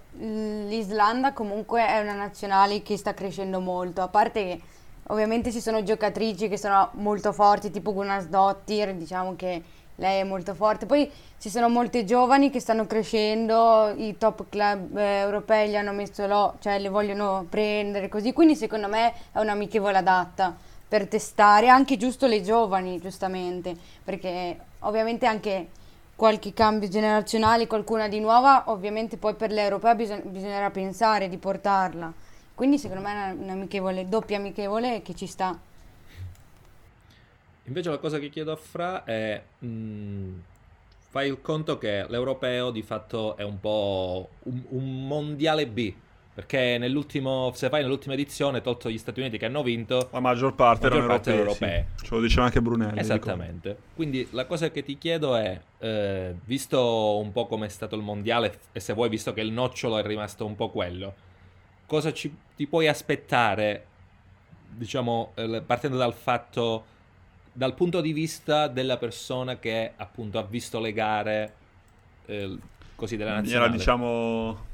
l'Islanda 0.66 1.32
comunque 1.32 1.86
è 1.86 2.00
una 2.00 2.14
nazionale 2.14 2.82
che 2.82 2.96
sta 2.96 3.12
crescendo 3.12 3.60
molto, 3.60 4.00
a 4.00 4.08
parte 4.08 4.44
che 4.44 4.60
ovviamente 5.08 5.50
ci 5.50 5.60
sono 5.60 5.82
giocatrici 5.82 6.48
che 6.48 6.58
sono 6.58 6.90
molto 6.94 7.32
forti, 7.32 7.70
tipo 7.70 7.92
Gunas 7.92 8.26
Dottir, 8.26 8.94
diciamo 8.94 9.34
che 9.36 9.62
lei 9.96 10.20
è 10.20 10.24
molto 10.24 10.54
forte. 10.54 10.86
Poi 10.86 11.10
ci 11.38 11.50
sono 11.50 11.68
molte 11.68 12.04
giovani 12.04 12.50
che 12.50 12.60
stanno 12.60 12.86
crescendo, 12.86 13.92
i 13.96 14.16
top 14.16 14.46
club 14.48 14.96
eh, 14.96 15.20
europei 15.20 15.68
li 15.68 15.76
hanno 15.76 15.92
messo 15.92 16.26
là, 16.26 16.52
cioè 16.60 16.78
le 16.78 16.88
vogliono 16.88 17.46
prendere 17.48 18.08
così, 18.08 18.32
quindi 18.32 18.54
secondo 18.56 18.88
me 18.88 19.12
è 19.32 19.38
un'amichevole 19.38 19.98
adatta 19.98 20.56
per 20.88 21.08
testare 21.08 21.68
anche 21.68 21.96
giusto 21.96 22.26
le 22.26 22.42
giovani, 22.42 22.98
giustamente, 23.00 23.74
perché 24.04 24.58
ovviamente 24.80 25.26
anche 25.26 25.68
qualche 26.14 26.52
cambio 26.52 26.88
generazionale, 26.88 27.66
qualcuna 27.66 28.08
di 28.08 28.20
nuova, 28.20 28.64
ovviamente 28.66 29.16
poi 29.16 29.34
per 29.34 29.50
l'europea 29.50 29.94
bisog- 29.94 30.22
bisognerà 30.24 30.70
pensare 30.70 31.28
di 31.28 31.38
portarla. 31.38 32.12
Quindi 32.62 32.78
secondo 32.78 33.02
me 33.02 33.10
è 33.10 33.32
una- 33.32 33.42
un'amichevole, 33.42 34.08
doppia 34.08 34.36
amichevole 34.36 35.02
che 35.02 35.16
ci 35.16 35.26
sta. 35.26 35.58
Invece 37.64 37.90
la 37.90 37.98
cosa 37.98 38.20
che 38.20 38.28
chiedo 38.30 38.52
a 38.52 38.56
Fra 38.56 39.02
è, 39.02 39.42
mh, 39.58 40.28
fai 41.08 41.26
il 41.28 41.40
conto 41.40 41.76
che 41.76 42.06
l'europeo 42.08 42.70
di 42.70 42.82
fatto 42.82 43.36
è 43.36 43.42
un 43.42 43.58
po' 43.58 44.28
un, 44.44 44.62
un 44.68 45.06
mondiale 45.08 45.66
B, 45.66 45.92
perché 46.32 46.78
nell'ultimo, 46.78 47.50
se 47.52 47.68
fai 47.68 47.82
nell'ultima 47.82 48.14
edizione, 48.14 48.60
tolto 48.60 48.88
gli 48.88 48.96
Stati 48.98 49.18
Uniti 49.18 49.38
che 49.38 49.46
hanno 49.46 49.64
vinto, 49.64 50.08
La 50.12 50.20
maggior 50.20 50.54
parte 50.54 50.84
Maggior 50.84 50.98
erano 50.98 51.12
parte 51.14 51.34
europei, 51.34 51.68
europee. 51.68 51.86
sì. 51.96 52.04
Ce 52.06 52.14
lo 52.14 52.20
diceva 52.20 52.44
anche 52.44 52.62
Brunelli. 52.62 52.96
Esattamente. 53.00 53.76
Quindi 53.96 54.28
la 54.30 54.46
cosa 54.46 54.70
che 54.70 54.84
ti 54.84 54.96
chiedo 54.98 55.34
è, 55.34 55.60
eh, 55.78 56.32
visto 56.44 57.18
un 57.18 57.32
po' 57.32 57.46
come 57.48 57.66
è 57.66 57.68
stato 57.68 57.96
il 57.96 58.02
mondiale 58.02 58.56
e 58.70 58.78
se 58.78 58.92
vuoi, 58.92 59.08
visto 59.08 59.32
che 59.32 59.40
il 59.40 59.50
nocciolo 59.50 59.98
è 59.98 60.06
rimasto 60.06 60.46
un 60.46 60.54
po' 60.54 60.70
quello, 60.70 61.30
cosa 61.92 62.10
ci, 62.10 62.34
ti 62.56 62.66
puoi 62.66 62.88
aspettare, 62.88 63.84
diciamo, 64.70 65.32
eh, 65.34 65.60
partendo 65.60 65.98
dal 65.98 66.14
fatto, 66.14 66.84
dal 67.52 67.74
punto 67.74 68.00
di 68.00 68.14
vista 68.14 68.66
della 68.66 68.96
persona 68.96 69.58
che 69.58 69.92
appunto 69.94 70.38
ha 70.38 70.42
visto 70.42 70.80
le 70.80 70.94
gare 70.94 71.52
eh, 72.24 72.56
così 72.94 73.18
della 73.18 73.34
nazionale? 73.34 73.76
diciamo, 73.76 74.64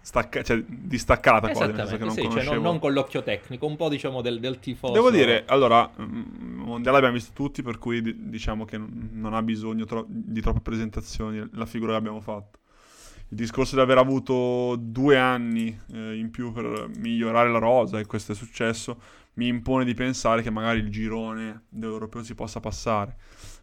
stacca- 0.00 0.44
cioè, 0.44 0.62
distaccata 0.64 1.50
quasi, 1.50 1.72
nel 1.72 1.88
senso 1.88 1.96
che 1.96 2.04
non 2.04 2.14
sì, 2.14 2.22
cioè 2.30 2.44
non, 2.44 2.62
non 2.62 2.78
con 2.78 2.92
l'occhio 2.92 3.24
tecnico, 3.24 3.66
un 3.66 3.74
po' 3.74 3.88
diciamo 3.88 4.20
del, 4.20 4.38
del 4.38 4.60
tifoso. 4.60 4.92
Devo 4.92 5.10
dire, 5.10 5.42
allora, 5.48 5.90
mm, 6.00 6.60
Mondiale 6.68 6.98
l'abbiamo 6.98 7.16
visto 7.16 7.32
tutti, 7.34 7.62
per 7.62 7.78
cui 7.78 8.00
di- 8.00 8.28
diciamo 8.30 8.64
che 8.64 8.78
non 8.78 9.08
non 9.10 9.34
ha 9.34 9.42
bisogno 9.42 9.86
tro- 9.86 10.06
di 10.06 10.40
troppe 10.40 10.60
presentazioni 10.60 11.44
la 11.54 11.66
figura 11.66 11.92
che 11.92 11.98
abbiamo 11.98 12.20
fatto. 12.20 12.60
Il 13.30 13.36
discorso 13.36 13.74
di 13.74 13.82
aver 13.82 13.98
avuto 13.98 14.76
due 14.78 15.18
anni 15.18 15.78
eh, 15.92 16.16
in 16.16 16.30
più 16.30 16.50
per 16.50 16.88
migliorare 16.96 17.50
la 17.50 17.58
rosa, 17.58 17.98
e 17.98 18.06
questo 18.06 18.32
è 18.32 18.34
successo, 18.34 19.00
mi 19.34 19.46
impone 19.48 19.84
di 19.84 19.94
pensare 19.94 20.42
che 20.42 20.50
magari 20.50 20.78
il 20.78 20.88
girone 20.88 21.64
dell'europeo 21.68 22.22
si 22.22 22.34
possa 22.34 22.58
passare. 22.60 23.16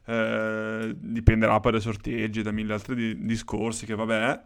Eh, 0.06 0.96
dipenderà 0.98 1.60
poi 1.60 1.72
dai 1.72 1.82
sorteggi, 1.82 2.44
da 2.44 2.52
mille 2.52 2.74
altri 2.74 2.96
di- 2.96 3.26
discorsi, 3.26 3.86
che 3.86 3.96
vabbè. 3.96 4.42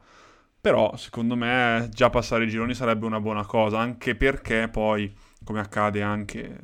Però, 0.61 0.95
secondo 0.97 1.35
me, 1.35 1.89
già 1.91 2.09
passare 2.09 2.45
i 2.45 2.49
gironi 2.49 2.73
sarebbe 2.73 3.05
una 3.05 3.19
buona 3.19 3.45
cosa, 3.45 3.79
anche 3.79 4.15
perché 4.15 4.69
poi, 4.69 5.13
come 5.43 5.59
accade 5.59 6.01
anche 6.01 6.59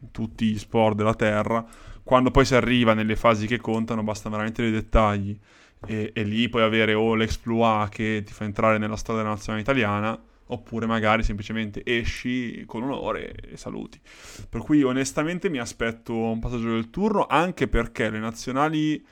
in 0.00 0.10
tutti 0.10 0.46
gli 0.46 0.58
sport 0.58 0.96
della 0.96 1.14
Terra, 1.14 1.64
quando 2.02 2.30
poi 2.30 2.44
si 2.44 2.54
arriva 2.54 2.94
nelle 2.94 3.16
fasi 3.16 3.46
che 3.46 3.58
contano, 3.58 4.02
bastano 4.02 4.36
veramente 4.36 4.62
dei 4.62 4.70
dettagli. 4.70 5.38
E, 5.86 6.10
e 6.14 6.22
lì 6.22 6.48
puoi 6.48 6.62
avere 6.62 6.94
o 6.94 7.14
l'exploit 7.14 7.88
che 7.88 8.22
ti 8.24 8.32
fa 8.32 8.44
entrare 8.44 8.78
nella 8.78 8.96
storia 8.96 9.22
della 9.22 9.34
nazionale 9.34 9.62
italiana, 9.62 10.20
oppure 10.48 10.86
magari 10.86 11.22
semplicemente 11.22 11.82
esci 11.84 12.64
con 12.66 12.82
onore 12.82 13.34
e 13.34 13.56
saluti. 13.56 14.00
Per 14.48 14.60
cui 14.60 14.82
onestamente 14.82 15.48
mi 15.48 15.58
aspetto 15.58 16.14
un 16.14 16.38
passaggio 16.38 16.70
del 16.70 16.90
turno, 16.90 17.26
anche 17.26 17.68
perché 17.68 18.10
le 18.10 18.18
nazionali 18.18 19.04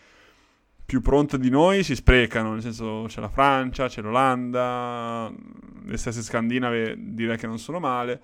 più 0.85 1.01
pronte 1.01 1.39
di 1.39 1.49
noi 1.49 1.83
si 1.83 1.95
sprecano, 1.95 2.53
nel 2.53 2.61
senso 2.63 3.07
c'è 3.09 3.21
la 3.21 3.31
Francia, 3.31 3.89
c'è 3.89 4.03
l'Olanda, 4.03 5.33
le 5.87 5.97
stesse 5.97 6.23
scandinave 6.23 6.95
direi 6.99 7.39
che 7.39 7.47
non 7.47 7.59
sono 7.59 7.81
male. 7.81 8.21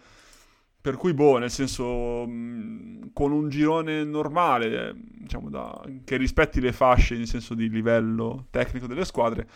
Per 0.83 0.97
cui, 0.97 1.13
boh, 1.13 1.37
nel 1.39 1.51
senso, 1.51 2.27
mh, 2.27 3.13
con 3.13 3.33
un 3.33 3.49
girone 3.51 4.03
normale, 4.05 4.89
eh, 4.89 4.95
diciamo, 4.97 5.51
da- 5.51 5.83
che 6.05 6.17
rispetti 6.17 6.61
le 6.61 6.73
fasce 6.73 7.15
in 7.15 7.27
senso 7.27 7.55
di 7.55 7.69
livello 7.69 8.47
tecnico 8.51 8.87
delle 8.87 9.05
squadre, 9.05 9.47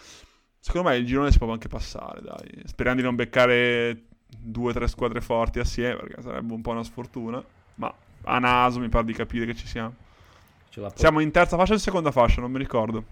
secondo 0.58 0.88
me 0.90 0.96
il 0.96 1.06
girone 1.06 1.32
si 1.32 1.38
può 1.38 1.50
anche 1.50 1.68
passare, 1.68 2.20
dai. 2.20 2.62
Speriamo 2.66 2.98
di 2.98 3.04
non 3.04 3.14
beccare 3.14 4.02
due 4.36 4.70
o 4.70 4.74
tre 4.74 4.86
squadre 4.88 5.20
forti 5.22 5.60
assieme, 5.60 5.96
perché 5.96 6.20
sarebbe 6.22 6.52
un 6.52 6.60
po' 6.60 6.72
una 6.72 6.84
sfortuna. 6.84 7.42
Ma 7.76 7.92
a 8.24 8.38
naso 8.38 8.78
mi 8.80 8.88
pare 8.88 9.04
di 9.04 9.12
capire 9.14 9.46
che 9.46 9.54
ci 9.54 9.66
siamo. 9.66 9.94
Po- 10.74 10.92
Siamo 10.94 11.20
in 11.20 11.30
terza 11.30 11.56
fascia 11.56 11.72
o 11.72 11.76
in 11.76 11.80
seconda 11.80 12.10
fascia, 12.10 12.40
non 12.40 12.50
mi 12.50 12.58
ricordo. 12.58 13.04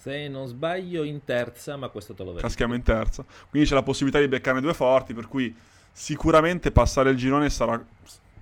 Se 0.00 0.28
non 0.28 0.46
sbaglio 0.46 1.02
in 1.02 1.24
terza, 1.24 1.76
ma 1.76 1.88
questo 1.88 2.12
te 2.12 2.24
lo 2.24 2.30
vedo. 2.30 2.42
Caschiamo 2.42 2.74
in 2.74 2.82
terza. 2.82 3.24
Quindi 3.48 3.68
c'è 3.68 3.74
la 3.74 3.82
possibilità 3.82 4.20
di 4.20 4.28
beccarne 4.28 4.60
due 4.60 4.74
forti, 4.74 5.14
per 5.14 5.28
cui 5.28 5.54
sicuramente 5.98 6.70
passare 6.70 7.10
il 7.10 7.16
girone 7.16 7.50
sarà 7.50 7.84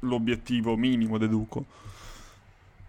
l'obiettivo 0.00 0.76
minimo, 0.76 1.16
deduco. 1.16 1.64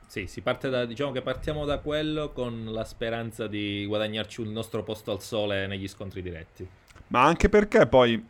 Sì, 0.06 0.28
si 0.28 0.42
parte 0.42 0.70
da, 0.70 0.86
diciamo 0.86 1.14
che 1.14 1.22
partiamo 1.22 1.64
da 1.64 1.80
quello 1.80 2.32
con 2.34 2.66
la 2.72 2.84
speranza 2.84 3.48
di 3.48 3.86
guadagnarci 3.86 4.42
il 4.42 4.50
nostro 4.50 4.84
posto 4.84 5.12
al 5.12 5.22
sole 5.22 5.68
negli 5.68 5.88
scontri 5.88 6.22
diretti. 6.22 6.68
Ma 7.08 7.24
anche 7.24 7.48
perché 7.48 7.88
poi 7.88 8.22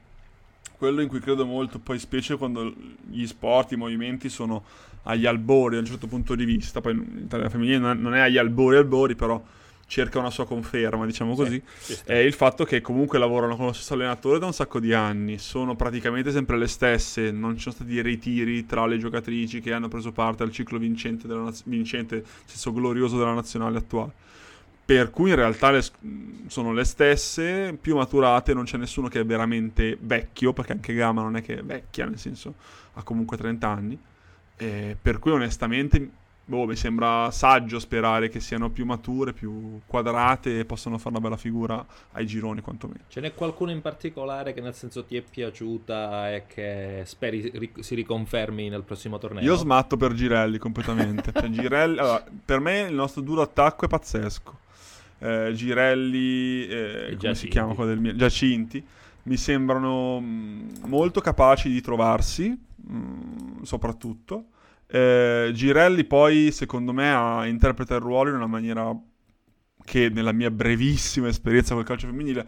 quello 0.77 1.01
in 1.01 1.07
cui 1.07 1.19
credo 1.19 1.43
molto, 1.43 1.79
poi 1.79 1.97
specie 1.97 2.37
quando 2.37 2.71
gli 3.09 3.25
sport, 3.25 3.71
i 3.71 3.75
movimenti 3.75 4.29
sono 4.29 4.63
agli 5.03 5.25
albori 5.25 5.73
da 5.73 5.81
un 5.81 5.87
certo 5.87 6.05
punto 6.05 6.35
di 6.35 6.45
vista, 6.45 6.81
poi 6.81 6.93
l'Italia 6.93 7.49
femminile 7.49 7.79
non 7.79 7.97
è- 7.97 7.99
non 7.99 8.13
è 8.13 8.19
agli 8.19 8.37
albori 8.37 8.77
albori, 8.77 9.15
però 9.15 9.43
cerca 9.87 10.19
una 10.19 10.29
sua 10.29 10.45
conferma, 10.45 11.05
diciamo 11.05 11.33
così, 11.33 11.61
sta. 11.65 12.13
è 12.13 12.17
il 12.17 12.33
fatto 12.33 12.65
che 12.65 12.81
comunque 12.81 13.17
lavorano 13.17 13.55
con 13.55 13.67
lo 13.67 13.73
stesso 13.73 13.93
allenatore 13.93 14.37
da 14.37 14.45
un 14.45 14.53
sacco 14.53 14.79
di 14.79 14.93
anni, 14.93 15.37
sono 15.39 15.75
praticamente 15.75 16.31
sempre 16.31 16.57
le 16.57 16.67
stesse, 16.67 17.31
non 17.31 17.55
ci 17.55 17.61
sono 17.61 17.75
stati 17.75 18.01
ritiri 18.01 18.65
tra 18.65 18.85
le 18.85 18.97
giocatrici 18.97 19.61
che 19.61 19.71
hanno 19.71 19.87
preso 19.87 20.11
parte 20.11 20.43
al 20.43 20.51
ciclo 20.51 20.77
vincente, 20.77 21.25
della 21.25 21.43
naz- 21.43 21.63
vincente 21.65 22.23
senso 22.45 22.73
glorioso 22.73 23.17
della 23.17 23.33
nazionale 23.33 23.77
attuale. 23.77 24.11
Per 24.85 25.09
cui 25.09 25.31
in 25.31 25.35
realtà 25.35 25.71
le 25.71 25.83
sono 26.47 26.71
le 26.71 26.85
stesse, 26.85 27.77
più 27.79 27.95
maturate, 27.95 28.53
non 28.53 28.63
c'è 28.63 28.77
nessuno 28.77 29.09
che 29.09 29.19
è 29.19 29.25
veramente 29.25 29.97
vecchio, 29.99 30.53
perché 30.53 30.73
anche 30.73 30.93
Gama 30.93 31.21
non 31.21 31.35
è 31.35 31.41
che 31.41 31.59
è 31.59 31.61
vecchia, 31.61 32.05
nel 32.05 32.17
senso 32.17 32.55
ha 32.93 33.03
comunque 33.03 33.35
30 33.35 33.67
anni. 33.67 33.99
Eh, 34.55 34.95
per 34.99 35.19
cui 35.19 35.31
onestamente 35.31 36.09
boh, 36.47 36.65
mi 36.65 36.77
sembra 36.77 37.29
saggio 37.29 37.77
sperare 37.77 38.29
che 38.29 38.39
siano 38.39 38.69
più 38.69 38.85
mature, 38.85 39.33
più 39.33 39.81
quadrate 39.85 40.59
e 40.59 40.65
possano 40.65 40.97
fare 40.97 41.09
una 41.09 41.19
bella 41.19 41.37
figura 41.37 41.85
ai 42.13 42.25
gironi 42.25 42.61
quantomeno. 42.61 43.01
Ce 43.09 43.19
n'è 43.19 43.33
qualcuno 43.33 43.71
in 43.71 43.81
particolare 43.81 44.53
che 44.53 44.61
nel 44.61 44.73
senso 44.73 45.03
ti 45.03 45.17
è 45.17 45.21
piaciuta 45.21 46.33
e 46.33 46.47
che 46.47 47.03
speri 47.05 47.51
ri- 47.53 47.73
si 47.79 47.95
riconfermi 47.95 48.69
nel 48.69 48.83
prossimo 48.83 49.17
torneo? 49.17 49.43
Io 49.43 49.55
smatto 49.55 49.97
per 49.97 50.13
Girelli 50.13 50.57
completamente. 50.57 51.33
Cioè, 51.33 51.49
Girelli, 51.49 51.97
allora, 51.99 52.23
per 52.43 52.59
me 52.59 52.79
il 52.81 52.95
nostro 52.95 53.21
duro 53.21 53.41
attacco 53.41 53.83
è 53.83 53.87
pazzesco. 53.89 54.59
Eh, 55.19 55.51
Girelli, 55.53 56.65
eh, 56.65 57.17
come 57.19 57.35
si 57.35 57.49
chiama 57.49 57.73
quello 57.73 57.89
del 57.89 57.99
mio? 57.99 58.15
Giacinti, 58.15 58.81
mi 59.23 59.35
sembrano 59.35 60.21
mh, 60.21 60.83
molto 60.85 61.19
capaci 61.19 61.69
di 61.69 61.81
trovarsi, 61.81 62.57
mh, 62.75 63.63
soprattutto. 63.63 64.45
Eh, 64.87 65.51
Girelli 65.53 66.03
poi, 66.05 66.51
secondo 66.51 66.93
me, 66.93 67.11
ha- 67.13 67.45
interpreta 67.45 67.95
il 67.95 68.01
ruolo 68.01 68.29
in 68.29 68.35
una 68.35 68.47
maniera 68.47 68.95
che 69.83 70.09
nella 70.09 70.31
mia 70.31 70.51
brevissima 70.51 71.27
esperienza 71.27 71.73
col 71.73 71.85
calcio 71.85 72.07
femminile 72.07 72.47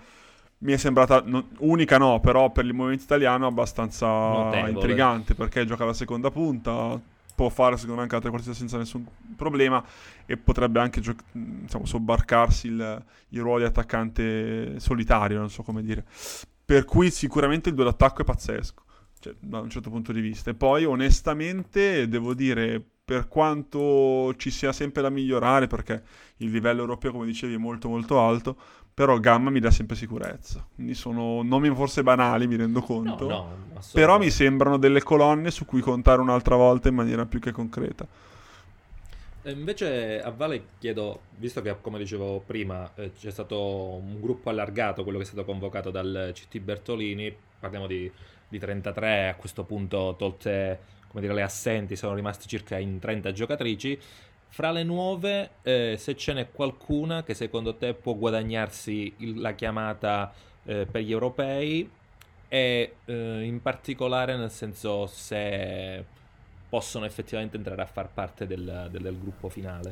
mi 0.60 0.74
è 0.74 0.78
sembrata 0.78 1.22
non- 1.26 1.48
unica 1.60 1.98
no, 1.98 2.20
però 2.20 2.52
per 2.52 2.66
il 2.66 2.74
movimento 2.74 3.04
italiano 3.04 3.48
abbastanza 3.48 4.08
Notevole. 4.08 4.72
intrigante 4.72 5.34
perché 5.34 5.66
gioca 5.66 5.86
la 5.86 5.94
seconda 5.94 6.32
punta, 6.32 7.00
può 7.34 7.48
fare 7.48 7.76
secondo 7.78 7.96
me 7.96 8.02
anche 8.02 8.16
altre 8.16 8.30
partite 8.32 8.54
senza 8.54 8.78
nessun 8.78 9.06
problema 9.38 9.82
e 10.26 10.36
potrebbe 10.36 10.82
anche 10.82 11.00
gio- 11.00 11.16
diciamo, 11.32 11.86
sobbarcarsi 11.86 12.68
il, 12.68 13.04
il 13.30 13.42
ruolo 13.42 13.60
di 13.60 13.66
attaccante 13.66 14.80
solitario, 14.82 15.40
non 15.40 15.50
so 15.50 15.64
come 15.64 15.82
dire. 15.82 16.04
Per 16.66 16.84
cui 16.84 17.10
sicuramente 17.10 17.70
il 17.70 17.76
duo 17.76 17.86
d'attacco 17.86 18.22
è 18.24 18.26
pazzesco, 18.26 18.84
cioè, 19.20 19.34
da 19.40 19.60
un 19.60 19.70
certo 19.70 19.90
punto 19.90 20.12
di 20.12 20.22
vista. 20.22 20.52
E 20.52 20.56
poi 20.56 20.86
onestamente 20.86 22.08
devo 22.08 22.34
dire, 22.34 22.84
per 23.04 23.28
quanto 23.28 24.34
ci 24.38 24.50
sia 24.52 24.72
sempre 24.72 25.02
da 25.02 25.10
migliorare, 25.10 25.68
perché 25.68 26.04
il 26.38 26.52
livello 26.52 26.82
europeo, 26.82 27.12
come 27.12 27.26
dicevi, 27.26 27.54
è 27.56 27.58
molto 27.58 27.90
molto 27.90 28.20
alto, 28.20 28.58
però 28.94 29.20
Gamma 29.20 29.50
mi 29.50 29.60
dà 29.60 29.72
sempre 29.72 29.96
sicurezza. 29.96 30.66
Quindi 30.74 30.94
sono 30.94 31.42
nomi 31.44 31.74
forse 31.74 32.04
banali, 32.04 32.48
mi 32.48 32.56
rendo 32.58 32.82
No, 33.04 33.20
conto. 33.22 33.26
no, 33.26 33.72
Però 33.92 34.18
assolutamente. 34.18 34.20
mi 34.20 34.30
sembrano 34.30 34.78
delle 34.78 35.02
colonne 35.04 35.52
su 35.52 35.66
cui 35.66 35.82
contare 35.82 36.22
un'altra 36.22 36.56
volta 36.56 36.90
in 36.90 36.96
maniera 36.96 37.26
più 37.26 37.40
che 37.40 37.52
concreta. 37.52 38.08
Invece 39.44 40.22
a 40.22 40.32
Vale 40.32 40.74
chiedo, 40.80 41.28
visto 41.30 41.62
che 41.62 41.80
come 41.80 41.98
dicevo 41.98 42.42
prima 42.42 42.94
eh, 42.96 43.14
c'è 43.14 43.32
stato 43.32 43.96
un 43.96 44.20
gruppo 44.20 44.50
allargato, 44.50 45.04
quello 45.04 45.18
che 45.18 45.24
è 45.24 45.28
stato 45.28 45.46
convocato 45.46 45.92
dal 45.92 46.32
CT 46.34 46.60
Bertolini, 46.60 47.34
parliamo 47.58 47.88
di, 47.88 48.14
di 48.50 48.60
33, 48.60 49.30
a 49.30 49.36
questo 49.36 49.64
punto 49.64 50.16
tolte 50.18 50.80
dire, 51.14 51.34
le 51.34 51.42
assenti 51.44 51.96
sono 51.96 52.14
rimaste 52.16 52.48
circa 52.48 52.78
in 52.78 53.00
30 53.00 53.32
giocatrici, 53.32 54.00
fra 54.52 54.72
le 54.72 54.84
nuove 54.84 55.52
eh, 55.62 55.96
se 55.98 56.16
ce 56.16 56.34
n'è 56.34 56.50
qualcuna 56.52 57.24
che 57.24 57.34
secondo 57.36 57.76
te 57.76 57.94
può 57.94 58.16
guadagnarsi 58.16 59.14
il- 59.18 59.40
la 59.40 59.54
chiamata 59.54 60.34
eh, 60.66 60.88
per 60.90 61.02
gli 61.02 61.12
europei 61.12 61.90
e 62.48 62.96
eh, 63.06 63.42
in 63.44 63.62
particolare 63.62 64.36
nel 64.36 64.50
senso 64.50 65.06
se 65.06 66.04
possono 66.68 67.06
effettivamente 67.06 67.58
entrare 67.58 67.82
a 67.82 67.86
far 67.86 68.10
parte 68.10 68.48
del, 68.48 68.88
del- 68.92 69.02
del 69.02 69.20
gruppo 69.20 69.50
finale. 69.50 69.92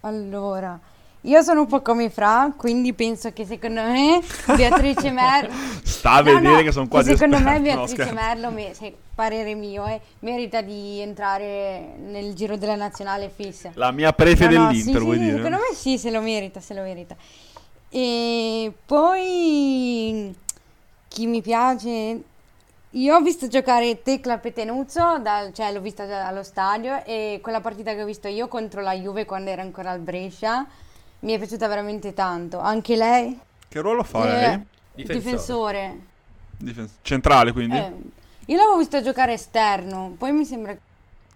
Allora, 0.00 0.78
io 1.22 1.42
sono 1.42 1.60
un 1.60 1.66
po' 1.66 1.82
come 1.82 2.08
Fra, 2.08 2.52
quindi 2.56 2.94
penso 2.94 3.32
che 3.32 3.44
secondo 3.44 3.82
me 3.82 4.20
Beatrice 4.56 5.10
Merlo... 5.10 5.52
Sta 5.82 6.12
a 6.12 6.16
No, 6.20 6.24
vedere 6.24 6.54
no, 6.56 6.62
che 6.62 6.72
sono 6.72 6.88
quasi 6.88 7.10
Secondo 7.10 7.38
me 7.40 7.56
esperto. 7.56 7.68
No, 7.68 7.74
Beatrice 7.76 8.02
scherzo. 8.02 8.14
Merlo, 8.14 8.50
me- 8.50 8.74
se- 8.74 8.96
parere 9.14 9.54
mio, 9.54 9.86
eh, 9.86 10.00
merita 10.20 10.62
di 10.62 10.98
entrare 11.00 11.94
nel 11.98 12.32
giro 12.32 12.56
della 12.56 12.74
nazionale 12.74 13.30
fissa. 13.34 13.70
La 13.74 13.90
mia 13.90 14.12
prefe 14.14 14.46
No, 14.48 14.62
no, 14.62 14.66
dell'Inter, 14.68 14.96
sì, 14.96 15.04
vuoi 15.04 15.16
sì, 15.18 15.22
dire? 15.24 15.36
Secondo 15.36 15.56
me 15.58 15.74
sì, 15.74 15.98
se 15.98 16.10
lo 16.10 16.20
merita, 16.22 16.60
se 16.60 16.74
lo 16.74 16.82
merita. 16.82 17.14
E 17.90 18.72
poi 18.86 20.34
chi 21.08 21.26
mi 21.26 21.42
piace, 21.42 22.22
io 22.90 23.14
ho 23.14 23.20
visto 23.20 23.46
giocare 23.46 24.00
Tecla 24.00 24.38
Petenuzzo, 24.38 25.18
dal- 25.18 25.52
cioè 25.52 25.70
l'ho 25.72 25.80
vista 25.82 26.06
già 26.06 26.26
allo 26.26 26.42
stadio 26.42 27.04
e 27.04 27.40
quella 27.42 27.60
partita 27.60 27.92
che 27.92 28.02
ho 28.02 28.06
visto 28.06 28.26
io 28.28 28.48
contro 28.48 28.80
la 28.80 28.94
Juve 28.94 29.26
quando 29.26 29.50
era 29.50 29.60
ancora 29.60 29.90
al 29.90 29.98
Brescia 30.00 30.66
mi 31.20 31.32
è 31.32 31.38
piaciuta 31.38 31.68
veramente 31.68 32.12
tanto. 32.14 32.58
Anche 32.58 32.96
lei, 32.96 33.38
Che 33.68 33.80
ruolo 33.80 34.02
fa 34.02 34.24
Eh, 34.24 34.40
lei? 34.46 34.60
Difensore. 34.94 35.18
difensore. 35.30 35.98
Difens- 36.58 36.96
Centrale, 37.02 37.52
quindi? 37.52 37.76
Eh, 37.76 37.92
io 38.46 38.56
l'avevo 38.56 38.76
visto 38.78 39.00
giocare 39.02 39.32
esterno, 39.34 40.14
poi 40.18 40.32
mi 40.32 40.44
sembra 40.44 40.76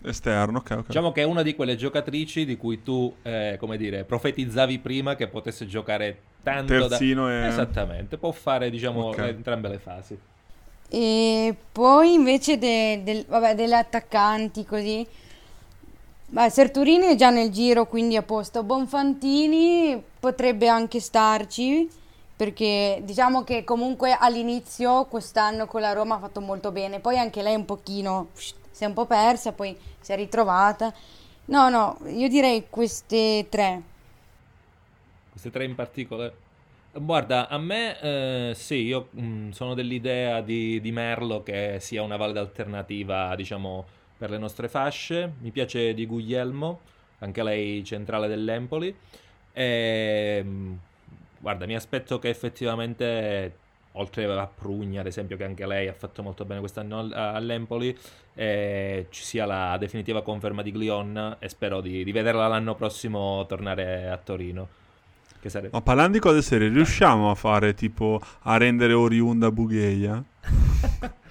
Esterno, 0.07 0.59
ok, 0.59 0.71
ok. 0.81 0.87
Diciamo 0.89 1.13
che 1.13 1.23
è 1.23 1.25
una 1.25 1.41
di 1.41 1.55
quelle 1.55 1.77
giocatrici 1.77 2.45
di 2.45 2.59
cui 2.59 2.83
tu, 2.83 3.15
eh, 3.23 3.57
come 3.59 3.79
dire, 3.79 4.05
profetizzavi 4.05 4.79
prima 4.81 5.15
che 5.17 5.29
potesse 5.29 5.67
giocare 5.67 6.19
tanto 6.43 6.77
da... 6.79 6.89
Terzino 6.89 7.31
e... 7.31 7.47
Esattamente, 7.47 8.19
può 8.19 8.31
fare, 8.31 8.69
diciamo, 8.69 9.05
Ok. 9.07 9.17
le- 9.17 9.29
entrambe 9.31 9.69
le 9.69 9.79
fasi. 9.79 10.19
E 10.91 11.57
poi 11.73 12.13
invece 12.13 12.59
de- 12.59 13.01
del- 13.03 13.25
vabbè, 13.27 13.55
delle 13.55 13.77
attaccanti 13.77 14.67
così. 14.67 15.07
Beh, 16.27 16.51
Serturini 16.51 17.07
è 17.07 17.15
già 17.15 17.31
nel 17.31 17.51
giro, 17.51 17.87
quindi 17.87 18.17
a 18.17 18.23
posto. 18.23 18.63
Bonfantini 18.65 20.03
potrebbe 20.19 20.67
anche 20.67 20.99
starci, 20.99 21.89
perché 22.35 23.01
diciamo 23.05 23.45
che 23.45 23.63
comunque 23.63 24.17
all'inizio 24.19 25.05
quest'anno 25.05 25.67
con 25.67 25.81
la 25.81 25.93
Roma 25.93 26.17
ha 26.17 26.19
fatto 26.19 26.41
molto 26.41 26.73
bene. 26.73 26.99
Poi 26.99 27.19
anche 27.19 27.43
lei 27.43 27.55
un 27.55 27.65
pochino 27.65 28.29
si 28.33 28.83
è 28.83 28.87
un 28.87 28.95
po' 28.95 29.07
persa, 29.07 29.53
poi 29.53 29.77
si 30.01 30.13
è 30.13 30.17
ritrovata. 30.17 30.93
No, 31.47 31.69
no, 31.69 31.99
io 32.07 32.29
direi 32.29 32.67
queste 32.69 33.47
tre. 33.49 33.83
Queste 35.31 35.51
tre 35.51 35.65
in 35.65 35.75
particolare. 35.77 36.37
Guarda, 36.93 37.49
a 37.49 37.59
me 37.59 38.01
eh, 38.01 38.53
sì, 38.57 38.77
io 38.77 39.09
mh, 39.11 39.51
sono 39.51 39.75
dell'idea 39.75 40.41
di, 40.41 40.81
di 40.81 40.91
Merlo 40.91 41.43
che 41.43 41.79
sia 41.81 42.03
una 42.03 42.17
valida 42.17 42.41
alternativa, 42.41 43.35
diciamo, 43.37 43.85
per 44.17 44.31
le 44.31 44.39
nostre 44.39 44.69
fasce. 44.69 45.33
Mi 45.41 45.51
piace 45.51 45.95
di 45.95 46.07
Guglielmo, 46.07 46.81
anche 47.19 47.43
lei 47.43 47.85
centrale 47.85 48.29
dell'Empoli. 48.29 48.95
E, 49.53 50.43
mh, 50.43 50.79
guarda, 51.39 51.67
mi 51.67 51.75
aspetto 51.75 52.19
che 52.19 52.29
effettivamente, 52.29 53.57
oltre 53.93 54.25
a 54.25 54.47
Prugna, 54.47 55.01
ad 55.01 55.07
esempio, 55.07 55.37
che 55.37 55.45
anche 55.45 55.67
lei 55.67 55.89
ha 55.89 55.93
fatto 55.93 56.23
molto 56.23 56.45
bene 56.45 56.61
quest'anno 56.61 56.99
al- 56.99 57.13
all'Empoli, 57.13 57.97
eh, 58.35 59.07
ci 59.11 59.23
sia 59.23 59.47
la 59.47 59.77
definitiva 59.79 60.23
conferma 60.23 60.63
di 60.63 60.73
Glion 60.73 61.37
e 61.39 61.49
spero 61.49 61.81
di, 61.81 62.03
di 62.03 62.13
vederla 62.13 62.49
l'anno 62.49 62.75
prossimo 62.75 63.45
tornare 63.47 64.09
a 64.09 64.17
Torino. 64.17 64.69
Che 65.41 65.51
sarebbe... 65.51 65.73
Ma 65.73 65.83
parlando 65.83 66.13
di 66.13 66.21
cose 66.21 66.41
serie, 66.41 66.69
riusciamo 66.69 67.31
a 67.31 67.35
fare 67.35 67.75
tipo 67.75 68.21
a 68.43 68.57
rendere 68.57 68.95
oriunda 68.95 69.51
Bugheia? 69.51 70.23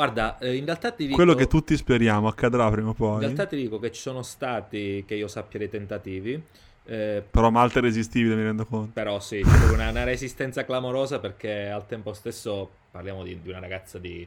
Guarda, 0.00 0.38
eh, 0.38 0.56
in 0.56 0.64
realtà 0.64 0.92
ti 0.92 1.04
dico, 1.04 1.14
Quello 1.16 1.34
che 1.34 1.46
tutti 1.46 1.76
speriamo 1.76 2.26
accadrà 2.26 2.70
prima 2.70 2.86
o 2.88 2.90
in 2.92 2.96
poi. 2.96 3.20
realtà 3.20 3.44
ti 3.44 3.56
dico 3.56 3.78
che 3.78 3.92
ci 3.92 4.00
sono 4.00 4.22
stati, 4.22 5.04
che 5.06 5.14
io 5.14 5.28
sappia, 5.28 5.58
dei 5.58 5.68
tentativi, 5.68 6.42
eh, 6.86 7.22
Però 7.30 7.50
Malta 7.50 7.80
è 7.80 7.82
resistibile, 7.82 8.34
mi 8.34 8.42
rendo 8.42 8.64
conto. 8.64 8.92
però 8.94 9.20
sì, 9.20 9.42
una, 9.72 9.90
una 9.90 10.04
resistenza 10.04 10.64
clamorosa 10.64 11.18
perché 11.18 11.68
al 11.68 11.86
tempo 11.86 12.14
stesso 12.14 12.70
parliamo 12.90 13.22
di, 13.24 13.40
di 13.42 13.50
una 13.50 13.58
ragazza 13.58 13.98
di 13.98 14.26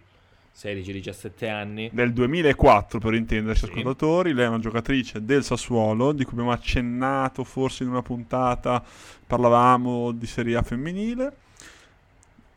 16-17 0.55 1.49
anni. 1.49 1.89
Del 1.91 2.13
2004, 2.13 2.99
per 2.99 3.15
intenderci, 3.15 3.65
Sì. 3.65 3.71
ascoltatori, 3.71 4.33
lei 4.33 4.45
è 4.45 4.49
una 4.49 4.59
giocatrice 4.59 5.25
del 5.25 5.43
Sassuolo, 5.43 6.11
di 6.11 6.23
cui 6.23 6.33
abbiamo 6.33 6.51
accennato 6.51 7.43
forse 7.43 7.81
in 7.81 7.89
una 7.89 8.03
puntata, 8.03 8.83
parlavamo 9.25 10.11
di 10.11 10.27
Serie 10.27 10.55
A 10.55 10.61
femminile. 10.61 11.37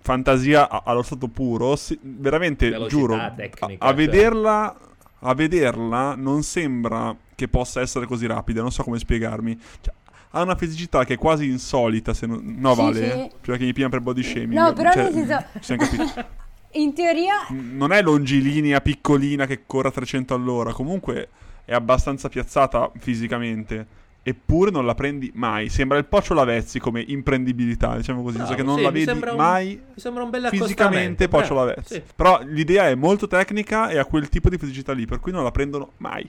Fantasia 0.06 0.68
a- 0.70 0.82
allo 0.86 1.02
stato 1.02 1.26
puro, 1.26 1.74
sì, 1.74 1.98
veramente 2.00 2.70
Velocità, 2.70 2.96
giuro, 2.96 3.14
a- 3.16 3.30
tecnica, 3.32 3.84
a, 3.84 3.88
cioè. 3.88 3.94
vederla, 3.96 4.78
a 5.18 5.34
vederla 5.34 6.14
non 6.14 6.44
sembra 6.44 7.14
che 7.34 7.48
possa 7.48 7.80
essere 7.80 8.06
così 8.06 8.24
rapida, 8.26 8.60
non 8.62 8.70
so 8.70 8.84
come 8.84 9.00
spiegarmi. 9.00 9.58
Cioè, 9.80 9.92
ha 10.30 10.42
una 10.42 10.54
fisicità 10.54 11.04
che 11.04 11.14
è 11.14 11.18
quasi 11.18 11.46
insolita, 11.50 12.14
se 12.14 12.26
non... 12.26 12.40
No, 12.56 12.74
Sì, 12.74 12.80
vale, 12.80 13.10
sì. 13.10 13.30
Cioè 13.42 13.58
che 13.58 13.64
mi 13.64 13.72
pigliano 13.72 13.90
per 13.90 14.00
body 14.00 14.22
shaming. 14.22 14.52
No, 14.52 14.72
però 14.72 14.92
cioè, 14.92 15.10
nel 15.10 15.42
senso-. 15.60 16.24
In 16.72 16.94
teoria 16.94 17.34
non 17.48 17.90
è 17.90 18.00
longilinea, 18.00 18.80
piccolina 18.80 19.44
che 19.46 19.62
corre 19.66 19.88
a 19.88 19.90
300 19.90 20.34
all'ora. 20.34 20.72
Comunque 20.72 21.30
è 21.64 21.74
abbastanza 21.74 22.28
piazzata 22.28 22.92
fisicamente. 22.98 24.04
Eppure 24.28 24.72
non 24.72 24.84
la 24.84 24.94
prendi 24.96 25.30
mai. 25.34 25.68
Sembra 25.68 25.98
il 25.98 26.04
Pocio 26.04 26.34
Lavezzi 26.34 26.80
come 26.80 27.00
imprendibilità, 27.06 27.96
diciamo 27.96 28.22
così, 28.24 28.38
Bravo, 28.38 28.54
che 28.54 28.62
non 28.64 28.76
sì, 28.76 28.82
la 28.82 28.88
mi 28.88 28.94
vedi 28.94 29.04
sembra 29.06 29.30
un- 29.30 29.36
mai 29.36 29.66
mi 29.94 30.00
sembra 30.00 30.22
un 30.24 30.30
bel 30.30 30.48
fisicamente 30.48 31.28
Pocio 31.28 31.54
bravo, 31.54 31.68
Lavezzi. 31.68 31.94
sì. 31.94 32.02
Però 32.16 32.40
l'idea 32.42 32.88
è 32.88 32.96
molto 32.96 33.28
tecnica 33.28 33.88
e 33.88 33.98
ha 33.98 34.04
quel 34.04 34.28
tipo 34.28 34.48
di 34.48 34.58
fisicità 34.58 34.92
lì, 34.92 35.06
per 35.06 35.20
cui 35.20 35.30
non 35.30 35.44
la 35.44 35.52
prendono 35.52 35.92
mai. 35.98 36.28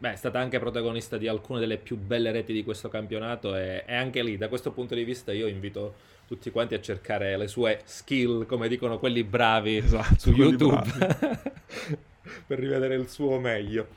Beh, 0.00 0.12
è 0.12 0.16
stata 0.16 0.38
anche 0.38 0.60
protagonista 0.60 1.16
di 1.18 1.26
alcune 1.26 1.58
delle 1.58 1.76
più 1.78 1.96
belle 1.96 2.30
reti 2.30 2.52
di 2.52 2.62
questo 2.62 2.88
campionato 2.88 3.56
e, 3.56 3.82
e 3.84 3.94
anche 3.96 4.22
lì, 4.22 4.36
da 4.36 4.46
questo 4.46 4.70
punto 4.70 4.94
di 4.94 5.02
vista, 5.02 5.32
io 5.32 5.48
invito 5.48 5.94
tutti 6.28 6.50
quanti 6.52 6.74
a 6.74 6.80
cercare 6.80 7.36
le 7.36 7.48
sue 7.48 7.80
skill, 7.84 8.46
come 8.46 8.68
dicono 8.68 8.98
quelli 9.00 9.24
bravi 9.24 9.78
Esatto, 9.78 10.14
su 10.18 10.32
quelli 10.32 10.50
YouTube, 10.52 10.84
per 12.46 12.58
rivedere 12.60 12.94
il 12.94 13.08
suo 13.08 13.40
meglio. 13.40 13.88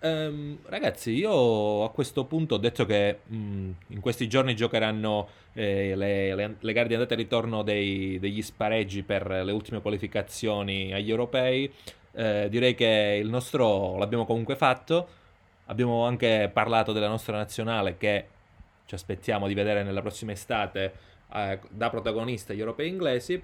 Ehm, 0.00 0.58
ragazzi, 0.66 1.12
io 1.12 1.82
a 1.84 1.90
questo 1.90 2.24
punto 2.26 2.54
ho 2.56 2.58
detto 2.58 2.84
che 2.84 3.20
mh, 3.26 3.70
in 3.88 4.00
questi 4.00 4.28
giorni 4.28 4.54
giocheranno 4.54 5.28
eh, 5.54 5.96
le, 5.96 6.34
le- 6.34 6.56
le 6.60 6.72
gare 6.72 6.86
di 6.88 6.94
andata 6.94 7.14
e 7.14 7.16
ritorno 7.16 7.62
dei- 7.62 8.18
degli 8.18 8.42
spareggi 8.42 9.02
per 9.02 9.26
le 9.44 9.52
ultime 9.52 9.80
qualificazioni 9.80 10.92
agli 10.92 11.10
europei. 11.10 11.72
Eh, 12.12 12.48
direi 12.50 12.74
che 12.74 13.18
il 13.22 13.28
nostro 13.28 13.96
l'abbiamo 13.96 14.26
comunque 14.26 14.56
fatto. 14.56 15.08
Abbiamo 15.66 16.04
anche 16.04 16.50
parlato 16.52 16.92
della 16.92 17.08
nostra 17.08 17.36
nazionale 17.36 17.96
che 17.96 18.26
ci 18.84 18.94
aspettiamo 18.94 19.48
di 19.48 19.54
vedere 19.54 19.82
nella 19.82 20.00
prossima 20.02 20.32
estate 20.32 20.92
eh, 21.34 21.58
da 21.70 21.90
protagonista 21.90 22.52
agli 22.52 22.60
europei 22.60 22.88
inglesi. 22.88 23.42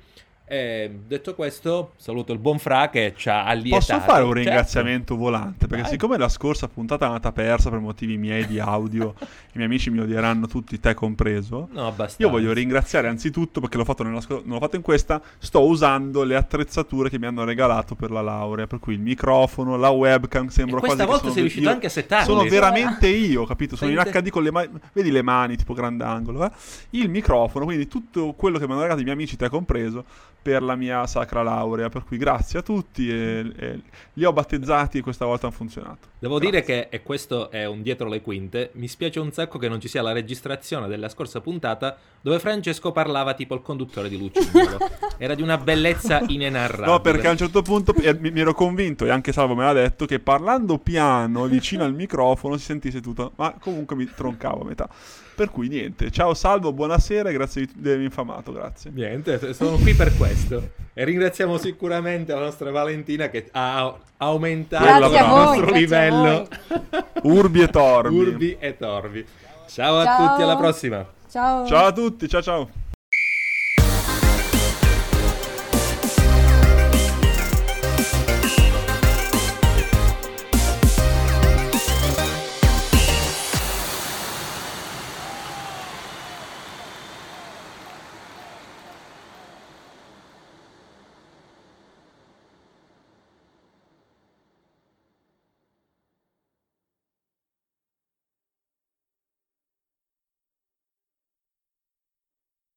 E 0.53 0.99
detto 1.07 1.35
questo, 1.35 1.93
saluto 1.97 2.35
il 2.35 2.39
buon 2.39 2.59
Fra 2.59 2.91
che 2.91 3.15
ci 3.17 3.31
ha 3.31 3.47
allietato. 3.47 3.87
Posso 3.87 4.01
fare 4.01 4.23
un 4.23 4.35
Certo. 4.35 4.51
ringraziamento 4.51 5.17
volante? 5.17 5.67
Perché 5.67 5.85
Vai. 5.85 5.91
siccome 5.93 6.19
la 6.19 6.29
scorsa 6.29 6.69
puntata 6.69 7.07
è 7.07 7.09
andata 7.09 7.33
persa 7.33 7.71
per 7.71 7.79
motivi 7.79 8.19
miei 8.19 8.47
di 8.47 8.59
audio, 8.61 9.15
i 9.25 9.27
miei 9.55 9.65
amici 9.67 9.89
mi 9.89 10.01
odieranno 10.01 10.47
tutti, 10.47 10.79
te 10.79 10.93
compreso. 10.93 11.69
No, 11.73 11.87
abbastanza. 11.87 12.17
Io 12.23 12.29
voglio 12.29 12.53
ringraziare 12.53 13.09
anzitutto 13.09 13.61
perché 13.61 13.79
l'ho 13.79 13.87
fatto, 13.87 14.03
nella 14.03 14.21
sco- 14.21 14.43
non 14.45 14.57
l'ho 14.57 14.59
fatto 14.61 14.77
in 14.77 14.83
questa, 14.83 15.23
sto 15.39 15.63
usando 15.65 16.23
le 16.23 16.37
attrezzature 16.37 17.09
che 17.09 17.19
mi 17.19 17.25
hanno 17.25 17.45
regalato 17.45 17.95
per 17.95 18.11
la 18.11 18.21
laurea, 18.21 18.67
per 18.67 18.79
cui 18.79 18.93
il 18.93 19.01
microfono, 19.01 19.79
la 19.79 19.89
webcam, 19.89 20.49
sembra 20.49 20.81
questa 20.81 21.07
quasi 21.07 21.11
che 21.13 21.19
volta 21.19 21.33
sei 21.33 21.41
riuscito 21.45 21.65
io- 21.65 21.73
anche 21.73 21.87
a 21.87 21.89
settarli. 21.89 22.27
Sono 22.27 22.43
veramente 22.43 23.09
io, 23.09 23.47
capito? 23.47 23.75
Sono 23.75 23.91
in 23.91 23.97
Sente- 24.03 24.21
HD 24.21 24.29
con 24.29 24.43
le 24.43 24.51
mani, 24.51 24.69
vedi 24.93 25.11
le 25.11 25.23
mani 25.23 25.57
tipo 25.57 25.73
grandangolo, 25.73 26.45
eh? 26.45 26.51
Il 26.91 27.09
microfono, 27.09 27.65
quindi 27.65 27.89
tutto 27.89 28.35
quello 28.35 28.59
che 28.59 28.67
mi 28.67 28.73
hanno 28.73 28.81
regalato 28.83 29.01
i 29.01 29.05
miei 29.05 29.17
amici, 29.17 29.37
te 29.37 29.49
compreso, 29.49 30.05
per 30.43 30.63
la 30.63 30.75
mia 30.75 31.07
sacra 31.07 31.43
laurea, 31.43 31.89
per 31.89 32.05
cui 32.05 32.17
grazie 32.17 32.59
a 32.59 32.63
tutti 32.63 33.09
e, 33.09 33.53
e 33.57 33.81
li 34.15 34.25
ho 34.25 34.33
battezzati 34.33 34.99
e 34.99 35.01
questa 35.01 35.25
volta 35.25 35.47
hanno 35.47 35.55
funzionato. 35.55 36.09
Devo 36.19 36.39
Grazie. 36.39 36.51
dire 36.51 36.63
che, 36.65 36.97
e 36.97 37.03
questo 37.03 37.51
è 37.51 37.65
un 37.65 37.83
dietro 37.83 38.09
le 38.09 38.21
quinte, 38.21 38.71
mi 38.75 38.89
spiace 38.89 39.21
un 39.21 39.33
sacco 39.33 39.59
che 39.59 39.69
non 39.69 39.81
ci 39.81 39.89
sia 39.89 40.03
la 40.03 40.13
registrazione 40.13 40.89
della 40.89 41.09
scorsa 41.09 41.41
puntata 41.41 41.97
dove 42.21 42.39
Francesco 42.39 42.93
parlava 42.93 43.35
tipo 43.35 43.55
il 43.55 43.63
conduttore 43.63 44.09
di 44.09 44.19
Lucignolo. 44.19 44.79
Era 45.19 45.35
di 45.35 45.43
una 45.43 45.59
bellezza 45.59 46.21
inenarrabile. 46.27 46.87
No, 46.87 47.01
perché 47.01 47.29
a 47.29 47.31
un 47.31 47.37
certo 47.37 47.63
punto 47.63 47.95
mi, 47.97 48.31
mi 48.31 48.41
ero 48.41 48.55
convinto, 48.55 49.05
e 49.05 49.11
anche 49.11 49.33
Salvo 49.33 49.55
me 49.55 49.65
l'ha 49.65 49.73
detto, 49.73 50.07
che 50.07 50.19
parlando 50.19 50.79
piano 50.79 51.47
vicino 51.47 51.85
al 51.85 51.95
microfono 51.95 52.57
si 52.57 52.65
sentisse 52.65 53.01
tutto, 53.01 53.33
ma 53.37 53.55
comunque 53.61 53.97
mi 53.97 54.09
troncavo 54.13 54.63
a 54.63 54.65
metà. 54.65 54.89
Per 55.35 55.51
cui 55.51 55.69
niente, 55.69 56.11
ciao 56.11 56.35
Salvo, 56.35 56.73
buonasera 56.73 57.31
e 57.31 57.33
grazie 57.33 57.67
di 57.75 57.89
avermi 57.89 58.05
infamato, 58.05 58.53
grazie. 58.53 58.91
Niente, 58.93 59.55
sono 59.55 59.77
qui 59.77 59.95
per 59.95 60.15
questo. 60.17 60.71
E 60.93 61.05
ringraziamo 61.05 61.57
sicuramente 61.57 62.35
la 62.35 62.41
nostra 62.41 62.71
Valentina 62.71 63.29
che 63.29 63.49
ha 63.53 63.95
aumentato 64.19 64.85
il 65.09 65.17
a 65.17 65.25
voi, 65.25 65.59
nostro 65.59 65.75
a 65.75 65.79
livello. 65.79 66.49
Urbi 67.23 67.63
e 67.63 67.69
Torbi. 67.69 68.15
Urbi 68.15 68.57
e 68.59 68.77
torbi. 68.77 69.27
Ciao 69.69 69.99
a 69.99 70.05
Ciao. 70.05 70.29
tutti, 70.29 70.43
alla 70.43 70.57
prossima. 70.57 71.07
Ciao. 71.31 71.67
Ciao 71.67 71.87
a 71.87 71.93
tutti, 71.93 72.29
ciao 72.29 72.43
ciao. 72.43 72.82